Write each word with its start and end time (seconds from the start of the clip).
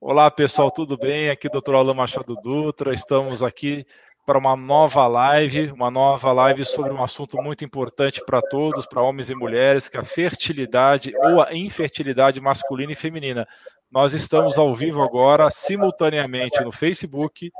Olá, 0.00 0.30
pessoal, 0.30 0.70
tudo 0.70 0.98
bem? 0.98 1.30
Aqui 1.30 1.46
é 1.46 1.50
o 1.50 1.60
Dr. 1.60 1.74
Alain 1.74 1.94
Machado 1.94 2.34
Dutra. 2.34 2.92
Estamos 2.92 3.42
aqui 3.42 3.86
para 4.26 4.38
uma 4.38 4.54
nova 4.54 5.06
live, 5.06 5.72
uma 5.72 5.90
nova 5.90 6.32
live 6.32 6.64
sobre 6.64 6.92
um 6.92 7.02
assunto 7.02 7.40
muito 7.40 7.64
importante 7.64 8.22
para 8.24 8.42
todos, 8.42 8.86
para 8.86 9.02
homens 9.02 9.30
e 9.30 9.34
mulheres, 9.34 9.88
que 9.88 9.96
é 9.96 10.00
a 10.00 10.04
fertilidade 10.04 11.12
ou 11.16 11.40
a 11.40 11.54
infertilidade 11.54 12.40
masculina 12.40 12.92
e 12.92 12.96
feminina. 12.96 13.46
Nós 13.90 14.12
estamos 14.12 14.58
ao 14.58 14.74
vivo 14.74 15.02
agora, 15.02 15.50
simultaneamente 15.50 16.62
no 16.62 16.72
Facebook, 16.72 17.50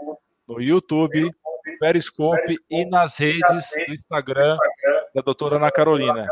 no 0.46 0.60
YouTube, 0.60 1.22
no 1.22 1.78
Periscope 1.78 2.58
e 2.68 2.84
nas 2.84 3.18
redes 3.18 3.70
do 3.86 3.94
Instagram 3.94 4.58
da 5.14 5.22
doutora 5.22 5.56
Ana 5.56 5.70
Carolina. 5.70 6.26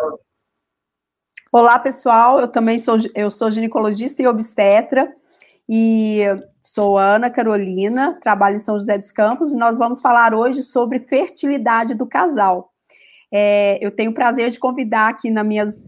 Olá, 1.51 1.79
pessoal. 1.79 2.41
Eu 2.41 2.49
também 2.49 2.79
sou, 2.79 2.97
eu 3.15 3.31
sou 3.31 3.51
ginecologista 3.51 4.23
e 4.23 4.27
obstetra 4.27 5.15
e 5.69 6.21
sou 6.63 6.99
Ana 6.99 7.31
Carolina, 7.31 8.19
trabalho 8.23 8.57
em 8.57 8.61
São 8.61 8.79
José 8.79 8.99
dos 8.99 9.13
Campos 9.13 9.53
e 9.53 9.57
nós 9.57 9.79
vamos 9.79 10.01
falar 10.01 10.35
hoje 10.35 10.63
sobre 10.63 11.01
fertilidade 11.01 11.95
do 11.95 12.07
casal. 12.07 12.71
É, 13.35 13.79
eu 13.81 13.91
tenho 13.91 14.11
o 14.11 14.15
prazer 14.15 14.51
de 14.51 14.59
convidar 14.59 15.09
aqui 15.09 15.31
na 15.31 15.43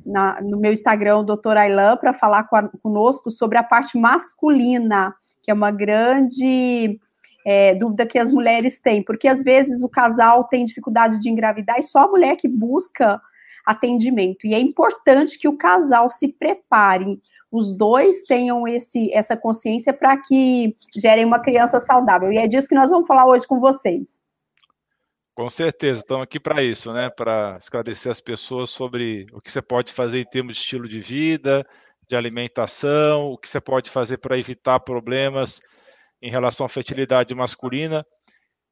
na, 0.07 0.41
no 0.41 0.59
meu 0.59 0.73
Instagram 0.73 1.19
o 1.19 1.25
doutor 1.25 1.59
Ailan 1.59 1.97
para 1.99 2.15
falar 2.15 2.49
a, 2.51 2.69
conosco 2.83 3.31
sobre 3.31 3.59
a 3.59 3.63
parte 3.63 3.99
masculina, 3.99 5.15
que 5.43 5.51
é 5.51 5.55
uma 5.55 5.71
grande 5.71 6.99
é, 7.45 7.75
dúvida 7.75 8.07
que 8.07 8.19
as 8.19 8.33
mulheres 8.33 8.81
têm, 8.81 9.03
porque 9.05 9.29
às 9.29 9.43
vezes 9.43 9.83
o 9.83 9.89
casal 9.91 10.45
tem 10.45 10.65
dificuldade 10.65 11.21
de 11.21 11.29
engravidar 11.29 11.79
e 11.79 11.83
só 11.83 12.05
a 12.05 12.09
mulher 12.09 12.37
que 12.37 12.49
busca 12.49 13.21
atendimento. 13.67 14.47
E 14.47 14.55
é 14.55 14.59
importante 14.59 15.39
que 15.39 15.49
o 15.49 15.57
casal 15.57 16.09
se 16.09 16.29
prepare, 16.29 17.21
os 17.55 17.73
dois 17.73 18.25
tenham 18.25 18.67
esse, 18.67 19.13
essa 19.13 19.37
consciência 19.37 19.93
para 19.93 20.17
que 20.17 20.77
gerem 20.97 21.25
uma 21.25 21.39
criança 21.39 21.79
saudável. 21.79 22.33
E 22.33 22.37
é 22.37 22.49
disso 22.49 22.67
que 22.67 22.75
nós 22.75 22.91
vamos 22.91 23.07
falar 23.07 23.27
hoje 23.27 23.47
com 23.47 23.61
vocês. 23.61 24.21
Com 25.37 25.49
certeza, 25.49 26.01
estamos 26.01 26.25
aqui 26.25 26.41
para 26.41 26.65
isso, 26.65 26.93
né? 26.93 27.11
Para 27.11 27.57
esclarecer 27.57 28.11
as 28.11 28.21
pessoas 28.21 28.71
sobre 28.71 29.27
o 29.33 29.41
que 29.41 29.53
você 29.53 29.63
pode 29.63 29.93
fazer 29.93 30.19
em 30.19 30.25
termos 30.25 30.57
de 30.57 30.63
estilo 30.63 30.89
de 30.89 31.01
vida, 31.01 31.65
de 32.09 32.17
alimentação, 32.17 33.29
o 33.31 33.39
que 33.39 33.49
você 33.49 33.61
pode 33.61 33.89
fazer 33.89 34.19
para 34.19 34.37
evitar 34.37 34.81
problemas 34.81 35.61
em 36.21 36.31
relação 36.31 36.67
à 36.67 36.69
fertilidade 36.69 37.33
masculina. 37.37 38.05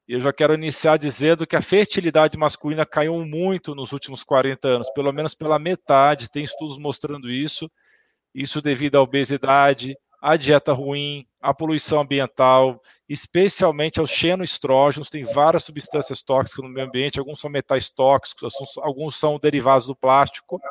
E 0.09 0.13
eu 0.13 0.19
já 0.19 0.33
quero 0.33 0.53
iniciar 0.53 0.97
dizendo 0.97 1.47
que 1.47 1.55
a 1.55 1.61
fertilidade 1.61 2.37
masculina 2.37 2.85
caiu 2.85 3.25
muito 3.25 3.73
nos 3.73 3.93
últimos 3.93 4.25
40 4.25 4.67
anos, 4.67 4.91
pelo 4.91 5.13
menos 5.13 5.33
pela 5.33 5.57
metade, 5.57 6.29
tem 6.29 6.43
estudos 6.43 6.77
mostrando 6.77 7.31
isso. 7.31 7.71
Isso 8.33 8.61
devido 8.61 8.95
à 8.95 9.01
obesidade, 9.01 9.95
à 10.21 10.37
dieta 10.37 10.71
ruim, 10.71 11.27
à 11.41 11.53
poluição 11.53 11.99
ambiental, 11.99 12.81
especialmente 13.09 13.99
aos 13.99 14.09
xenoestrógenos, 14.09 15.09
tem 15.09 15.23
várias 15.23 15.65
substâncias 15.65 16.21
tóxicas 16.21 16.63
no 16.63 16.69
meio 16.69 16.87
ambiente, 16.87 17.19
alguns 17.19 17.41
são 17.41 17.49
metais 17.49 17.89
tóxicos, 17.89 18.53
alguns 18.77 19.19
são 19.19 19.37
derivados 19.37 19.87
do 19.87 19.95
plástico, 19.95 20.61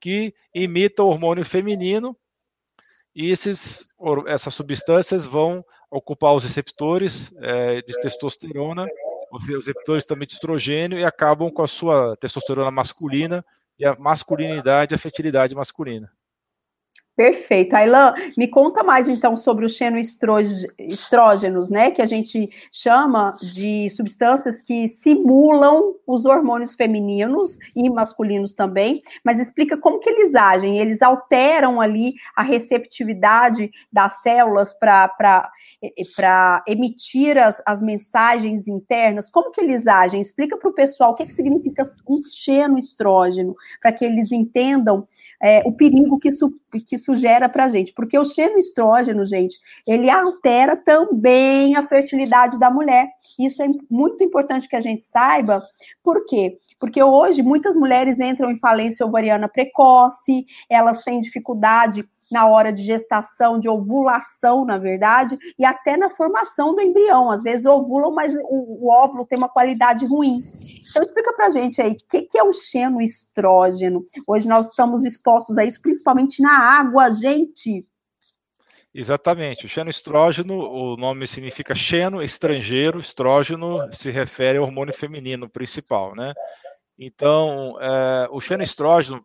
que 0.00 0.32
imitam 0.54 1.06
o 1.06 1.08
hormônio 1.08 1.44
feminino, 1.44 2.16
e 3.14 3.30
esses, 3.30 3.88
essas 4.26 4.54
substâncias 4.54 5.24
vão 5.24 5.64
ocupar 5.90 6.32
os 6.32 6.44
receptores 6.44 7.34
é, 7.38 7.82
de 7.82 8.00
testosterona, 8.00 8.86
os 9.32 9.48
receptores 9.48 10.04
também 10.04 10.26
de 10.26 10.34
estrogênio, 10.34 10.98
e 10.98 11.04
acabam 11.04 11.50
com 11.50 11.62
a 11.62 11.68
sua 11.68 12.16
testosterona 12.16 12.70
masculina 12.70 13.44
e 13.76 13.84
a 13.84 13.96
masculinidade, 13.96 14.94
a 14.94 14.98
fertilidade 14.98 15.54
masculina. 15.54 16.12
Perfeito. 17.16 17.74
Ailan, 17.74 18.12
me 18.36 18.48
conta 18.48 18.82
mais 18.82 19.06
então 19.08 19.36
sobre 19.36 19.64
os 19.64 19.76
xenoestrógenos, 19.76 21.70
né, 21.70 21.92
que 21.92 22.02
a 22.02 22.06
gente 22.06 22.50
chama 22.72 23.36
de 23.40 23.88
substâncias 23.90 24.60
que 24.60 24.88
simulam 24.88 25.94
os 26.08 26.26
hormônios 26.26 26.74
femininos 26.74 27.56
e 27.74 27.88
masculinos 27.88 28.52
também, 28.52 29.00
mas 29.24 29.38
explica 29.38 29.76
como 29.76 30.00
que 30.00 30.10
eles 30.10 30.34
agem, 30.34 30.78
eles 30.80 31.02
alteram 31.02 31.80
ali 31.80 32.14
a 32.34 32.42
receptividade 32.42 33.70
das 33.92 34.20
células 34.20 34.72
para 34.72 35.48
emitir 36.66 37.38
as, 37.38 37.62
as 37.64 37.80
mensagens 37.80 38.66
internas, 38.66 39.30
como 39.30 39.52
que 39.52 39.60
eles 39.60 39.86
agem? 39.86 40.20
Explica 40.20 40.56
para 40.56 40.68
o 40.68 40.74
pessoal 40.74 41.12
o 41.12 41.14
que, 41.14 41.26
que 41.26 41.32
significa 41.32 41.84
um 42.08 42.20
xenoestrógeno, 42.20 43.54
para 43.80 43.92
que 43.92 44.04
eles 44.04 44.32
entendam 44.32 45.06
é, 45.40 45.62
o 45.64 45.72
perigo 45.72 46.18
que 46.18 46.28
isso, 46.28 46.52
que 46.80 46.96
isso 46.96 47.14
gera 47.14 47.48
para 47.48 47.68
gente. 47.68 47.92
Porque 47.94 48.18
o 48.18 48.24
xenoestrógeno, 48.24 49.24
gente, 49.24 49.58
ele 49.86 50.10
altera 50.10 50.76
também 50.76 51.76
a 51.76 51.86
fertilidade 51.86 52.58
da 52.58 52.70
mulher. 52.70 53.08
Isso 53.38 53.62
é 53.62 53.68
muito 53.90 54.22
importante 54.22 54.68
que 54.68 54.76
a 54.76 54.80
gente 54.80 55.04
saiba. 55.04 55.62
Por 56.02 56.24
quê? 56.26 56.58
Porque 56.78 57.02
hoje 57.02 57.42
muitas 57.42 57.76
mulheres 57.76 58.20
entram 58.20 58.50
em 58.50 58.58
falência 58.58 59.06
ovariana 59.06 59.48
precoce, 59.48 60.44
elas 60.68 61.02
têm 61.02 61.20
dificuldade 61.20 62.04
na 62.34 62.48
hora 62.48 62.72
de 62.72 62.82
gestação, 62.82 63.60
de 63.60 63.68
ovulação, 63.68 64.64
na 64.64 64.76
verdade, 64.76 65.38
e 65.56 65.64
até 65.64 65.96
na 65.96 66.10
formação 66.10 66.74
do 66.74 66.80
embrião. 66.82 67.30
Às 67.30 67.44
vezes 67.44 67.64
ovulam, 67.64 68.12
mas 68.12 68.34
o, 68.34 68.86
o 68.86 68.90
óvulo 68.90 69.24
tem 69.24 69.38
uma 69.38 69.48
qualidade 69.48 70.04
ruim. 70.04 70.42
Então, 70.90 71.00
explica 71.00 71.32
pra 71.32 71.48
gente 71.48 71.80
aí, 71.80 71.92
o 71.92 71.96
que, 72.10 72.22
que 72.22 72.36
é 72.36 72.42
o 72.42 72.52
xenoestrógeno? 72.52 74.04
Hoje 74.26 74.48
nós 74.48 74.66
estamos 74.66 75.04
expostos 75.04 75.56
a 75.56 75.64
isso, 75.64 75.80
principalmente 75.80 76.42
na 76.42 76.58
água, 76.58 77.14
gente. 77.14 77.86
Exatamente. 78.92 79.66
O 79.66 79.68
xenoestrógeno, 79.68 80.54
o 80.54 80.96
nome 80.96 81.28
significa 81.28 81.72
xeno, 81.72 82.20
estrangeiro, 82.20 82.98
estrógeno 82.98 83.78
se 83.92 84.10
refere 84.10 84.58
ao 84.58 84.64
hormônio 84.64 84.92
feminino 84.92 85.48
principal, 85.48 86.16
né? 86.16 86.32
Então, 86.98 87.76
é, 87.80 88.28
o 88.30 88.40
xenoestrógeno, 88.40 89.24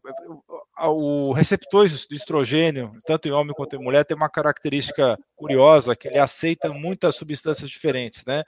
o 0.78 1.32
receptor 1.34 1.88
de 1.88 2.16
estrogênio, 2.16 2.92
tanto 3.06 3.28
em 3.28 3.32
homem 3.32 3.54
quanto 3.54 3.76
em 3.76 3.84
mulher, 3.84 4.04
tem 4.04 4.18
uma 4.18 4.30
característica 4.30 5.18
curiosa, 5.36 5.96
que 5.96 6.08
ele 6.08 6.18
aceita 6.18 6.70
muitas 6.70 7.16
substâncias 7.16 7.70
diferentes, 7.70 8.26
né? 8.26 8.44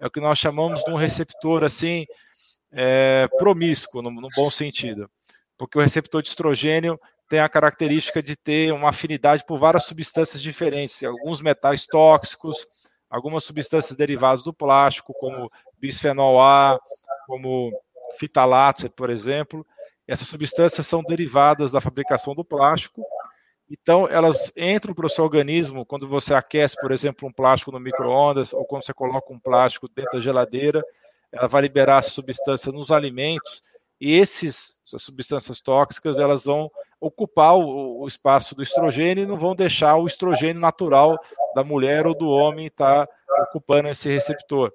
É 0.00 0.06
o 0.06 0.10
que 0.10 0.20
nós 0.20 0.38
chamamos 0.38 0.82
de 0.82 0.90
um 0.90 0.96
receptor, 0.96 1.64
assim, 1.64 2.06
é, 2.72 3.28
promíscuo, 3.36 4.00
no, 4.00 4.10
no 4.10 4.28
bom 4.34 4.50
sentido. 4.50 5.08
Porque 5.58 5.78
o 5.78 5.82
receptor 5.82 6.22
de 6.22 6.28
estrogênio 6.28 6.98
tem 7.28 7.40
a 7.40 7.48
característica 7.48 8.22
de 8.22 8.36
ter 8.36 8.72
uma 8.72 8.88
afinidade 8.88 9.44
por 9.46 9.58
várias 9.58 9.84
substâncias 9.84 10.42
diferentes, 10.42 11.02
alguns 11.02 11.40
metais 11.40 11.86
tóxicos, 11.86 12.66
algumas 13.08 13.44
substâncias 13.44 13.96
derivadas 13.96 14.42
do 14.42 14.52
plástico, 14.52 15.12
como 15.14 15.50
bisfenol 15.78 16.40
A, 16.40 16.78
como 17.26 17.70
fitalatos, 18.18 18.88
por 18.88 19.10
exemplo. 19.10 19.66
Essas 20.06 20.28
substâncias 20.28 20.86
são 20.86 21.02
derivadas 21.02 21.72
da 21.72 21.80
fabricação 21.80 22.34
do 22.34 22.44
plástico, 22.44 23.02
então 23.72 24.06
elas 24.06 24.52
entram 24.56 24.92
para 24.92 25.06
o 25.06 25.08
seu 25.08 25.24
organismo 25.24 25.86
quando 25.86 26.06
você 26.06 26.34
aquece, 26.34 26.76
por 26.78 26.92
exemplo, 26.92 27.26
um 27.26 27.32
plástico 27.32 27.72
no 27.72 27.80
micro-ondas 27.80 28.52
ou 28.52 28.66
quando 28.66 28.84
você 28.84 28.92
coloca 28.92 29.32
um 29.32 29.38
plástico 29.38 29.88
dentro 29.88 30.12
da 30.12 30.20
geladeira, 30.20 30.84
ela 31.32 31.48
vai 31.48 31.62
liberar 31.62 31.98
essa 31.98 32.10
substância 32.10 32.70
nos 32.70 32.90
alimentos 32.92 33.62
e 33.98 34.14
esses, 34.14 34.82
essas 34.86 35.02
substâncias 35.02 35.62
tóxicas 35.62 36.18
elas 36.18 36.44
vão 36.44 36.70
ocupar 37.00 37.56
o, 37.56 38.02
o, 38.02 38.06
espaço 38.06 38.54
do 38.54 38.62
estrogênio 38.62 39.24
e 39.24 39.26
não 39.26 39.38
vão 39.38 39.54
deixar 39.54 39.96
o 39.96 40.06
estrogênio 40.06 40.60
natural 40.60 41.18
da 41.54 41.64
mulher 41.64 42.06
ou 42.06 42.14
do 42.14 42.28
homem 42.28 42.66
estar 42.66 43.08
ocupando 43.48 43.88
esse 43.88 44.08
receptor. 44.10 44.70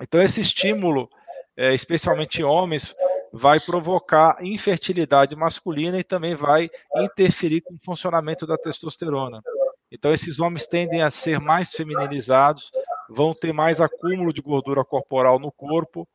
Então 0.00 0.20
esse 0.20 0.40
estímulo 0.40 1.08
é, 1.56 1.74
especialmente 1.74 2.42
homens, 2.42 2.94
vai 3.32 3.58
provocar 3.58 4.36
infertilidade 4.44 5.34
masculina 5.34 5.98
e 5.98 6.04
também 6.04 6.34
vai 6.34 6.70
interferir 6.96 7.62
com 7.62 7.74
o 7.74 7.78
funcionamento 7.78 8.46
da 8.46 8.58
testosterona. 8.58 9.42
Então, 9.90 10.12
esses 10.12 10.38
homens 10.38 10.66
tendem 10.66 11.02
a 11.02 11.10
ser 11.10 11.40
mais 11.40 11.70
femininizados, 11.72 12.70
vão 13.08 13.34
ter 13.34 13.52
mais 13.52 13.80
acúmulo 13.80 14.32
de 14.32 14.42
gordura 14.42 14.84
corporal 14.84 15.38
no 15.38 15.50
corpo, 15.52 16.06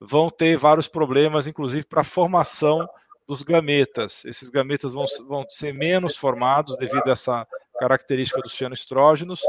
vão 0.00 0.28
ter 0.28 0.56
vários 0.56 0.88
problemas, 0.88 1.46
inclusive 1.46 1.86
para 1.86 2.02
a 2.02 2.04
formação 2.04 2.88
dos 3.26 3.42
gametas. 3.42 4.24
Esses 4.24 4.48
gametas 4.48 4.92
vão, 4.92 5.04
vão 5.26 5.44
ser 5.48 5.72
menos 5.72 6.16
formados 6.16 6.76
devido 6.76 7.08
a 7.08 7.12
essa 7.12 7.46
característica 7.78 8.40
dos 8.40 8.52
xenoestrógenos, 8.52 9.40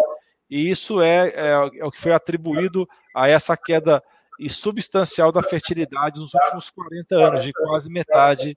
e 0.50 0.70
isso 0.70 1.02
é, 1.02 1.30
é, 1.30 1.50
é 1.80 1.86
o 1.86 1.92
que 1.92 2.00
foi 2.00 2.14
atribuído 2.14 2.88
a 3.16 3.28
essa 3.28 3.56
queda 3.58 4.04
e 4.40 4.50
substancial 4.50 5.32
da 5.32 5.42
fertilidade 5.42 6.20
nos 6.20 6.34
últimos 6.34 6.70
40 6.70 7.16
anos, 7.16 7.44
de 7.44 7.54
quase 7.54 7.92
metade 7.92 8.54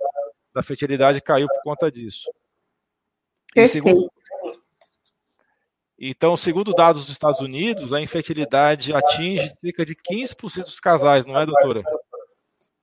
da 0.55 0.63
fertilidade 0.63 1.21
caiu 1.21 1.47
por 1.49 1.63
conta 1.63 1.91
disso. 1.91 2.31
Segundo, 3.67 4.11
então, 6.03 6.35
segundo 6.35 6.73
dados 6.73 7.03
dos 7.03 7.11
Estados 7.11 7.41
Unidos, 7.41 7.93
a 7.93 8.01
infertilidade 8.01 8.95
atinge 8.95 9.53
cerca 9.61 9.85
de 9.85 9.95
15% 9.95 10.63
dos 10.63 10.81
casais, 10.81 11.27
não 11.27 11.39
é, 11.39 11.45
doutora? 11.45 11.83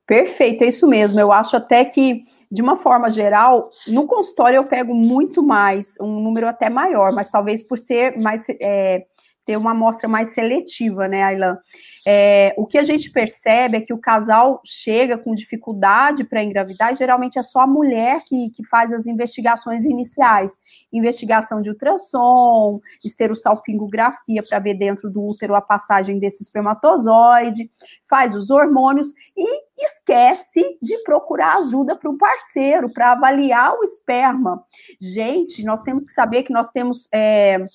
Perfeito, 0.06 0.64
é 0.64 0.68
isso 0.68 0.88
mesmo. 0.88 1.20
Eu 1.20 1.32
acho 1.32 1.58
até 1.58 1.84
que, 1.84 2.22
de 2.50 2.62
uma 2.62 2.78
forma 2.78 3.10
geral, 3.10 3.72
no 3.88 4.06
consultório 4.06 4.58
eu 4.58 4.66
pego 4.66 4.94
muito 4.94 5.42
mais, 5.42 5.96
um 6.00 6.20
número 6.20 6.48
até 6.48 6.70
maior, 6.70 7.12
mas 7.12 7.28
talvez 7.28 7.64
por 7.64 7.80
ser 7.80 8.18
mais. 8.22 8.46
É, 8.62 9.06
ter 9.48 9.58
uma 9.58 9.72
amostra 9.72 10.10
mais 10.10 10.34
seletiva, 10.34 11.08
né, 11.08 11.24
Ailan? 11.24 11.58
É, 12.06 12.54
o 12.58 12.66
que 12.66 12.78
a 12.78 12.84
gente 12.84 13.10
percebe 13.12 13.78
é 13.78 13.82
que 13.82 13.94
o 13.94 13.98
casal 13.98 14.62
chega 14.64 15.18
com 15.18 15.34
dificuldade 15.34 16.26
para 16.26 16.44
engravidar, 16.44 16.92
e 16.92 16.96
geralmente 16.96 17.40
é 17.40 17.44
só 17.44 17.62
a 17.62 17.68
mulher 17.68 18.24
que, 18.26 18.50
que 18.52 18.66
faz 18.66 18.94
as 18.94 19.08
investigações 19.08 19.86
iniciais. 19.86 20.58
Investigação 20.92 21.62
de 21.62 21.70
ultrassom, 21.70 22.80
esterossalpingografia 23.04 24.44
para 24.48 24.60
ver 24.60 24.76
dentro 24.76 25.10
do 25.10 25.22
útero 25.26 25.56
a 25.56 25.62
passagem 25.62 26.20
desse 26.20 26.44
espermatozoide, 26.44 27.72
faz 28.10 28.36
os 28.36 28.50
hormônios 28.50 29.10
e 29.36 29.64
esquece 29.78 30.78
de 30.82 30.98
procurar 31.04 31.58
ajuda 31.58 31.96
para 31.96 32.10
o 32.10 32.18
parceiro, 32.18 32.92
para 32.92 33.14
avaliar 33.14 33.74
o 33.74 33.84
esperma. 33.84 34.64
Gente, 35.00 35.64
nós 35.64 35.82
temos 35.82 36.06
que 36.06 36.12
saber 36.12 36.44
que 36.44 36.54
nós 36.54 36.70
temos. 36.70 37.08
É, 37.14 37.66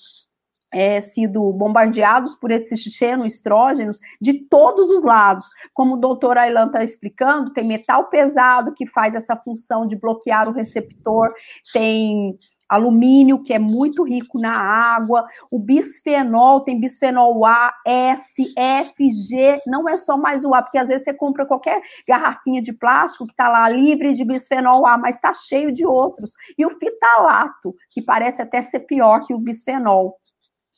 é, 0.73 0.99
sido 0.99 1.53
bombardeados 1.53 2.35
por 2.35 2.51
esses 2.51 2.81
xenoestrógenos 2.81 3.99
de 4.19 4.33
todos 4.33 4.89
os 4.89 5.03
lados. 5.03 5.47
Como 5.73 5.95
o 5.95 5.99
doutor 5.99 6.37
Ailan 6.37 6.67
está 6.67 6.83
explicando, 6.83 7.53
tem 7.53 7.65
metal 7.65 8.05
pesado 8.05 8.73
que 8.73 8.87
faz 8.87 9.15
essa 9.15 9.35
função 9.35 9.85
de 9.85 9.95
bloquear 9.95 10.49
o 10.49 10.53
receptor, 10.53 11.33
tem 11.71 12.37
alumínio, 12.73 13.43
que 13.43 13.53
é 13.53 13.59
muito 13.59 14.03
rico 14.03 14.39
na 14.39 14.51
água, 14.51 15.25
o 15.51 15.59
bisfenol, 15.59 16.61
tem 16.61 16.79
bisfenol 16.79 17.45
A, 17.45 17.71
S, 17.85 18.51
F, 18.57 19.11
G, 19.11 19.61
não 19.67 19.87
é 19.87 19.95
só 19.95 20.17
mais 20.17 20.43
o 20.43 20.55
A, 20.55 20.61
porque 20.63 20.79
às 20.79 20.87
vezes 20.87 21.03
você 21.03 21.13
compra 21.13 21.45
qualquer 21.45 21.81
garrafinha 22.07 22.61
de 22.61 22.73
plástico 22.73 23.27
que 23.27 23.33
está 23.33 23.47
lá 23.47 23.69
livre 23.69 24.13
de 24.13 24.25
bisfenol 24.25 24.87
A, 24.87 24.97
mas 24.97 25.15
está 25.15 25.33
cheio 25.33 25.71
de 25.71 25.85
outros. 25.85 26.33
E 26.57 26.65
o 26.65 26.71
fitalato, 26.79 27.75
que 27.91 28.01
parece 28.01 28.41
até 28.41 28.61
ser 28.61 28.81
pior 28.81 29.25
que 29.25 29.33
o 29.33 29.39
bisfenol 29.39 30.17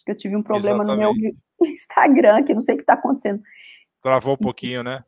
que 0.06 0.12
eu 0.12 0.18
tive 0.18 0.36
um 0.36 0.44
problema 0.44 0.84
Exatamente. 0.84 1.16
no 1.16 1.22
meu 1.22 1.34
Instagram, 1.72 2.44
que 2.44 2.54
não 2.54 2.62
sei 2.62 2.76
o 2.76 2.78
que 2.78 2.84
está 2.84 2.94
acontecendo. 2.94 3.42
Travou 4.02 4.36
um 4.36 4.38
pouquinho, 4.38 4.84
né? 4.84 5.04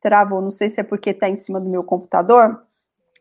Travou, 0.00 0.42
não 0.42 0.50
sei 0.50 0.68
se 0.68 0.80
é 0.80 0.84
porque 0.84 1.10
está 1.10 1.28
em 1.28 1.36
cima 1.36 1.60
do 1.60 1.70
meu 1.70 1.84
computador. 1.84 2.62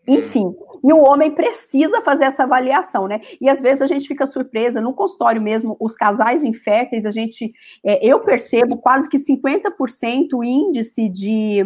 Hum. 0.08 0.14
Enfim, 0.14 0.56
e 0.84 0.92
o 0.92 1.00
homem 1.00 1.34
precisa 1.34 2.02
fazer 2.02 2.26
essa 2.26 2.44
avaliação, 2.44 3.08
né? 3.08 3.20
E 3.40 3.48
às 3.48 3.62
vezes 3.62 3.82
a 3.82 3.88
gente 3.88 4.08
fica 4.08 4.26
surpresa, 4.26 4.82
no 4.82 4.94
consultório 4.94 5.42
mesmo, 5.42 5.78
os 5.80 5.96
casais 5.96 6.44
inférteis, 6.44 7.06
a 7.06 7.12
gente, 7.12 7.54
é, 7.86 8.06
eu 8.06 8.20
percebo 8.22 8.78
quase 8.78 9.10
que 9.10 9.18
50% 9.20 10.34
o 10.34 10.44
índice 10.44 11.08
de, 11.08 11.64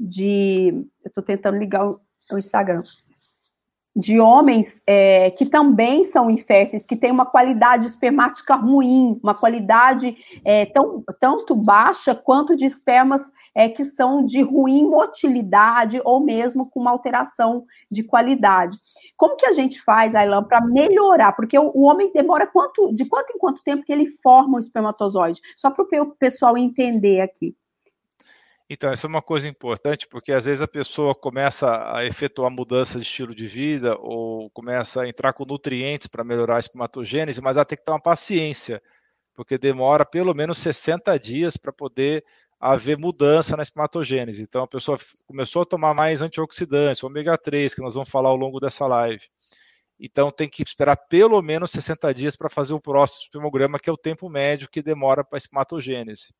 de, 0.00 0.68
eu 1.04 1.08
estou 1.08 1.22
tentando 1.22 1.58
ligar 1.58 1.86
o, 1.86 2.00
o 2.32 2.38
Instagram, 2.38 2.82
de 3.96 4.18
homens 4.18 4.82
é, 4.86 5.30
que 5.30 5.46
também 5.46 6.02
são 6.02 6.28
inférteis, 6.28 6.84
que 6.84 6.96
têm 6.96 7.12
uma 7.12 7.26
qualidade 7.26 7.86
espermática 7.86 8.56
ruim, 8.56 9.20
uma 9.22 9.34
qualidade 9.34 10.16
é, 10.44 10.66
tão, 10.66 11.04
tanto 11.20 11.54
baixa 11.54 12.14
quanto 12.14 12.56
de 12.56 12.64
espermas 12.64 13.32
é, 13.54 13.68
que 13.68 13.84
são 13.84 14.24
de 14.24 14.42
ruim 14.42 14.88
motilidade 14.88 16.00
ou 16.04 16.20
mesmo 16.20 16.68
com 16.68 16.80
uma 16.80 16.90
alteração 16.90 17.64
de 17.88 18.02
qualidade. 18.02 18.76
Como 19.16 19.36
que 19.36 19.46
a 19.46 19.52
gente 19.52 19.80
faz, 19.80 20.16
Ailan, 20.16 20.42
para 20.42 20.60
melhorar? 20.60 21.32
Porque 21.32 21.56
o, 21.56 21.70
o, 21.72 21.82
homem 21.82 22.10
demora 22.12 22.48
quanto, 22.48 22.92
de 22.92 23.04
quanto 23.04 23.32
em 23.34 23.38
quanto 23.38 23.62
tempo 23.62 23.84
que 23.84 23.92
ele 23.92 24.06
forma 24.22 24.56
o 24.56 24.60
espermatozoide? 24.60 25.40
Só 25.56 25.70
para 25.70 25.84
o 25.84 26.14
pessoal 26.16 26.58
entender 26.58 27.20
aqui. 27.20 27.54
Então, 28.68 28.92
isso 28.92 29.06
é 29.06 29.08
uma 29.08 29.20
coisa 29.20 29.46
importante, 29.46 30.08
porque 30.08 30.32
às 30.32 30.46
vezes 30.46 30.62
a 30.62 30.68
pessoa 30.68 31.14
começa 31.14 31.94
a 31.94 32.04
efetuar 32.06 32.50
mudança 32.50 32.98
de 32.98 33.04
estilo 33.04 33.34
de 33.34 33.46
vida 33.46 33.94
ou 34.00 34.48
começa 34.50 35.02
a 35.02 35.08
entrar 35.08 35.34
com 35.34 35.44
nutrientes 35.44 36.06
para 36.06 36.24
melhorar 36.24 36.56
a 36.56 36.58
espermatogênese, 36.58 37.42
mas 37.42 37.56
ela 37.56 37.64
tem 37.66 37.76
que 37.76 37.84
ter 37.84 37.90
uma 37.92 38.00
paciência, 38.00 38.82
porque 39.34 39.58
demora 39.58 40.06
pelo 40.06 40.32
menos 40.32 40.58
60 40.58 41.18
dias 41.18 41.58
para 41.58 41.72
poder 41.72 42.24
haver 42.58 42.96
mudança 42.96 43.54
na 43.54 43.62
espermatogênese. 43.62 44.42
Então, 44.42 44.62
a 44.62 44.68
pessoa 44.68 44.96
começou 45.26 45.62
a 45.62 45.66
tomar 45.66 45.92
mais 45.92 46.22
antioxidantes, 46.22 47.04
ômega 47.04 47.36
3, 47.36 47.74
que 47.74 47.82
nós 47.82 47.94
vamos 47.94 48.08
falar 48.08 48.30
ao 48.30 48.36
longo 48.36 48.58
dessa 48.60 48.86
live. 48.86 49.22
Então, 50.00 50.30
tem 50.30 50.48
que 50.48 50.62
esperar 50.62 50.96
pelo 50.96 51.40
menos 51.42 51.70
60 51.70 52.14
dias 52.14 52.36
para 52.36 52.48
fazer 52.48 52.72
o 52.72 52.80
próximo 52.80 53.24
espermograma, 53.24 53.78
que 53.78 53.90
é 53.90 53.92
o 53.92 53.98
tempo 53.98 54.30
médio 54.30 54.70
que 54.70 54.82
demora 54.82 55.22
para 55.22 55.36
a 55.36 55.38
espermatogênese. 55.38 56.32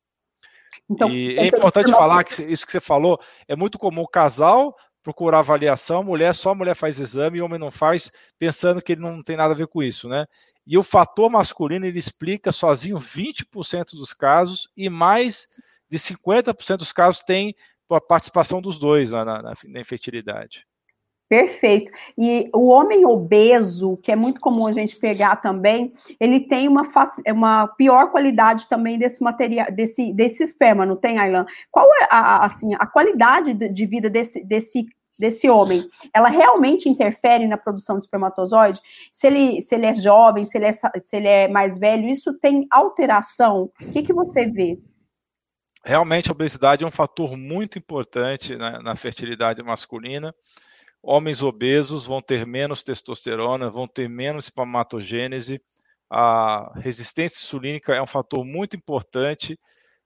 Então, 0.89 1.09
e 1.09 1.37
é 1.37 1.47
importante 1.47 1.91
falar 1.91 2.23
que 2.23 2.43
isso 2.43 2.65
que 2.65 2.71
você 2.71 2.79
falou 2.79 3.19
é 3.47 3.55
muito 3.55 3.77
comum 3.77 4.01
o 4.01 4.07
casal 4.07 4.75
procurar 5.05 5.39
avaliação, 5.39 6.03
mulher 6.03 6.33
só 6.33 6.55
mulher 6.55 6.75
faz 6.75 6.97
exame 6.97 7.37
e 7.37 7.41
o 7.41 7.45
homem 7.45 7.59
não 7.59 7.69
faz, 7.69 8.11
pensando 8.39 8.81
que 8.81 8.93
ele 8.93 9.01
não 9.01 9.21
tem 9.21 9.37
nada 9.37 9.53
a 9.53 9.57
ver 9.57 9.67
com 9.67 9.83
isso, 9.83 10.09
né? 10.09 10.25
E 10.65 10.79
o 10.79 10.83
fator 10.83 11.29
masculino 11.29 11.85
ele 11.85 11.99
explica 11.99 12.51
sozinho 12.51 12.97
20% 12.97 13.91
dos 13.93 14.13
casos 14.13 14.67
e 14.75 14.89
mais 14.89 15.47
de 15.87 15.99
50% 15.99 16.77
dos 16.77 16.91
casos 16.91 17.21
tem 17.21 17.55
a 17.91 18.01
participação 18.01 18.59
dos 18.59 18.79
dois 18.79 19.11
na, 19.11 19.23
na, 19.23 19.41
na 19.43 19.79
infertilidade. 19.79 20.65
Perfeito. 21.27 21.91
E 22.15 22.49
o 22.53 22.67
homem 22.67 23.03
obeso, 23.05 23.97
que 23.97 24.11
é 24.11 24.15
muito 24.15 24.39
comum 24.39 24.67
a 24.67 24.71
gente 24.71 24.95
pegar 24.95 25.37
também, 25.37 25.91
ele 26.19 26.39
tem 26.39 26.67
uma, 26.67 26.83
uma 27.27 27.67
pior 27.69 28.11
qualidade 28.11 28.69
também 28.69 28.99
desse 28.99 29.23
material, 29.23 29.71
desse, 29.71 30.13
desse 30.13 30.43
esperma, 30.43 30.85
não 30.85 30.95
tem, 30.95 31.17
Ailan? 31.17 31.45
Qual 31.71 31.87
é 31.95 32.07
a, 32.11 32.45
assim, 32.45 32.75
a 32.75 32.85
qualidade 32.85 33.53
de 33.53 33.85
vida 33.85 34.09
desse, 34.09 34.43
desse 34.43 34.85
desse 35.17 35.49
homem, 35.49 35.81
ela 36.13 36.27
realmente 36.27 36.89
interfere 36.89 37.47
na 37.47 37.57
produção 37.57 37.97
de 37.97 38.03
espermatozoide? 38.03 38.81
Se 39.13 39.27
ele, 39.27 39.61
se 39.61 39.73
ele 39.73 39.85
é 39.85 39.93
jovem, 39.93 40.43
se 40.43 40.57
ele 40.57 40.65
é, 40.65 40.71
se 40.73 41.15
ele 41.15 41.27
é 41.29 41.47
mais 41.47 41.77
velho, 41.77 42.05
isso 42.05 42.37
tem 42.37 42.67
alteração? 42.69 43.71
O 43.81 43.91
que, 43.91 44.03
que 44.03 44.13
você 44.13 44.45
vê? 44.45 44.77
Realmente 45.85 46.29
a 46.29 46.33
obesidade 46.33 46.83
é 46.83 46.87
um 46.87 46.91
fator 46.91 47.37
muito 47.37 47.79
importante 47.79 48.57
na, 48.57 48.81
na 48.81 48.95
fertilidade 48.95 49.63
masculina 49.63 50.35
homens 51.05 51.43
obesos 51.43 52.05
vão 52.05 52.21
ter 52.21 52.45
menos 52.45 52.81
testosterona, 52.81 53.69
vão 53.69 53.87
ter 53.87 54.09
menos 54.09 54.45
espermatogênese. 54.45 55.61
A 56.09 56.71
resistência 56.79 57.37
insulínica 57.37 57.93
é 57.93 58.01
um 58.01 58.07
fator 58.07 58.43
muito 58.43 58.75
importante, 58.75 59.59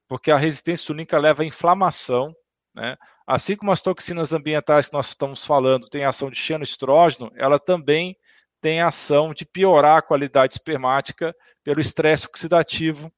porque 0.07 0.29
a 0.29 0.37
resistência 0.37 0.83
insulínica 0.83 1.17
leva 1.17 1.43
à 1.43 1.45
inflamação, 1.45 2.35
né? 2.75 2.97
Assim 3.25 3.55
como 3.55 3.71
as 3.71 3.79
toxinas 3.79 4.33
ambientais 4.33 4.87
que 4.87 4.93
nós 4.93 5.09
estamos 5.09 5.45
falando 5.45 5.87
têm 5.87 6.03
ação 6.03 6.31
de 6.31 6.37
xenoestrógeno, 6.37 7.31
ela 7.35 7.59
também 7.59 8.17
tem 8.59 8.81
ação 8.81 9.33
de 9.33 9.45
piorar 9.45 9.99
a 9.99 10.01
qualidade 10.01 10.53
espermática 10.53 11.33
pelo 11.63 11.79
estresse 11.79 12.25
oxidativo, 12.25 13.11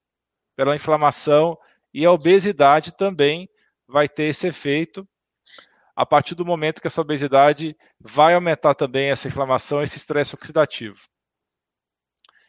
pela 0.55 0.75
inflamação, 0.75 1.57
e 1.93 2.05
a 2.05 2.11
obesidade 2.11 2.95
também 2.95 3.50
vai 3.88 4.07
ter 4.07 4.23
esse 4.23 4.47
efeito 4.47 5.07
a 5.95 6.05
partir 6.05 6.36
do 6.36 6.45
momento 6.45 6.81
que 6.81 6.88
essa 6.88 7.01
obesidade 7.01 7.75
vai 8.00 8.33
aumentar 8.33 8.75
também 8.75 9.10
essa 9.10 9.27
inflamação, 9.27 9.83
esse 9.83 9.98
estresse 9.98 10.36
oxidativo. 10.36 11.00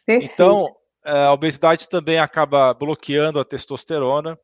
Perfeito. 0.07 0.33
Então, 0.33 0.75
é, 1.05 1.27
a 1.27 1.33
obesidade 1.33 1.89
também 1.89 2.19
acaba 2.19 2.73
bloqueando 2.75 3.41
a 3.41 3.45
testosterona, 3.45 4.39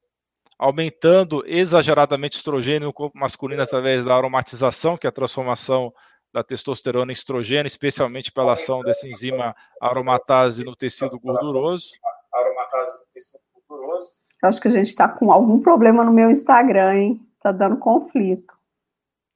aumentando 0.58 1.44
exageradamente 1.46 2.36
o 2.36 2.40
estrogênio 2.40 2.88
no 2.88 2.92
corpo 2.92 3.18
masculino 3.18 3.62
através 3.62 4.04
da 4.04 4.14
aromatização, 4.14 4.96
que 4.96 5.06
é 5.06 5.10
a 5.10 5.12
transformação 5.12 5.92
da 6.32 6.42
testosterona 6.42 7.10
em 7.10 7.12
estrogênio, 7.12 7.66
especialmente 7.66 8.32
pela 8.32 8.52
ação 8.52 8.82
dessa 8.82 9.08
enzima 9.08 9.54
aromatase 9.80 10.64
no 10.64 10.76
tecido 10.76 11.18
gorduroso. 11.18 11.88
Aromatase 12.34 12.98
no 12.98 13.06
tecido 13.12 13.42
gorduroso. 13.68 14.12
Acho 14.42 14.60
que 14.60 14.68
a 14.68 14.72
gente 14.72 14.88
está 14.88 15.08
com 15.08 15.32
algum 15.32 15.60
problema 15.60 16.04
no 16.04 16.12
meu 16.12 16.30
Instagram, 16.30 16.94
hein? 16.94 17.20
Está 17.36 17.50
dando 17.50 17.76
conflito. 17.76 18.57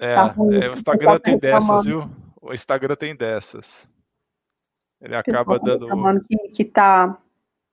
É, 0.02 0.16
tá 0.16 0.34
é, 0.36 0.68
o 0.68 0.74
Instagram 0.74 1.20
tem 1.20 1.38
dessas, 1.38 1.84
viu? 1.84 2.10
O 2.40 2.52
Instagram 2.52 2.96
tem 2.96 3.14
dessas. 3.14 3.88
Ele 5.00 5.14
acaba 5.14 5.60
dando. 5.60 5.86
Que, 6.24 6.36
que 6.48 6.64
tá 6.64 7.16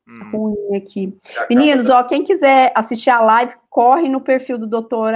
hum. 0.07 0.25
ruim 0.31 0.77
aqui. 0.77 1.17
Meninos, 1.49 1.89
ó, 1.89 2.03
quem 2.03 2.23
quiser 2.23 2.71
assistir 2.75 3.09
a 3.09 3.19
live, 3.19 3.55
corre 3.67 4.07
no 4.07 4.21
perfil 4.21 4.59
do 4.59 4.67
doutor 4.67 5.11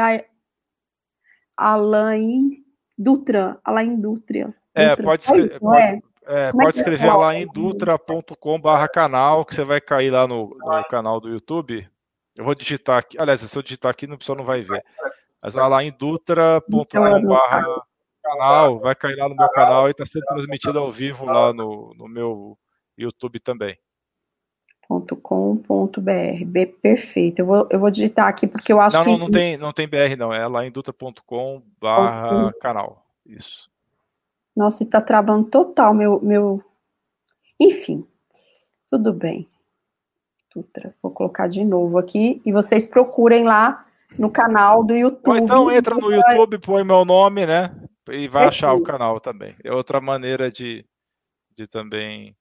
Alain 1.56 2.64
Dutra. 2.98 3.60
Alain 3.64 3.96
Dutra. 3.96 4.52
É, 4.74 4.96
pode, 4.96 5.22
escrever, 5.22 5.60
pode, 5.60 5.82
é? 5.82 6.00
É, 6.26 6.52
pode 6.52 6.66
é 6.66 6.70
escrever 6.70 7.08
é 7.10 7.14
lá 7.14 7.36
em 7.36 7.46
dutra.com/barra 7.46 8.88
canal, 8.88 9.46
que 9.46 9.54
você 9.54 9.64
vai 9.64 9.80
cair 9.80 10.10
lá 10.10 10.28
no, 10.28 10.58
no, 10.58 10.84
canal 10.86 11.22
do 11.22 11.30
YouTube. 11.30 11.88
Eu 12.36 12.44
vou 12.44 12.56
digitar 12.56 12.98
aqui. 12.98 13.22
Aliás, 13.22 13.40
se 13.40 13.56
eu 13.56 13.62
digitar 13.62 13.92
aqui, 13.92 14.08
o 14.08 14.18
pessoal 14.18 14.40
não 14.40 14.46
vai 14.46 14.64
ver. 14.64 14.84
Mas 15.44 15.56
vai 15.56 15.70
lá 15.70 15.84
em 15.84 15.92
dutra.com 15.92 16.86
canal, 18.24 18.80
vai 18.80 18.96
cair 18.96 19.18
lá 19.18 19.28
no 19.28 19.36
meu 19.36 19.50
canal 19.50 19.88
e 19.88 19.92
está 19.92 20.06
sendo 20.06 20.24
transmitido 20.24 20.80
ao 20.80 20.90
vivo 20.90 21.26
lá 21.26 21.52
no, 21.52 21.94
no 21.98 22.08
meu 22.08 22.58
YouTube 22.98 23.40
também. 23.40 23.78
.com.br. 24.88 26.02
Perfeito. 26.82 27.40
Eu 27.40 27.46
vou, 27.46 27.68
eu 27.70 27.80
vou 27.80 27.92
digitar 27.92 28.28
aqui 28.28 28.48
porque 28.48 28.72
eu 28.72 28.80
acho 28.80 28.96
não, 28.96 29.04
que. 29.04 29.12
Não, 29.12 29.18
não 29.18 29.32
tem, 29.32 29.58
não 29.58 29.74
tem 29.74 29.88
BR, 29.88 30.16
não. 30.18 30.32
É 30.32 30.48
lá 30.48 30.66
em 30.66 30.72
dutra.com 30.72 31.62
barra 31.80 32.54
canal. 32.62 33.06
Isso. 33.26 33.70
Nossa, 34.56 34.84
está 34.84 35.02
travando 35.02 35.50
total 35.50 35.94
meu, 35.94 36.22
meu. 36.22 36.64
Enfim, 37.60 38.08
tudo 38.90 39.12
bem. 39.12 39.48
Dutra, 40.54 40.94
vou 41.02 41.12
colocar 41.12 41.48
de 41.48 41.66
novo 41.66 41.98
aqui 41.98 42.42
e 42.46 42.52
vocês 42.52 42.86
procurem 42.86 43.44
lá 43.44 43.86
no 44.18 44.30
canal 44.30 44.84
do 44.84 44.96
YouTube. 44.96 45.30
Ou 45.30 45.38
então 45.38 45.72
entra 45.72 45.96
no 45.96 46.12
YouTube, 46.12 46.60
põe 46.60 46.84
meu 46.84 47.06
nome, 47.06 47.46
né? 47.46 47.74
E 48.10 48.28
vai 48.28 48.46
achar 48.48 48.74
o 48.74 48.84
canal 48.84 49.20
também. 49.20 49.56
É 49.64 49.72
outra 49.72 50.02
maneira 50.02 50.52
de, 50.52 50.86
de 51.56 51.68
também 51.68 52.36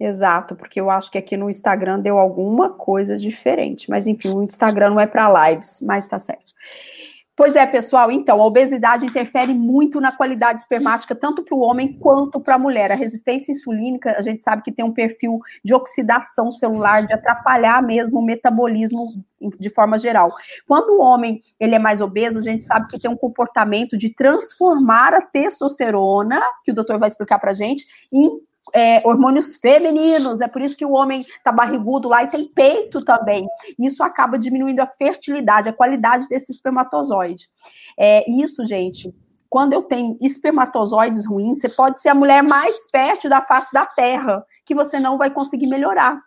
Exato, 0.00 0.56
porque 0.56 0.80
eu 0.80 0.88
acho 0.88 1.10
que 1.10 1.18
aqui 1.18 1.36
no 1.36 1.50
Instagram 1.50 2.00
deu 2.00 2.18
alguma 2.18 2.70
coisa 2.70 3.14
diferente. 3.14 3.90
Mas 3.90 4.06
enfim, 4.06 4.30
o 4.30 4.42
Instagram 4.42 4.90
não 4.90 5.00
é 5.00 5.06
para 5.06 5.50
lives, 5.50 5.78
mas 5.82 6.06
tá 6.06 6.18
certo. 6.18 6.54
Pois 7.40 7.56
é, 7.56 7.64
pessoal, 7.64 8.12
então, 8.12 8.38
a 8.38 8.44
obesidade 8.44 9.06
interfere 9.06 9.54
muito 9.54 9.98
na 9.98 10.12
qualidade 10.12 10.60
espermática, 10.60 11.14
tanto 11.14 11.42
para 11.42 11.56
o 11.56 11.60
homem 11.60 11.94
quanto 11.94 12.38
para 12.38 12.56
a 12.56 12.58
mulher. 12.58 12.92
A 12.92 12.94
resistência 12.94 13.50
insulínica, 13.50 14.14
a 14.18 14.20
gente 14.20 14.42
sabe 14.42 14.62
que 14.62 14.70
tem 14.70 14.84
um 14.84 14.92
perfil 14.92 15.40
de 15.64 15.72
oxidação 15.72 16.52
celular, 16.52 17.06
de 17.06 17.14
atrapalhar 17.14 17.82
mesmo 17.82 18.20
o 18.20 18.22
metabolismo 18.22 19.24
de 19.58 19.70
forma 19.70 19.96
geral. 19.96 20.30
Quando 20.68 20.90
o 20.90 21.00
homem 21.00 21.40
ele 21.58 21.74
é 21.74 21.78
mais 21.78 22.02
obeso, 22.02 22.38
a 22.38 22.42
gente 22.42 22.62
sabe 22.62 22.88
que 22.88 22.98
tem 22.98 23.10
um 23.10 23.16
comportamento 23.16 23.96
de 23.96 24.14
transformar 24.14 25.14
a 25.14 25.22
testosterona, 25.22 26.42
que 26.62 26.72
o 26.72 26.74
doutor 26.74 26.98
vai 26.98 27.08
explicar 27.08 27.38
para 27.38 27.54
gente, 27.54 27.86
em 28.12 28.38
é, 28.74 29.06
hormônios 29.06 29.56
femininos, 29.56 30.40
é 30.40 30.48
por 30.48 30.62
isso 30.62 30.76
que 30.76 30.84
o 30.84 30.92
homem 30.92 31.24
tá 31.42 31.50
barrigudo 31.50 32.08
lá 32.08 32.22
e 32.22 32.28
tem 32.28 32.46
peito 32.46 33.00
também. 33.00 33.46
Isso 33.78 34.02
acaba 34.02 34.38
diminuindo 34.38 34.80
a 34.80 34.86
fertilidade, 34.86 35.68
a 35.68 35.72
qualidade 35.72 36.28
desse 36.28 36.52
espermatozoide. 36.52 37.48
É, 37.98 38.24
isso, 38.30 38.64
gente, 38.64 39.12
quando 39.48 39.72
eu 39.72 39.82
tenho 39.82 40.16
espermatozoides 40.20 41.26
ruins, 41.26 41.58
você 41.58 41.68
pode 41.68 42.00
ser 42.00 42.10
a 42.10 42.14
mulher 42.14 42.42
mais 42.42 42.88
fértil 42.90 43.28
da 43.28 43.42
face 43.42 43.72
da 43.72 43.84
Terra, 43.84 44.44
que 44.64 44.74
você 44.74 45.00
não 45.00 45.18
vai 45.18 45.30
conseguir 45.30 45.66
melhorar 45.66 46.20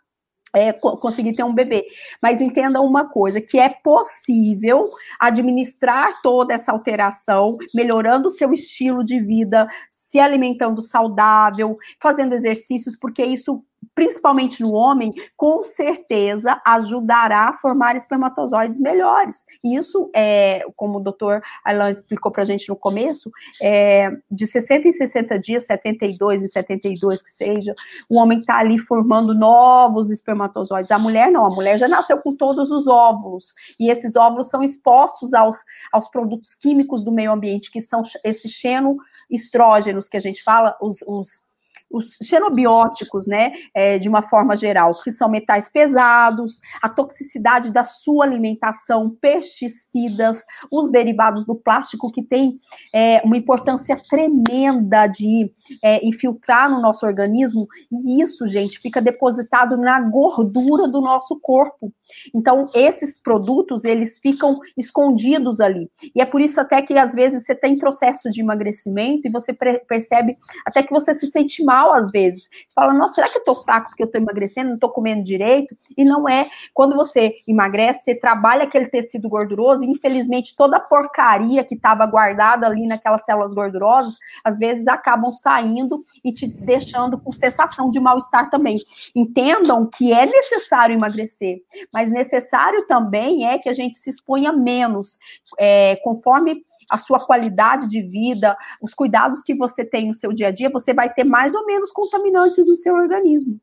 é, 0.54 0.72
conseguir 0.72 1.34
ter 1.34 1.44
um 1.44 1.54
bebê. 1.54 1.86
Mas 2.22 2.40
entenda 2.40 2.80
uma 2.80 3.10
coisa, 3.10 3.42
que 3.42 3.58
é 3.60 3.70
possível 3.70 4.90
administrar 5.20 6.22
toda 6.22 6.54
essa 6.54 6.72
alteração, 6.72 7.58
melhorando 7.74 8.28
o 8.28 8.32
seu 8.32 8.54
estilo 8.54 9.04
de 9.04 9.20
vida, 9.20 9.68
se 9.90 10.20
alimentando 10.20 10.82
saudável, 10.82 11.78
fazendo 12.00 12.34
exercícios, 12.34 12.96
porque 12.96 13.26
isso 13.26 13.64
principalmente 13.96 14.62
no 14.62 14.74
homem, 14.74 15.14
com 15.38 15.64
certeza 15.64 16.62
ajudará 16.66 17.50
a 17.50 17.54
formar 17.54 17.96
espermatozoides 17.96 18.80
melhores. 18.80 19.46
E 19.64 19.76
isso, 19.76 20.10
é, 20.16 20.64
como 20.76 20.98
o 20.98 21.02
doutor 21.02 21.42
Alan 21.64 21.90
explicou 21.90 22.32
para 22.32 22.42
a 22.42 22.46
gente 22.46 22.68
no 22.70 22.76
começo, 22.76 23.32
é, 23.62 24.10
de 24.30 24.48
60 24.48 24.88
em 24.88 24.92
60 24.92 25.40
dias, 25.40 25.66
72 25.66 26.44
e 26.44 26.48
72 26.48 27.22
que 27.22 27.30
seja, 27.30 27.76
o 28.10 28.18
homem 28.18 28.40
está 28.40 28.58
ali 28.58 28.80
formando 28.80 29.34
novos 29.34 30.10
espermatozoides. 30.10 30.92
A 30.92 31.00
mulher 31.00 31.32
não, 31.32 31.46
a 31.46 31.50
mulher 31.50 31.78
já 31.78 31.88
nasceu 31.88 32.18
com 32.18 32.36
todos 32.36 32.72
os 32.72 32.88
óvulos. 32.88 33.54
E 33.80 33.90
esses 33.90 34.16
óvulos 34.16 34.50
são 34.50 34.64
expostos 34.64 35.34
aos, 35.34 35.58
aos 35.92 36.08
produtos 36.10 36.56
químicos 36.56 37.04
do 37.04 37.12
meio 37.12 37.32
ambiente, 37.32 37.72
que 37.72 37.82
são 37.82 38.02
esses 38.24 38.52
xenoestrógenos 38.52 40.10
que 40.10 40.18
a 40.18 40.22
gente 40.22 40.44
fala, 40.44 40.76
os, 40.82 41.02
os 41.08 41.44
os 41.94 42.18
xenobióticos, 42.24 43.28
né, 43.28 43.52
é, 43.74 44.00
de 44.00 44.10
uma 44.10 44.24
forma 44.24 44.56
geral, 44.56 44.92
que 45.04 45.12
são 45.12 45.30
metais 45.30 45.70
pesados, 45.70 46.60
a 46.82 46.90
toxicidade 46.90 47.72
da 47.72 47.84
sua 47.84 48.26
alimentação, 48.26 49.16
pesticidas, 49.22 50.44
os 50.72 50.92
derivados 50.92 51.46
do 51.46 51.56
plástico, 51.56 52.12
que 52.12 52.24
tem 52.24 52.60
é, 52.92 53.22
uma 53.24 53.38
importância 53.38 53.96
tremenda 54.10 55.06
de 55.06 55.52
é, 55.84 56.06
infiltrar 56.06 56.70
no 56.70 56.82
nosso 56.82 57.06
organismo, 57.06 57.68
e 57.92 58.22
isso, 58.22 58.48
gente, 58.48 58.80
fica 58.80 59.00
depositado 59.00 59.78
na 59.78 60.02
gordura 60.02 60.88
do 60.88 61.00
nosso 61.00 61.40
corpo. 61.40 61.94
Então, 62.34 62.68
esses 62.74 63.14
produtos, 63.14 63.84
eles 63.84 64.18
ficam 64.20 64.60
escondidos 64.76 65.60
ali. 65.60 65.90
E 66.16 66.22
é 66.22 66.26
por 66.26 66.42
isso 66.42 66.60
até 66.60 66.82
que, 66.82 66.98
às 66.98 67.14
vezes, 67.14 67.46
você 67.46 67.54
tem 67.54 67.78
processo 67.78 68.30
de 68.32 68.42
emagrecimento 68.42 69.28
e 69.28 69.32
você 69.32 69.54
percebe 69.54 70.38
até 70.66 70.82
que 70.82 70.92
você 70.92 71.14
se 71.14 71.28
sente 71.28 71.64
mal 71.64 71.83
às 71.92 72.12
vezes. 72.12 72.48
Fala, 72.76 72.94
nossa, 72.94 73.16
será 73.16 73.28
que 73.28 73.40
eu 73.40 73.44
tô 73.44 73.56
fraco 73.56 73.90
porque 73.90 74.04
eu 74.04 74.12
tô 74.12 74.18
emagrecendo, 74.18 74.70
não 74.70 74.78
tô 74.78 74.90
comendo 74.90 75.24
direito? 75.24 75.76
E 75.98 76.06
não 76.06 76.30
é. 76.30 76.50
Quando 76.74 76.96
você 76.96 77.36
emagrece, 77.48 78.04
você 78.04 78.16
trabalha 78.16 78.64
aquele 78.64 78.86
tecido 78.86 79.28
gorduroso 79.28 79.84
e, 79.84 79.88
infelizmente, 79.88 80.56
toda 80.56 80.78
a 80.78 80.80
porcaria 80.80 81.64
que 81.64 81.76
estava 81.76 82.06
guardada 82.06 82.68
ali 82.68 82.86
naquelas 82.86 83.26
células 83.26 83.54
gordurosas, 83.54 84.16
às 84.44 84.60
vezes 84.60 84.88
acabam 84.88 85.34
saindo 85.34 86.04
e 86.24 86.32
te 86.32 86.48
deixando 86.48 87.20
com 87.20 87.32
sensação 87.32 87.90
de 87.90 88.00
mal-estar 88.00 88.50
também. 88.50 88.78
Entendam 89.16 89.90
que 89.92 90.14
é 90.14 90.26
necessário 90.26 90.94
emagrecer, 90.94 91.62
mas 91.92 92.12
necessário 92.12 92.86
também 92.88 93.48
é 93.48 93.58
que 93.58 93.70
a 93.70 93.74
gente 93.74 93.98
se 93.98 94.10
exponha 94.10 94.52
menos, 94.52 95.18
é, 95.60 95.96
conforme 96.04 96.64
a 96.90 96.98
sua 96.98 97.20
qualidade 97.26 97.88
de 97.88 98.02
vida, 98.02 98.58
os 98.82 98.94
cuidados 98.94 99.42
que 99.42 99.56
você 99.56 99.86
tem 99.86 100.08
no 100.08 100.16
seu 100.16 100.34
dia 100.34 100.48
a 100.48 100.52
dia, 100.52 100.70
você 100.70 100.94
vai 100.94 101.14
ter 101.14 101.24
mais 101.24 101.56
ou 101.56 101.66
menos 101.66 101.92
contaminantes 101.92 102.66
no 102.66 102.76
seu 102.76 102.96
organismo. 102.96 103.60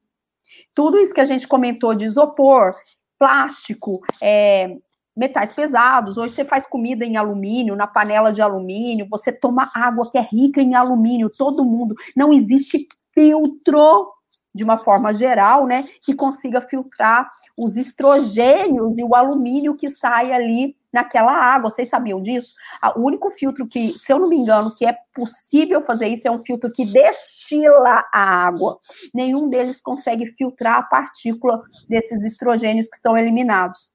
Tudo 0.74 0.98
isso 0.98 1.14
que 1.14 1.20
a 1.20 1.24
gente 1.24 1.48
comentou 1.48 1.94
de 1.94 2.04
isopor, 2.04 2.74
plástico, 3.18 4.00
é, 4.20 4.76
metais 5.16 5.52
pesados. 5.52 6.16
Hoje 6.16 6.34
você 6.34 6.44
faz 6.44 6.66
comida 6.66 7.04
em 7.04 7.16
alumínio, 7.16 7.76
na 7.76 7.86
panela 7.86 8.32
de 8.32 8.40
alumínio, 8.40 9.06
você 9.10 9.30
toma 9.32 9.70
água 9.74 10.10
que 10.10 10.16
é 10.16 10.22
rica 10.22 10.60
em 10.62 10.74
alumínio, 10.74 11.28
todo 11.30 11.64
mundo. 11.64 11.94
Não 12.16 12.32
existe 12.32 12.88
filtro, 13.12 14.12
de 14.54 14.64
uma 14.64 14.78
forma 14.78 15.12
geral, 15.12 15.66
né, 15.66 15.84
que 16.02 16.14
consiga 16.14 16.60
filtrar 16.60 17.30
os 17.56 17.76
estrogênios 17.76 18.98
e 18.98 19.04
o 19.04 19.14
alumínio 19.14 19.76
que 19.76 19.88
sai 19.88 20.32
ali 20.32 20.76
naquela 20.92 21.32
água. 21.32 21.70
Vocês 21.70 21.88
sabiam 21.88 22.22
disso? 22.22 22.54
O 22.96 23.00
único 23.00 23.30
filtro 23.30 23.66
que, 23.66 23.92
se 23.98 24.12
eu 24.12 24.18
não 24.18 24.28
me 24.28 24.36
engano, 24.36 24.74
que 24.74 24.86
é 24.86 24.96
possível 25.14 25.80
fazer 25.82 26.08
isso 26.08 26.26
é 26.26 26.30
um 26.30 26.44
filtro 26.44 26.72
que 26.72 26.84
destila 26.84 28.04
a 28.12 28.46
água. 28.46 28.78
Nenhum 29.14 29.48
deles 29.48 29.80
consegue 29.80 30.26
filtrar 30.26 30.78
a 30.78 30.82
partícula 30.82 31.62
desses 31.88 32.24
estrogênios 32.24 32.88
que 32.88 32.98
são 32.98 33.16
eliminados. 33.16 33.90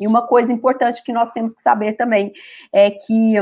E 0.00 0.06
uma 0.06 0.26
coisa 0.26 0.52
importante 0.52 1.02
que 1.02 1.12
nós 1.12 1.32
temos 1.32 1.54
que 1.54 1.62
saber 1.62 1.94
também 1.94 2.32
é 2.72 2.90
que 2.90 3.34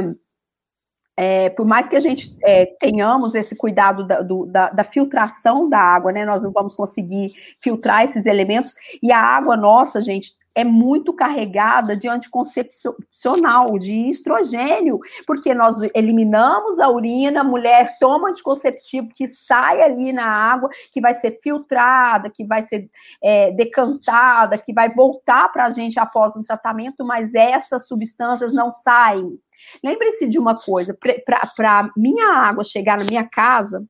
é, 1.18 1.48
por 1.48 1.64
mais 1.64 1.88
que 1.88 1.96
a 1.96 2.00
gente 2.00 2.36
é, 2.42 2.66
tenhamos 2.78 3.34
esse 3.34 3.56
cuidado 3.56 4.06
da, 4.06 4.20
do, 4.20 4.44
da, 4.44 4.68
da, 4.68 4.84
filtração 4.84 5.68
da 5.68 5.78
água, 5.78 6.12
né, 6.12 6.26
nós 6.26 6.42
não 6.42 6.52
vamos 6.52 6.74
conseguir 6.74 7.32
filtrar 7.58 8.04
esses 8.04 8.26
elementos, 8.26 8.74
e 9.02 9.10
a 9.10 9.18
água 9.18 9.56
nossa, 9.56 10.02
gente, 10.02 10.32
é 10.56 10.64
muito 10.64 11.12
carregada 11.12 11.94
de 11.94 12.08
anticoncepcional, 12.08 13.78
de 13.78 14.08
estrogênio, 14.08 14.98
porque 15.26 15.54
nós 15.54 15.76
eliminamos 15.94 16.80
a 16.80 16.88
urina, 16.88 17.42
a 17.42 17.44
mulher 17.44 17.98
toma 18.00 18.30
anticonceptivo 18.30 19.10
que 19.14 19.28
sai 19.28 19.82
ali 19.82 20.14
na 20.14 20.26
água, 20.26 20.70
que 20.90 20.98
vai 20.98 21.12
ser 21.12 21.38
filtrada, 21.42 22.30
que 22.30 22.42
vai 22.42 22.62
ser 22.62 22.88
é, 23.22 23.52
decantada, 23.52 24.56
que 24.56 24.72
vai 24.72 24.92
voltar 24.94 25.52
para 25.52 25.66
a 25.66 25.70
gente 25.70 26.00
após 26.00 26.34
um 26.34 26.42
tratamento, 26.42 27.04
mas 27.04 27.34
essas 27.34 27.86
substâncias 27.86 28.50
não 28.50 28.72
saem. 28.72 29.38
Lembre-se 29.84 30.26
de 30.26 30.38
uma 30.38 30.56
coisa: 30.56 30.96
para 31.26 31.90
minha 31.94 32.30
água 32.32 32.64
chegar 32.64 32.96
na 32.96 33.04
minha 33.04 33.28
casa, 33.28 33.84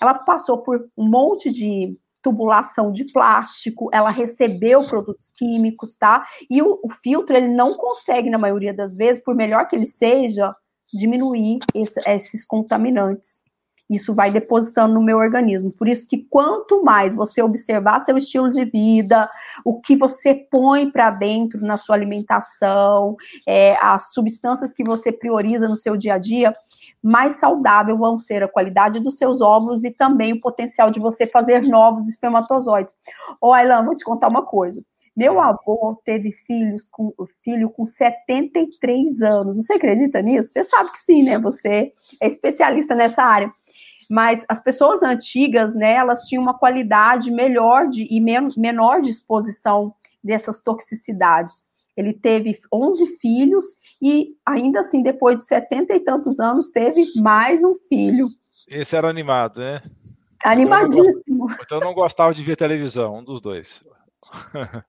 ela 0.00 0.14
passou 0.14 0.58
por 0.58 0.88
um 0.96 1.08
monte 1.08 1.50
de 1.50 1.96
tubulação 2.22 2.92
de 2.92 3.04
plástico, 3.12 3.88
ela 3.92 4.10
recebeu 4.10 4.82
produtos 4.86 5.30
químicos, 5.36 5.96
tá? 5.96 6.26
E 6.50 6.60
o, 6.60 6.80
o, 6.82 6.90
filtro, 6.90 7.36
ele 7.36 7.48
não 7.48 7.74
consegue, 7.74 8.30
na 8.30 8.38
maioria 8.38 8.74
das 8.74 8.96
vezes, 8.96 9.22
por 9.22 9.34
melhor 9.34 9.66
que 9.68 9.76
ele 9.76 9.86
seja, 9.86 10.54
diminuir 10.92 11.58
esse, 11.74 12.00
esses 12.06 12.44
contaminantes 12.44 13.40
isso 13.88 14.14
vai 14.14 14.30
depositando 14.30 14.94
no 14.94 15.02
meu 15.02 15.18
organismo. 15.18 15.70
Por 15.70 15.88
isso 15.88 16.06
que 16.06 16.18
quanto 16.18 16.82
mais 16.82 17.14
você 17.14 17.42
observar 17.42 18.00
seu 18.00 18.18
estilo 18.18 18.50
de 18.50 18.64
vida, 18.64 19.30
o 19.64 19.80
que 19.80 19.96
você 19.96 20.34
põe 20.34 20.90
para 20.90 21.10
dentro 21.10 21.64
na 21.64 21.76
sua 21.76 21.96
alimentação, 21.96 23.16
é, 23.46 23.76
as 23.80 24.12
substâncias 24.12 24.72
que 24.74 24.84
você 24.84 25.10
prioriza 25.10 25.68
no 25.68 25.76
seu 25.76 25.96
dia 25.96 26.14
a 26.14 26.18
dia, 26.18 26.52
mais 27.02 27.36
saudável 27.36 27.96
vão 27.96 28.18
ser 28.18 28.42
a 28.42 28.48
qualidade 28.48 29.00
dos 29.00 29.16
seus 29.16 29.40
óvulos 29.40 29.84
e 29.84 29.90
também 29.90 30.32
o 30.32 30.40
potencial 30.40 30.90
de 30.90 31.00
você 31.00 31.26
fazer 31.26 31.62
novos 31.62 32.08
espermatozoides. 32.08 32.94
Ô, 33.40 33.52
Ailan, 33.52 33.84
vou 33.84 33.96
te 33.96 34.04
contar 34.04 34.28
uma 34.28 34.42
coisa. 34.42 34.82
Meu 35.18 35.40
avô 35.40 36.00
teve 36.04 36.30
filhos 36.30 36.86
com 36.86 37.12
filho 37.42 37.70
com 37.70 37.84
73 37.84 39.20
anos. 39.20 39.56
Você 39.56 39.72
acredita 39.72 40.22
nisso? 40.22 40.50
Você 40.52 40.62
sabe 40.62 40.92
que 40.92 40.98
sim, 41.00 41.24
né? 41.24 41.40
Você 41.40 41.92
é 42.20 42.26
especialista 42.28 42.94
nessa 42.94 43.24
área. 43.24 43.52
Mas 44.08 44.44
as 44.48 44.62
pessoas 44.62 45.02
antigas, 45.02 45.74
né, 45.74 45.92
elas 45.92 46.22
tinham 46.22 46.42
uma 46.42 46.58
qualidade 46.58 47.30
melhor 47.30 47.88
de, 47.88 48.06
e 48.10 48.20
men 48.20 48.48
menor 48.56 49.02
de 49.02 49.10
exposição 49.10 49.94
dessas 50.24 50.62
toxicidades. 50.62 51.66
Ele 51.96 52.14
teve 52.14 52.58
11 52.72 53.18
filhos 53.18 53.64
e 54.00 54.36
ainda 54.46 54.80
assim, 54.80 55.02
depois 55.02 55.36
de 55.36 55.44
70 55.44 55.94
e 55.94 56.00
tantos 56.00 56.40
anos, 56.40 56.70
teve 56.70 57.04
mais 57.20 57.62
um 57.62 57.74
filho. 57.88 58.28
Esse 58.68 58.96
era 58.96 59.08
animado, 59.08 59.58
né? 59.58 59.80
Animadíssimo. 60.44 61.14
Então, 61.26 61.46
não, 61.46 61.56
então 61.60 61.80
não 61.80 61.94
gostava 61.94 62.32
de 62.32 62.44
ver 62.44 62.56
televisão, 62.56 63.18
um 63.18 63.24
dos 63.24 63.40
dois. 63.40 63.84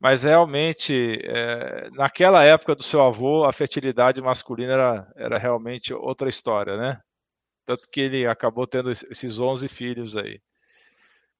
Mas 0.00 0.22
realmente, 0.22 1.18
é, 1.24 1.88
naquela 1.92 2.44
época 2.44 2.74
do 2.74 2.82
seu 2.82 3.02
avô, 3.02 3.44
a 3.44 3.52
fertilidade 3.52 4.20
masculina 4.20 4.72
era, 4.74 5.12
era 5.16 5.38
realmente 5.38 5.92
outra 5.94 6.28
história, 6.28 6.76
né? 6.76 7.00
Tanto 7.66 7.88
que 7.88 8.00
ele 8.00 8.26
acabou 8.26 8.66
tendo 8.66 8.90
esses 8.90 9.38
11 9.38 9.68
filhos 9.68 10.16
aí. 10.16 10.40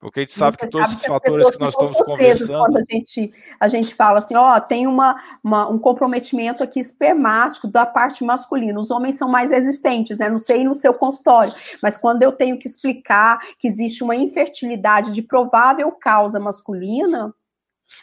Porque 0.04 0.20
a 0.20 0.22
gente 0.22 0.34
sabe 0.34 0.58
que 0.58 0.66
todos 0.66 0.90
esses 0.92 1.06
fatores 1.06 1.50
que 1.50 1.58
nós 1.58 1.72
estamos 1.72 1.96
conversando. 2.02 2.58
Quando 2.58 2.76
a 2.76 2.84
gente, 2.90 3.32
a 3.58 3.68
gente 3.68 3.94
fala 3.94 4.18
assim, 4.18 4.34
ó, 4.34 4.60
tem 4.60 4.86
uma, 4.86 5.18
uma, 5.42 5.66
um 5.66 5.78
comprometimento 5.78 6.62
aqui 6.62 6.78
espermático 6.78 7.66
da 7.66 7.86
parte 7.86 8.22
masculina. 8.22 8.78
Os 8.78 8.90
homens 8.90 9.14
são 9.14 9.30
mais 9.30 9.50
resistentes, 9.50 10.18
né? 10.18 10.28
Não 10.28 10.36
sei 10.36 10.62
no 10.62 10.74
seu 10.74 10.92
consultório, 10.92 11.54
mas 11.82 11.96
quando 11.96 12.22
eu 12.22 12.32
tenho 12.32 12.58
que 12.58 12.68
explicar 12.68 13.40
que 13.58 13.66
existe 13.66 14.04
uma 14.04 14.14
infertilidade 14.14 15.10
de 15.10 15.22
provável 15.22 15.90
causa 15.92 16.38
masculina, 16.38 17.34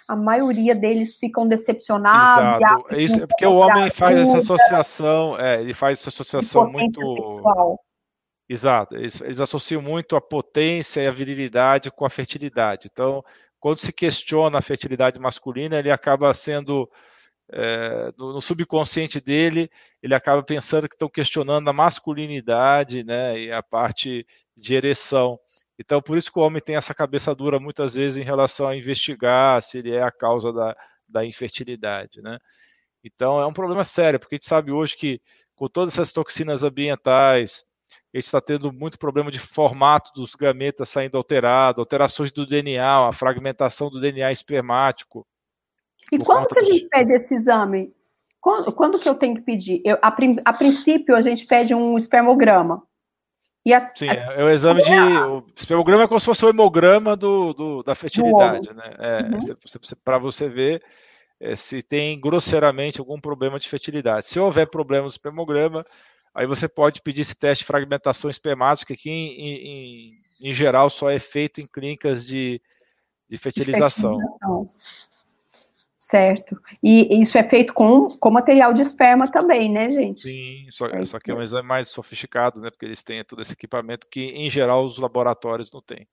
a 0.07 0.15
maioria 0.15 0.73
deles 0.73 1.17
ficam 1.17 1.47
decepcionados. 1.47 2.61
Exato. 2.63 2.95
Isso, 2.95 3.23
é 3.23 3.27
porque 3.27 3.45
o 3.45 3.57
homem 3.57 3.91
faz 3.91 4.17
essa 4.17 4.37
associação, 4.39 5.39
é, 5.39 5.61
ele 5.61 5.73
faz 5.73 5.99
essa 5.99 6.09
associação 6.09 6.67
muito. 6.67 6.99
Sexual. 6.99 7.79
Exato, 8.51 8.98
eles, 8.98 9.22
eles, 9.22 9.39
associam 9.39 9.81
muito 9.81 10.13
a 10.13 10.20
potência 10.20 11.00
e 11.00 11.08
a 11.08 11.12
virilidade 11.12 11.89
com 11.89 12.03
a 12.03 12.10
fertilidade. 12.10 12.89
Então, 12.91 13.24
quando 13.58 13.77
se 13.77 13.93
questiona 13.93 14.58
a 14.58 14.62
fertilidade 14.62 15.17
masculina, 15.20 15.79
ele 15.79 15.89
acaba 15.89 16.34
sendo. 16.34 16.89
É, 17.53 18.12
no, 18.17 18.34
no, 18.34 18.41
subconsciente 18.41 19.22
dele, 19.22 19.70
ele 20.03 20.13
acaba 20.13 20.43
pensando 20.43 20.89
que 20.89 20.96
estão 20.96 21.10
questionando 21.10 21.70
a 21.70 21.74
masculinidade 21.74 23.03
né, 23.05 23.39
e 23.39 23.51
a 23.53 23.63
parte 23.63 24.25
de 24.55 24.75
ereção. 24.75 25.39
Então, 25.79 26.01
por 26.01 26.17
isso 26.17 26.31
que 26.31 26.39
o 26.39 26.41
homem 26.41 26.62
tem 26.62 26.75
essa 26.75 26.93
cabeça 26.93 27.34
dura 27.34 27.58
muitas 27.60 27.96
vezes 27.96 28.17
em 28.17 28.24
relação 28.24 28.67
a 28.67 28.75
investigar 28.75 29.62
se 29.62 29.77
ele 29.79 29.91
é 29.91 30.03
a 30.03 30.12
causa 30.12 30.51
da, 30.51 30.75
da 31.08 31.25
infertilidade, 31.25 32.22
né? 32.22 32.38
Então, 33.03 33.39
é 33.39 33.48
um 33.48 33.53
problema 33.53 33.84
sério, 33.86 34.20
porque 34.20 34.36
a 34.36 34.38
gente 34.38 34.48
sabe 34.48 34.72
hoje 34.72 34.96
que 34.98 35.22
com 35.55 35.67
todas 35.70 35.93
essas 35.93 36.12
toxinas 36.12 36.63
ambientais, 36.63 37.65
a 38.13 38.17
gente 38.17 38.25
está 38.25 38.41
tendo 38.41 38.71
muito 38.71 39.00
problema 39.00 39.31
de 39.31 39.39
formato 39.39 40.12
dos 40.13 40.36
gametas 40.36 40.89
saindo 40.89 41.17
alterado, 41.17 41.81
alterações 41.81 42.31
do 42.31 42.45
DNA, 42.45 43.07
a 43.07 43.12
fragmentação 43.12 43.89
do 43.89 44.00
DNA 44.00 44.31
espermático. 44.31 45.25
E 46.12 46.17
quando 46.17 46.48
que 46.48 46.60
a 46.60 46.63
gente 46.63 46.88
pede 46.88 47.13
esse 47.13 47.33
exame? 47.33 47.93
Quando, 48.39 48.71
quando, 48.71 49.00
que 49.00 49.07
eu 49.07 49.15
tenho 49.15 49.36
que 49.36 49.41
pedir? 49.41 49.81
Eu, 49.86 49.98
a, 50.01 50.15
a 50.45 50.53
princípio, 50.53 51.15
a 51.15 51.21
gente 51.21 51.45
pede 51.45 51.75
um 51.75 51.95
espermograma. 51.95 52.81
A, 53.67 53.91
Sim, 53.95 54.10
é, 54.10 54.41
é 54.41 54.43
o 54.43 54.50
exame 54.50 54.81
de. 54.81 54.91
O 54.91 55.45
espermograma 55.55 56.03
é 56.03 56.07
como 56.07 56.19
se 56.19 56.25
fosse 56.25 56.43
o 56.43 56.50
hemograma 56.50 57.15
do, 57.15 57.53
do 57.53 57.83
da 57.83 57.93
fertilidade, 57.93 58.74
né? 58.74 58.95
É, 58.98 59.21
uhum. 59.21 59.39
Para 60.03 60.17
você 60.17 60.50
ver 60.50 60.81
é, 61.39 61.55
se 61.55 61.83
tem 61.83 62.19
grosseiramente 62.19 63.00
algum 63.00 63.19
problema 63.19 63.60
de 63.60 63.69
fertilidade. 63.69 64.25
Se 64.25 64.39
houver 64.39 64.67
problema 64.67 65.03
no 65.03 65.10
espermograma, 65.10 65.86
aí 66.33 66.45
você 66.45 66.67
pode 66.67 67.01
pedir 67.01 67.21
esse 67.21 67.35
teste 67.35 67.63
de 67.63 67.67
fragmentação 67.67 68.29
espermática, 68.29 68.95
que 68.95 69.09
em, 69.09 69.39
em, 69.39 70.21
em 70.41 70.53
geral 70.53 70.89
só 70.89 71.09
é 71.09 71.19
feito 71.19 71.61
em 71.61 71.67
clínicas 71.67 72.25
de, 72.25 72.61
de 73.29 73.38
fertilização. 73.38 74.17
De 74.17 74.23
fertilização. 74.23 74.65
Certo. 76.01 76.59
E 76.81 77.21
isso 77.21 77.38
é 77.38 77.43
feito 77.43 77.75
com, 77.75 78.07
com 78.07 78.31
material 78.31 78.73
de 78.73 78.81
esperma 78.81 79.29
também, 79.29 79.71
né, 79.71 79.88
gente? 79.88 80.21
Sim, 80.21 80.65
só, 80.71 80.88
é 80.88 81.05
só 81.05 81.19
que 81.19 81.29
é 81.29 81.33
um 81.35 81.43
exame 81.43 81.67
mais 81.67 81.89
sofisticado, 81.89 82.59
né? 82.59 82.71
Porque 82.71 82.88
eles 82.88 83.03
têm 83.03 83.23
todo 83.23 83.39
esse 83.39 83.53
equipamento 83.53 84.07
que, 84.09 84.19
em 84.19 84.50
geral, 84.50 84.83
os 84.83 84.97
laboratórios 84.97 85.71
não 85.71 85.79
têm. 85.79 86.07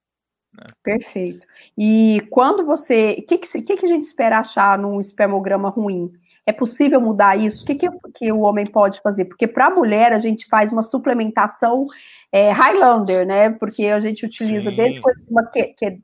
Né? 0.52 0.66
Perfeito. 0.82 1.46
E 1.76 2.20
quando 2.28 2.66
você. 2.66 3.16
O 3.18 3.26
que, 3.26 3.38
que, 3.38 3.76
que, 3.76 3.84
a 3.86 3.88
gente 3.88 4.02
espera 4.02 4.38
achar 4.38 4.78
num 4.78 5.00
espermograma 5.00 5.70
ruim? 5.70 6.12
É 6.48 6.52
possível 6.52 6.98
mudar 6.98 7.36
isso? 7.38 7.62
O 7.62 7.66
que, 7.66 7.74
que, 7.74 7.88
que 8.14 8.32
o 8.32 8.40
homem 8.40 8.64
pode 8.64 9.02
fazer? 9.02 9.26
Porque 9.26 9.46
para 9.46 9.66
a 9.66 9.70
mulher 9.70 10.14
a 10.14 10.18
gente 10.18 10.46
faz 10.46 10.72
uma 10.72 10.80
suplementação 10.80 11.84
é, 12.32 12.50
Highlander, 12.50 13.26
né? 13.26 13.50
Porque 13.50 13.88
a 13.88 14.00
gente 14.00 14.24
utiliza 14.24 14.70
Sim. 14.70 14.76
desde 14.76 15.02
uma 15.28 15.44
que, 15.44 15.64
que 15.74 16.00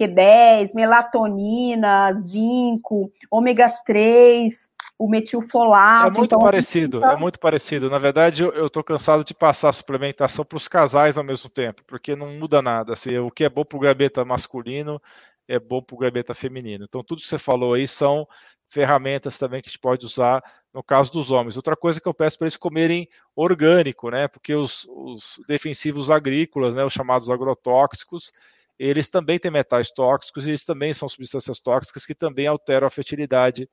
Q10, 0.00 0.76
melatonina, 0.76 2.12
zinco, 2.14 3.10
ômega 3.28 3.68
3, 3.84 4.70
o 4.96 5.08
metilfolato. 5.08 6.06
É 6.06 6.18
muito 6.18 6.24
então, 6.26 6.38
parecido, 6.38 7.04
é 7.04 7.16
muito 7.16 7.40
parecido. 7.40 7.90
Na 7.90 7.98
verdade, 7.98 8.44
eu 8.44 8.66
estou 8.66 8.84
cansado 8.84 9.24
de 9.24 9.34
passar 9.34 9.72
suplementação 9.72 10.44
para 10.44 10.56
os 10.56 10.68
casais 10.68 11.18
ao 11.18 11.24
mesmo 11.24 11.50
tempo, 11.50 11.82
porque 11.84 12.14
não 12.14 12.38
muda 12.38 12.62
nada. 12.62 12.92
Assim, 12.92 13.18
o 13.18 13.28
que 13.28 13.42
é 13.42 13.48
bom 13.48 13.64
para 13.64 13.76
o 13.76 13.80
gabeta 13.80 14.24
masculino 14.24 15.02
é 15.48 15.58
bom 15.58 15.82
para 15.82 15.96
o 15.96 15.98
gabeta 15.98 16.32
feminino. 16.32 16.84
Então, 16.88 17.02
tudo 17.02 17.22
que 17.22 17.26
você 17.26 17.38
falou 17.38 17.74
aí 17.74 17.88
são 17.88 18.24
ferramentas 18.70 19.36
também 19.36 19.60
que 19.60 19.68
a 19.68 19.70
gente 19.70 19.80
pode 19.80 20.06
usar 20.06 20.42
no 20.72 20.82
caso 20.82 21.10
dos 21.10 21.32
homens. 21.32 21.56
Outra 21.56 21.76
coisa 21.76 22.00
que 22.00 22.08
eu 22.08 22.14
peço 22.14 22.38
para 22.38 22.46
eles 22.46 22.56
comerem 22.56 23.08
orgânico, 23.34 24.08
né? 24.10 24.28
Porque 24.28 24.54
os, 24.54 24.86
os 24.88 25.40
defensivos 25.48 26.10
agrícolas, 26.10 26.74
né, 26.74 26.84
os 26.84 26.92
chamados 26.92 27.28
agrotóxicos, 27.28 28.30
eles 28.78 29.08
também 29.08 29.38
têm 29.38 29.50
metais 29.50 29.90
tóxicos 29.90 30.46
e 30.46 30.50
eles 30.50 30.64
também 30.64 30.92
são 30.94 31.08
substâncias 31.08 31.58
tóxicas 31.58 32.06
que 32.06 32.14
também 32.14 32.46
alteram 32.46 32.86
a 32.86 32.90
fertilidade 32.90 33.68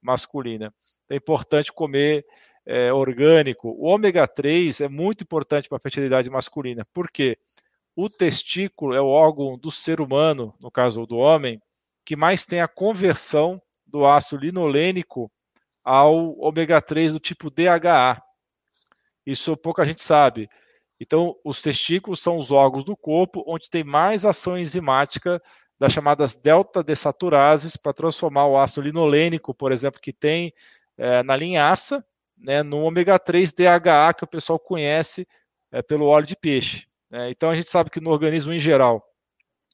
masculina. 0.00 0.72
Então, 1.04 1.14
é 1.14 1.16
importante 1.16 1.72
comer 1.72 2.24
é, 2.66 2.92
orgânico. 2.92 3.70
O 3.70 3.86
ômega 3.86 4.28
3 4.28 4.82
é 4.82 4.88
muito 4.88 5.24
importante 5.24 5.68
para 5.68 5.78
a 5.78 5.80
fertilidade 5.80 6.28
masculina. 6.28 6.84
Por 6.92 7.10
quê? 7.10 7.38
O 7.96 8.08
testículo 8.10 8.94
é 8.94 9.00
o 9.00 9.06
órgão 9.06 9.58
do 9.58 9.70
ser 9.70 10.00
humano, 10.00 10.54
no 10.60 10.70
caso 10.70 11.06
do 11.06 11.16
homem, 11.16 11.60
que 12.04 12.14
mais 12.14 12.44
tem 12.44 12.60
a 12.60 12.68
conversão 12.68 13.60
do 13.92 14.06
ácido 14.06 14.42
linolênico 14.42 15.30
ao 15.84 16.36
ômega 16.38 16.80
3 16.80 17.12
do 17.12 17.20
tipo 17.20 17.50
DHA. 17.50 18.22
Isso 19.26 19.56
pouca 19.56 19.84
gente 19.84 20.02
sabe. 20.02 20.48
Então, 20.98 21.36
os 21.44 21.60
testículos 21.60 22.20
são 22.20 22.36
os 22.36 22.50
órgãos 22.50 22.84
do 22.84 22.96
corpo 22.96 23.44
onde 23.46 23.68
tem 23.68 23.84
mais 23.84 24.24
ação 24.24 24.58
enzimática 24.58 25.42
das 25.78 25.92
chamadas 25.92 26.34
delta-desaturases 26.34 27.76
para 27.76 27.92
transformar 27.92 28.46
o 28.46 28.56
ácido 28.56 28.82
linolênico, 28.82 29.52
por 29.52 29.72
exemplo, 29.72 30.00
que 30.00 30.12
tem 30.12 30.54
é, 30.96 31.22
na 31.22 31.36
linhaça, 31.36 32.04
né, 32.36 32.62
no 32.62 32.78
ômega 32.82 33.18
3 33.18 33.52
DHA, 33.52 34.14
que 34.16 34.24
o 34.24 34.28
pessoal 34.28 34.58
conhece 34.58 35.26
é, 35.70 35.82
pelo 35.82 36.06
óleo 36.06 36.26
de 36.26 36.36
peixe. 36.36 36.86
Né? 37.10 37.30
Então, 37.30 37.50
a 37.50 37.54
gente 37.54 37.68
sabe 37.68 37.90
que 37.90 38.00
no 38.00 38.10
organismo 38.10 38.52
em 38.52 38.58
geral, 38.58 39.04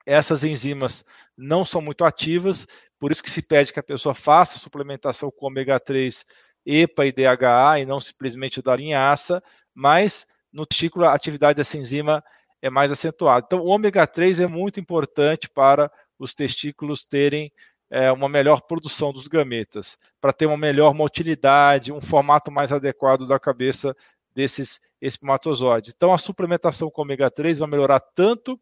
essas 0.07 0.43
enzimas 0.45 1.05
não 1.37 1.65
são 1.65 1.83
muito 1.83 2.05
ativas, 2.05 2.67
por 2.99 3.13
isso 3.13 3.23
que 3.23 3.31
se 3.31 3.43
pede 3.43 3.73
que 3.73 3.81
a 3.81 3.83
pessoa 3.83 4.15
faça 4.15 4.59
suplementação 4.59 5.31
com 5.31 5.47
ômega 5.47 5.79
3 5.79 6.25
EPA 6.67 7.07
e 7.07 7.13
DHA 7.13 7.81
e 7.81 7.87
não 7.87 8.01
simplesmente 8.01 8.61
da 8.61 8.77
linhaça, 8.77 9.43
mas 9.75 10.27
no 10.53 10.67
testículo 10.67 11.05
a 11.05 11.15
atividade 11.15 11.57
dessa 11.57 11.79
enzima 11.79 12.23
é 12.61 12.69
mais 12.69 12.91
acentuada. 12.91 13.45
Então, 13.47 13.61
o 13.61 13.67
ômega 13.67 14.07
3 14.07 14.41
é 14.41 14.47
muito 14.47 14.81
importante 14.81 15.49
para 15.49 15.91
os 16.19 16.35
testículos 16.35 17.05
terem 17.05 17.53
é, 17.91 18.11
uma 18.13 18.29
melhor 18.29 18.63
produção 18.63 19.13
dos 19.13 19.29
gametas, 19.29 19.97
para 20.21 20.33
ter 20.33 20.47
uma 20.47 20.57
melhor 20.57 20.93
motilidade, 20.93 21.93
um 21.93 22.01
formato 22.01 22.51
mais 22.51 22.73
adequado 22.73 23.27
da 23.27 23.39
cabeça 23.39 23.97
desses 24.35 24.81
espermatozoides. 25.01 25.93
Então, 25.95 26.13
a 26.13 26.19
suplementação 26.19 26.91
com 26.91 27.03
ômega 27.03 27.31
3 27.31 27.61
vai 27.61 27.69
melhorar 27.69 28.01
tanto 28.01 28.61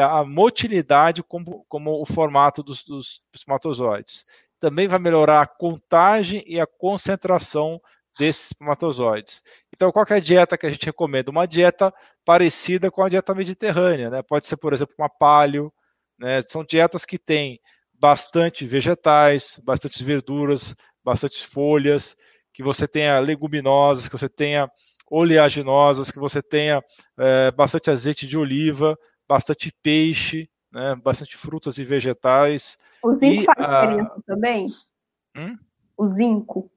a 0.00 0.24
motilidade 0.24 1.22
como, 1.22 1.64
como 1.68 2.00
o 2.00 2.06
formato 2.06 2.62
dos, 2.62 2.84
dos 2.84 3.22
espermatozoides. 3.34 4.24
Também 4.58 4.88
vai 4.88 4.98
melhorar 4.98 5.42
a 5.42 5.46
contagem 5.46 6.42
e 6.46 6.60
a 6.60 6.66
concentração 6.66 7.80
desses 8.18 8.52
espermatozoides. 8.52 9.42
Então, 9.72 9.92
qual 9.92 10.06
é 10.08 10.14
a 10.14 10.20
dieta 10.20 10.56
que 10.56 10.66
a 10.66 10.70
gente 10.70 10.86
recomenda? 10.86 11.30
Uma 11.30 11.46
dieta 11.46 11.92
parecida 12.24 12.90
com 12.90 13.02
a 13.02 13.08
dieta 13.08 13.34
mediterrânea, 13.34 14.10
né? 14.10 14.22
Pode 14.22 14.46
ser, 14.46 14.56
por 14.56 14.72
exemplo, 14.72 14.94
uma 14.98 15.08
paleo, 15.08 15.72
né? 16.18 16.40
São 16.42 16.64
dietas 16.64 17.04
que 17.04 17.18
têm 17.18 17.60
bastante 17.92 18.64
vegetais, 18.64 19.60
bastante 19.64 20.02
verduras, 20.02 20.74
bastante 21.04 21.46
folhas, 21.46 22.16
que 22.52 22.62
você 22.62 22.88
tenha 22.88 23.18
leguminosas, 23.18 24.08
que 24.08 24.16
você 24.16 24.28
tenha 24.28 24.70
oleaginosas, 25.10 26.10
que 26.10 26.18
você 26.18 26.42
tenha 26.42 26.82
é, 27.18 27.50
bastante 27.52 27.90
azeite 27.90 28.26
de 28.26 28.36
oliva, 28.38 28.98
bastante 29.28 29.72
peixe, 29.82 30.48
né? 30.72 30.94
bastante 30.96 31.36
frutas 31.36 31.78
e 31.78 31.84
vegetais. 31.84 32.78
O 33.02 33.14
zinco 33.14 33.42
e, 33.42 33.44
faz 33.44 33.58
diferença 33.58 34.22
também? 34.26 34.68
Hum? 35.36 35.58
O 35.96 36.06
zinco. 36.06 36.70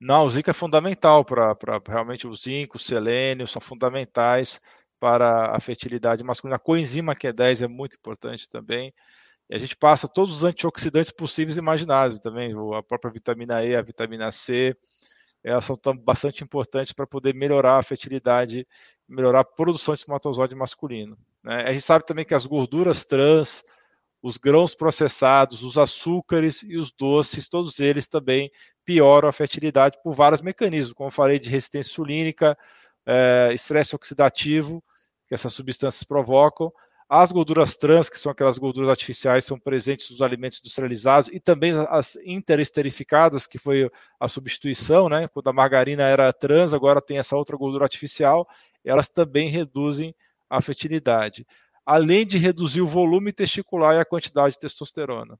Não, 0.00 0.24
o 0.24 0.30
zinco 0.30 0.50
é 0.50 0.52
fundamental 0.52 1.24
para 1.24 1.56
realmente 1.86 2.26
o 2.26 2.34
zinco, 2.34 2.76
o 2.76 2.80
selênio 2.80 3.46
são 3.46 3.60
fundamentais 3.60 4.60
para 5.00 5.56
a 5.56 5.60
fertilidade 5.60 6.22
masculina. 6.22 6.56
A 6.56 6.60
coenzima 6.60 7.14
Q10 7.14 7.64
é 7.64 7.68
muito 7.68 7.96
importante 7.96 8.48
também. 8.48 8.92
E 9.48 9.54
a 9.54 9.58
gente 9.58 9.76
passa 9.76 10.06
todos 10.06 10.36
os 10.36 10.44
antioxidantes 10.44 11.10
possíveis 11.10 11.56
e 11.56 11.60
imagináveis 11.60 12.20
também, 12.20 12.52
a 12.76 12.82
própria 12.82 13.10
vitamina 13.10 13.64
E, 13.64 13.74
a 13.74 13.82
vitamina 13.82 14.30
C, 14.30 14.76
elas 15.42 15.64
são 15.64 15.78
bastante 16.02 16.42
importantes 16.42 16.92
para 16.92 17.06
poder 17.06 17.34
melhorar 17.34 17.78
a 17.78 17.82
fertilidade, 17.82 18.66
melhorar 19.08 19.40
a 19.40 19.44
produção 19.44 19.94
de 19.94 20.00
espermatozoide 20.00 20.54
masculino. 20.54 21.16
Né? 21.42 21.62
A 21.62 21.72
gente 21.72 21.84
sabe 21.84 22.04
também 22.04 22.24
que 22.24 22.34
as 22.34 22.46
gorduras 22.46 23.04
trans, 23.04 23.64
os 24.22 24.36
grãos 24.36 24.74
processados, 24.74 25.62
os 25.62 25.78
açúcares 25.78 26.62
e 26.62 26.76
os 26.76 26.90
doces, 26.90 27.48
todos 27.48 27.78
eles 27.78 28.08
também 28.08 28.50
pioram 28.84 29.28
a 29.28 29.32
fertilidade 29.32 29.98
por 30.02 30.14
vários 30.14 30.40
mecanismos, 30.40 30.92
como 30.92 31.08
eu 31.08 31.12
falei, 31.12 31.38
de 31.38 31.48
resistência 31.48 31.92
insulínica, 31.92 32.58
é, 33.06 33.50
estresse 33.54 33.94
oxidativo, 33.94 34.82
que 35.26 35.34
essas 35.34 35.52
substâncias 35.52 36.02
provocam, 36.02 36.72
as 37.08 37.32
gorduras 37.32 37.74
trans, 37.74 38.10
que 38.10 38.18
são 38.18 38.30
aquelas 38.30 38.58
gorduras 38.58 38.90
artificiais, 38.90 39.44
são 39.44 39.58
presentes 39.58 40.10
nos 40.10 40.20
alimentos 40.20 40.58
industrializados 40.58 41.28
e 41.28 41.40
também 41.40 41.72
as 41.88 42.16
interesterificadas, 42.16 43.46
que 43.46 43.56
foi 43.56 43.90
a 44.20 44.28
substituição, 44.28 45.08
né? 45.08 45.26
Quando 45.28 45.48
a 45.48 45.52
margarina 45.52 46.02
era 46.02 46.30
trans, 46.32 46.74
agora 46.74 47.00
tem 47.00 47.16
essa 47.16 47.34
outra 47.34 47.56
gordura 47.56 47.84
artificial, 47.84 48.46
elas 48.84 49.08
também 49.08 49.48
reduzem 49.48 50.14
a 50.50 50.60
fertilidade, 50.60 51.46
além 51.84 52.26
de 52.26 52.36
reduzir 52.36 52.82
o 52.82 52.86
volume 52.86 53.32
testicular 53.32 53.94
e 53.94 54.00
a 54.00 54.04
quantidade 54.04 54.54
de 54.54 54.60
testosterona. 54.60 55.38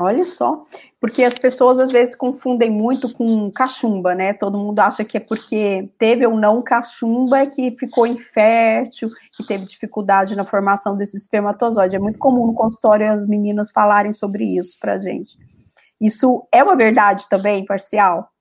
Olha 0.00 0.24
só, 0.24 0.64
porque 0.98 1.22
as 1.22 1.34
pessoas 1.38 1.78
às 1.78 1.92
vezes 1.92 2.16
confundem 2.16 2.70
muito 2.70 3.12
com 3.12 3.50
cachumba, 3.50 4.14
né? 4.14 4.32
Todo 4.32 4.58
mundo 4.58 4.78
acha 4.80 5.04
que 5.04 5.18
é 5.18 5.20
porque 5.20 5.90
teve 5.98 6.26
ou 6.26 6.34
não 6.34 6.62
cachumba 6.62 7.44
que 7.44 7.70
ficou 7.72 8.06
infértil, 8.06 9.10
que 9.36 9.46
teve 9.46 9.66
dificuldade 9.66 10.34
na 10.34 10.46
formação 10.46 10.96
desse 10.96 11.18
espermatozoide. 11.18 11.94
É 11.94 11.98
muito 11.98 12.18
comum 12.18 12.46
no 12.46 12.54
consultório 12.54 13.12
as 13.12 13.26
meninas 13.26 13.70
falarem 13.70 14.12
sobre 14.12 14.56
isso 14.56 14.78
pra 14.80 14.98
gente. 14.98 15.36
Isso 16.00 16.48
é 16.50 16.64
uma 16.64 16.74
verdade 16.74 17.28
também, 17.28 17.66
parcial? 17.66 18.31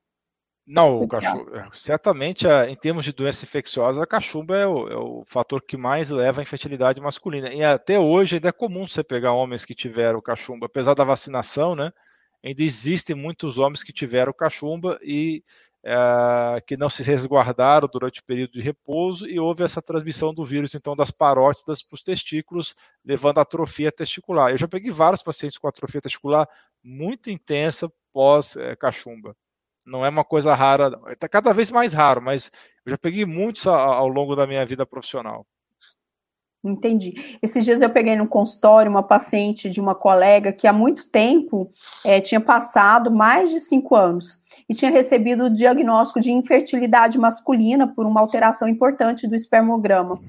Não, 0.74 0.96
o 0.96 1.06
cachumba, 1.06 1.60
é, 1.60 1.68
certamente, 1.74 2.48
em 2.48 2.76
termos 2.78 3.04
de 3.04 3.12
doença 3.12 3.44
infecciosa, 3.44 4.02
a 4.02 4.08
cachumba 4.08 4.58
é 4.58 4.66
o, 4.66 4.88
é 4.88 4.96
o, 4.96 5.22
fator 5.26 5.62
que 5.62 5.76
mais 5.76 6.10
leva 6.10 6.40
à 6.40 6.44
infertilidade 6.44 7.02
masculina. 7.02 7.54
E 7.54 7.62
até 7.62 8.00
hoje 8.00 8.38
ainda 8.38 8.48
é 8.48 8.54
comum 8.54 8.88
você 8.88 9.04
pegar 9.04 9.34
homens 9.34 9.66
que 9.66 9.76
tiveram 9.76 10.22
cachumba, 10.22 10.68
apesar 10.68 10.94
da 10.94 11.04
vacinação, 11.04 11.76
né? 11.76 11.92
Ainda 12.42 12.64
existem 12.64 13.14
muitos 13.14 13.58
homens 13.58 13.84
que 13.84 13.92
tiveram 13.92 14.32
cachumba 14.32 14.98
e 15.04 15.44
é, 15.84 16.62
que 16.66 16.78
não 16.78 16.88
se 16.88 17.04
resguardaram 17.04 17.90
durante 17.92 18.22
o 18.22 18.24
período 18.24 18.54
de 18.54 18.62
repouso 18.62 19.28
e 19.28 19.38
houve 19.38 19.66
essa 19.66 19.82
transmissão 19.82 20.34
do 20.34 20.46
vírus, 20.46 20.74
então, 20.74 20.96
das 20.96 21.12
parótidas 21.12 21.84
para 21.84 21.96
os 21.96 22.02
testículos, 22.02 22.76
levando 23.04 23.40
a 23.40 23.42
atrofia 23.42 23.92
testicular. 23.92 24.52
Eu 24.52 24.58
já 24.58 24.70
peguei 24.70 24.90
vários 24.90 25.22
pacientes 25.22 25.58
com 25.58 25.68
atrofia 25.68 26.00
testicular 26.00 26.48
muito 26.82 27.30
intensa 27.30 27.92
pós-cachumba. 28.14 29.32
É, 29.32 29.51
não 29.86 30.06
é 30.06 30.10
uma 30.10 30.24
coisa 30.24 30.54
rara, 30.56 30.92
está 31.10 31.28
cada 31.28 31.54
vez 31.54 31.72
mais 31.72 31.94
raro, 31.94 32.22
mas 32.22 32.52
eu 32.86 32.92
já 32.92 32.98
peguei 32.98 33.26
muitos 33.26 33.68
ao 33.68 34.08
longo 34.08 34.36
da 34.36 34.48
minha 34.48 34.66
vida 34.66 34.86
profissional. 34.86 35.46
Entendi. 36.64 37.38
Esses 37.42 37.66
dias 37.66 37.82
eu 37.82 37.90
peguei 37.90 38.16
no 38.16 38.28
consultório 38.28 38.92
uma 38.92 39.02
paciente 39.02 39.68
de 39.68 39.82
uma 39.82 39.96
colega 39.96 40.52
que 40.54 40.68
há 40.68 40.74
muito 40.74 41.10
tempo 41.10 41.72
é, 42.06 42.22
tinha 42.22 42.40
passado 42.40 43.10
mais 43.10 43.50
de 43.50 43.60
cinco 43.60 43.96
anos 43.96 44.40
e 44.70 44.76
tinha 44.76 44.92
recebido 44.92 45.46
o 45.46 45.50
diagnóstico 45.50 46.22
de 46.22 46.32
infertilidade 46.32 47.18
masculina 47.18 47.88
por 47.88 48.06
uma 48.06 48.22
alteração 48.22 48.68
importante 48.68 49.28
do 49.28 49.34
espermograma. 49.34 50.20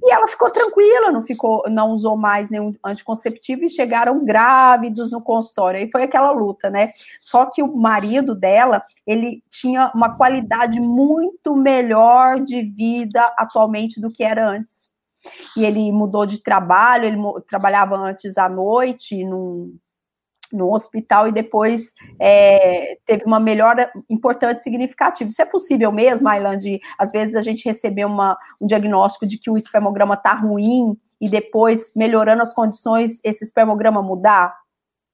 E 0.00 0.12
ela 0.12 0.28
ficou 0.28 0.48
tranquila, 0.50 1.10
não 1.10 1.22
ficou, 1.22 1.64
não 1.68 1.90
usou 1.90 2.16
mais 2.16 2.50
nenhum 2.50 2.72
anticonceptivo 2.84 3.64
e 3.64 3.68
chegaram 3.68 4.24
grávidos 4.24 5.10
no 5.10 5.20
consultório. 5.20 5.80
E 5.80 5.90
foi 5.90 6.04
aquela 6.04 6.30
luta, 6.30 6.70
né? 6.70 6.92
Só 7.20 7.46
que 7.46 7.64
o 7.64 7.76
marido 7.76 8.32
dela, 8.32 8.84
ele 9.04 9.42
tinha 9.50 9.90
uma 9.92 10.16
qualidade 10.16 10.78
muito 10.78 11.56
melhor 11.56 12.38
de 12.40 12.62
vida 12.62 13.24
atualmente 13.36 14.00
do 14.00 14.08
que 14.08 14.22
era 14.22 14.48
antes 14.48 14.89
e 15.56 15.64
ele 15.64 15.92
mudou 15.92 16.26
de 16.26 16.42
trabalho, 16.42 17.04
ele 17.04 17.18
trabalhava 17.46 17.96
antes 17.96 18.38
à 18.38 18.48
noite 18.48 19.24
num, 19.24 19.76
no 20.52 20.72
hospital 20.72 21.28
e 21.28 21.32
depois 21.32 21.92
é, 22.18 22.98
teve 23.04 23.24
uma 23.24 23.38
melhora 23.38 23.90
importante 24.08 24.62
significativa. 24.62 25.28
Isso 25.28 25.42
é 25.42 25.46
possível 25.46 25.92
mesmo, 25.92 26.28
Ailan, 26.28 26.58
de 26.58 26.80
às 26.98 27.12
vezes 27.12 27.34
a 27.34 27.40
gente 27.40 27.64
receber 27.64 28.06
um 28.06 28.66
diagnóstico 28.66 29.26
de 29.26 29.38
que 29.38 29.50
o 29.50 29.56
espermograma 29.56 30.14
está 30.14 30.34
ruim 30.34 30.96
e 31.20 31.28
depois, 31.28 31.92
melhorando 31.94 32.42
as 32.42 32.54
condições, 32.54 33.20
esse 33.22 33.44
espermograma 33.44 34.02
mudar? 34.02 34.54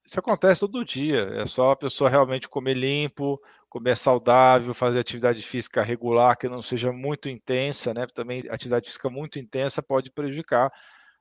Isso 0.07 0.21
acontece 0.21 0.61
todo 0.61 0.85
dia, 0.85 1.31
é 1.35 1.47
só 1.47 1.73
a 1.73 1.77
pessoa 1.77 2.09
realmente 2.09 2.49
comer 2.49 2.75
limpo, 2.75 3.41
comer 3.69 3.97
saudável, 3.97 4.73
fazer 4.75 5.01
atividade 5.01 5.43
física 5.43 5.83
regular, 5.83 6.37
que 6.37 6.49
não 6.49 6.63
seja 6.63 6.93
muito 6.93 7.29
intensa, 7.29 7.93
né? 7.93 8.07
Também 8.15 8.45
atividade 8.51 8.87
física 8.87 9.11
muito 9.11 9.39
intensa 9.39 9.83
pode 9.83 10.11
prejudicar 10.11 10.73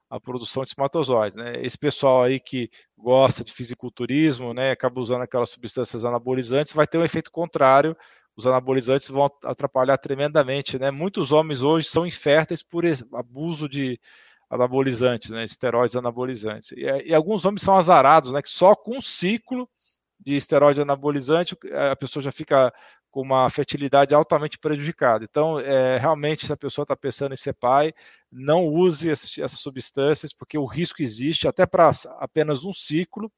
a 0.09 0.19
produção 0.19 0.63
de 0.63 0.69
espermatozoides, 0.69 1.37
né? 1.37 1.53
Esse 1.61 1.77
pessoal 1.77 2.23
aí 2.23 2.39
que 2.39 2.69
gosta 2.97 3.43
de 3.43 3.51
fisiculturismo, 3.51 4.53
né, 4.53 4.71
acaba 4.71 5.01
usando 5.01 5.23
aquelas 5.23 5.49
substâncias 5.49 6.05
anabolizantes, 6.05 6.73
vai 6.73 6.87
ter 6.87 6.97
um 6.97 7.03
efeito 7.03 7.31
contrário. 7.31 7.97
Os 8.37 8.45
anabolizantes 8.45 9.09
vão 9.09 9.29
atrapalhar 9.43 9.97
tremendamente, 9.97 10.77
né? 10.77 10.91
Muitos 10.91 11.31
homens 11.31 11.61
hoje 11.61 11.87
são 11.87 12.05
inférteis 12.05 12.61
por 12.61 12.83
abuso 13.13 13.67
de 13.67 13.99
anabolizantes, 14.49 15.29
né, 15.31 15.43
esteroides 15.43 15.95
anabolizantes. 15.95 16.71
E, 16.73 16.83
e, 17.07 17.13
alguns 17.13 17.45
homens 17.45 17.61
são 17.63 17.75
azarados, 17.75 18.31
né, 18.31 18.41
que 18.41 18.49
só 18.49 18.75
com 18.75 18.97
um 18.97 19.01
ciclo 19.01 19.67
de 20.19 20.35
esteroide 20.35 20.81
anabolizante 20.81 21.57
a 21.91 21.95
pessoa 21.95 22.23
já 22.23 22.31
fica 22.31 22.73
com 23.15 23.21
uma 23.21 23.49
fertilidade 23.49 24.13
altamente 24.13 24.59
prejudicada. 24.59 25.23
Então, 25.23 25.57
é, 25.57 25.97
realmente, 25.97 26.45
se 26.45 26.51
a 26.51 26.57
pessoa 26.57 26.83
está 26.83 26.97
pensando 26.97 27.31
em 27.31 27.37
ser 27.37 27.53
pai, 27.53 27.93
não 28.29 28.67
use 28.67 29.09
essas, 29.09 29.37
essas 29.37 29.59
substâncias, 29.59 30.33
porque 30.33 30.57
o 30.57 30.65
risco 30.65 31.01
existe 31.01 31.47
até 31.47 31.65
para 31.65 31.89
apenas 32.19 32.65
um 32.65 32.73
ciclo. 32.73 33.31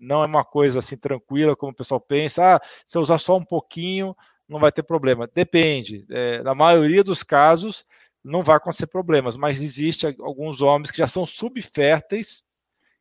Não 0.00 0.22
é 0.22 0.26
uma 0.26 0.44
coisa 0.44 0.78
assim 0.78 0.96
tranquila, 0.96 1.54
como 1.54 1.72
o 1.72 1.74
pessoal 1.74 2.00
pensa. 2.00 2.56
Ah, 2.56 2.60
se 2.86 2.96
eu 2.96 3.02
usar 3.02 3.18
só 3.18 3.36
um 3.36 3.44
pouquinho, 3.44 4.16
não 4.48 4.58
vai 4.58 4.72
ter 4.72 4.82
problema. 4.82 5.28
Depende. 5.34 6.06
É, 6.08 6.42
na 6.42 6.54
maioria 6.54 7.04
dos 7.04 7.22
casos, 7.22 7.84
não 8.24 8.42
vai 8.42 8.56
acontecer 8.56 8.86
problemas, 8.86 9.36
mas 9.36 9.60
existe 9.60 10.06
alguns 10.20 10.62
homens 10.62 10.90
que 10.90 10.98
já 10.98 11.06
são 11.06 11.26
subférteis 11.26 12.47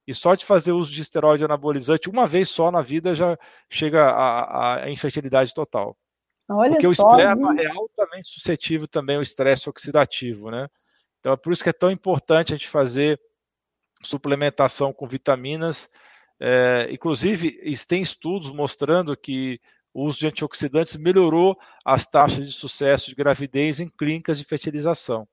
e 0.07 0.13
só 0.13 0.33
de 0.33 0.45
fazer 0.45 0.71
uso 0.71 0.91
de 0.91 1.01
esteroide 1.01 1.43
anabolizante 1.43 2.09
uma 2.09 2.25
vez 2.25 2.47
só 2.49 2.71
na 2.71 2.81
vida 2.81 3.13
já 3.13 3.37
chega 3.69 4.07
à 4.07 4.89
infertilidade 4.89 5.53
total. 5.53 5.97
Olha 6.49 6.71
Porque 6.71 6.95
só, 6.95 7.09
o 7.09 7.11
esperma 7.11 7.53
viu? 7.53 7.61
é 7.61 7.67
altamente 7.67 8.29
suscetível 8.29 8.87
também 8.87 9.17
ao 9.17 9.21
estresse 9.21 9.69
oxidativo, 9.69 10.49
né? 10.49 10.67
Então 11.19 11.33
é 11.33 11.37
por 11.37 11.51
isso 11.51 11.61
que 11.61 11.69
é 11.69 11.73
tão 11.73 11.91
importante 11.91 12.53
a 12.53 12.55
gente 12.55 12.69
fazer 12.69 13.19
suplementação 14.01 14.93
com 14.93 15.05
vitaminas. 15.05 15.91
É, 16.39 16.87
inclusive, 16.89 17.57
tem 17.87 18.01
estudos 18.01 18.51
mostrando 18.51 19.17
que 19.17 19.59
o 19.93 20.05
uso 20.05 20.19
de 20.19 20.27
antioxidantes 20.27 20.95
melhorou 20.95 21.57
as 21.83 22.05
taxas 22.05 22.47
de 22.47 22.53
sucesso 22.53 23.09
de 23.09 23.15
gravidez 23.15 23.79
em 23.79 23.89
clínicas 23.89 24.37
de 24.37 24.45
fertilização. 24.45 25.27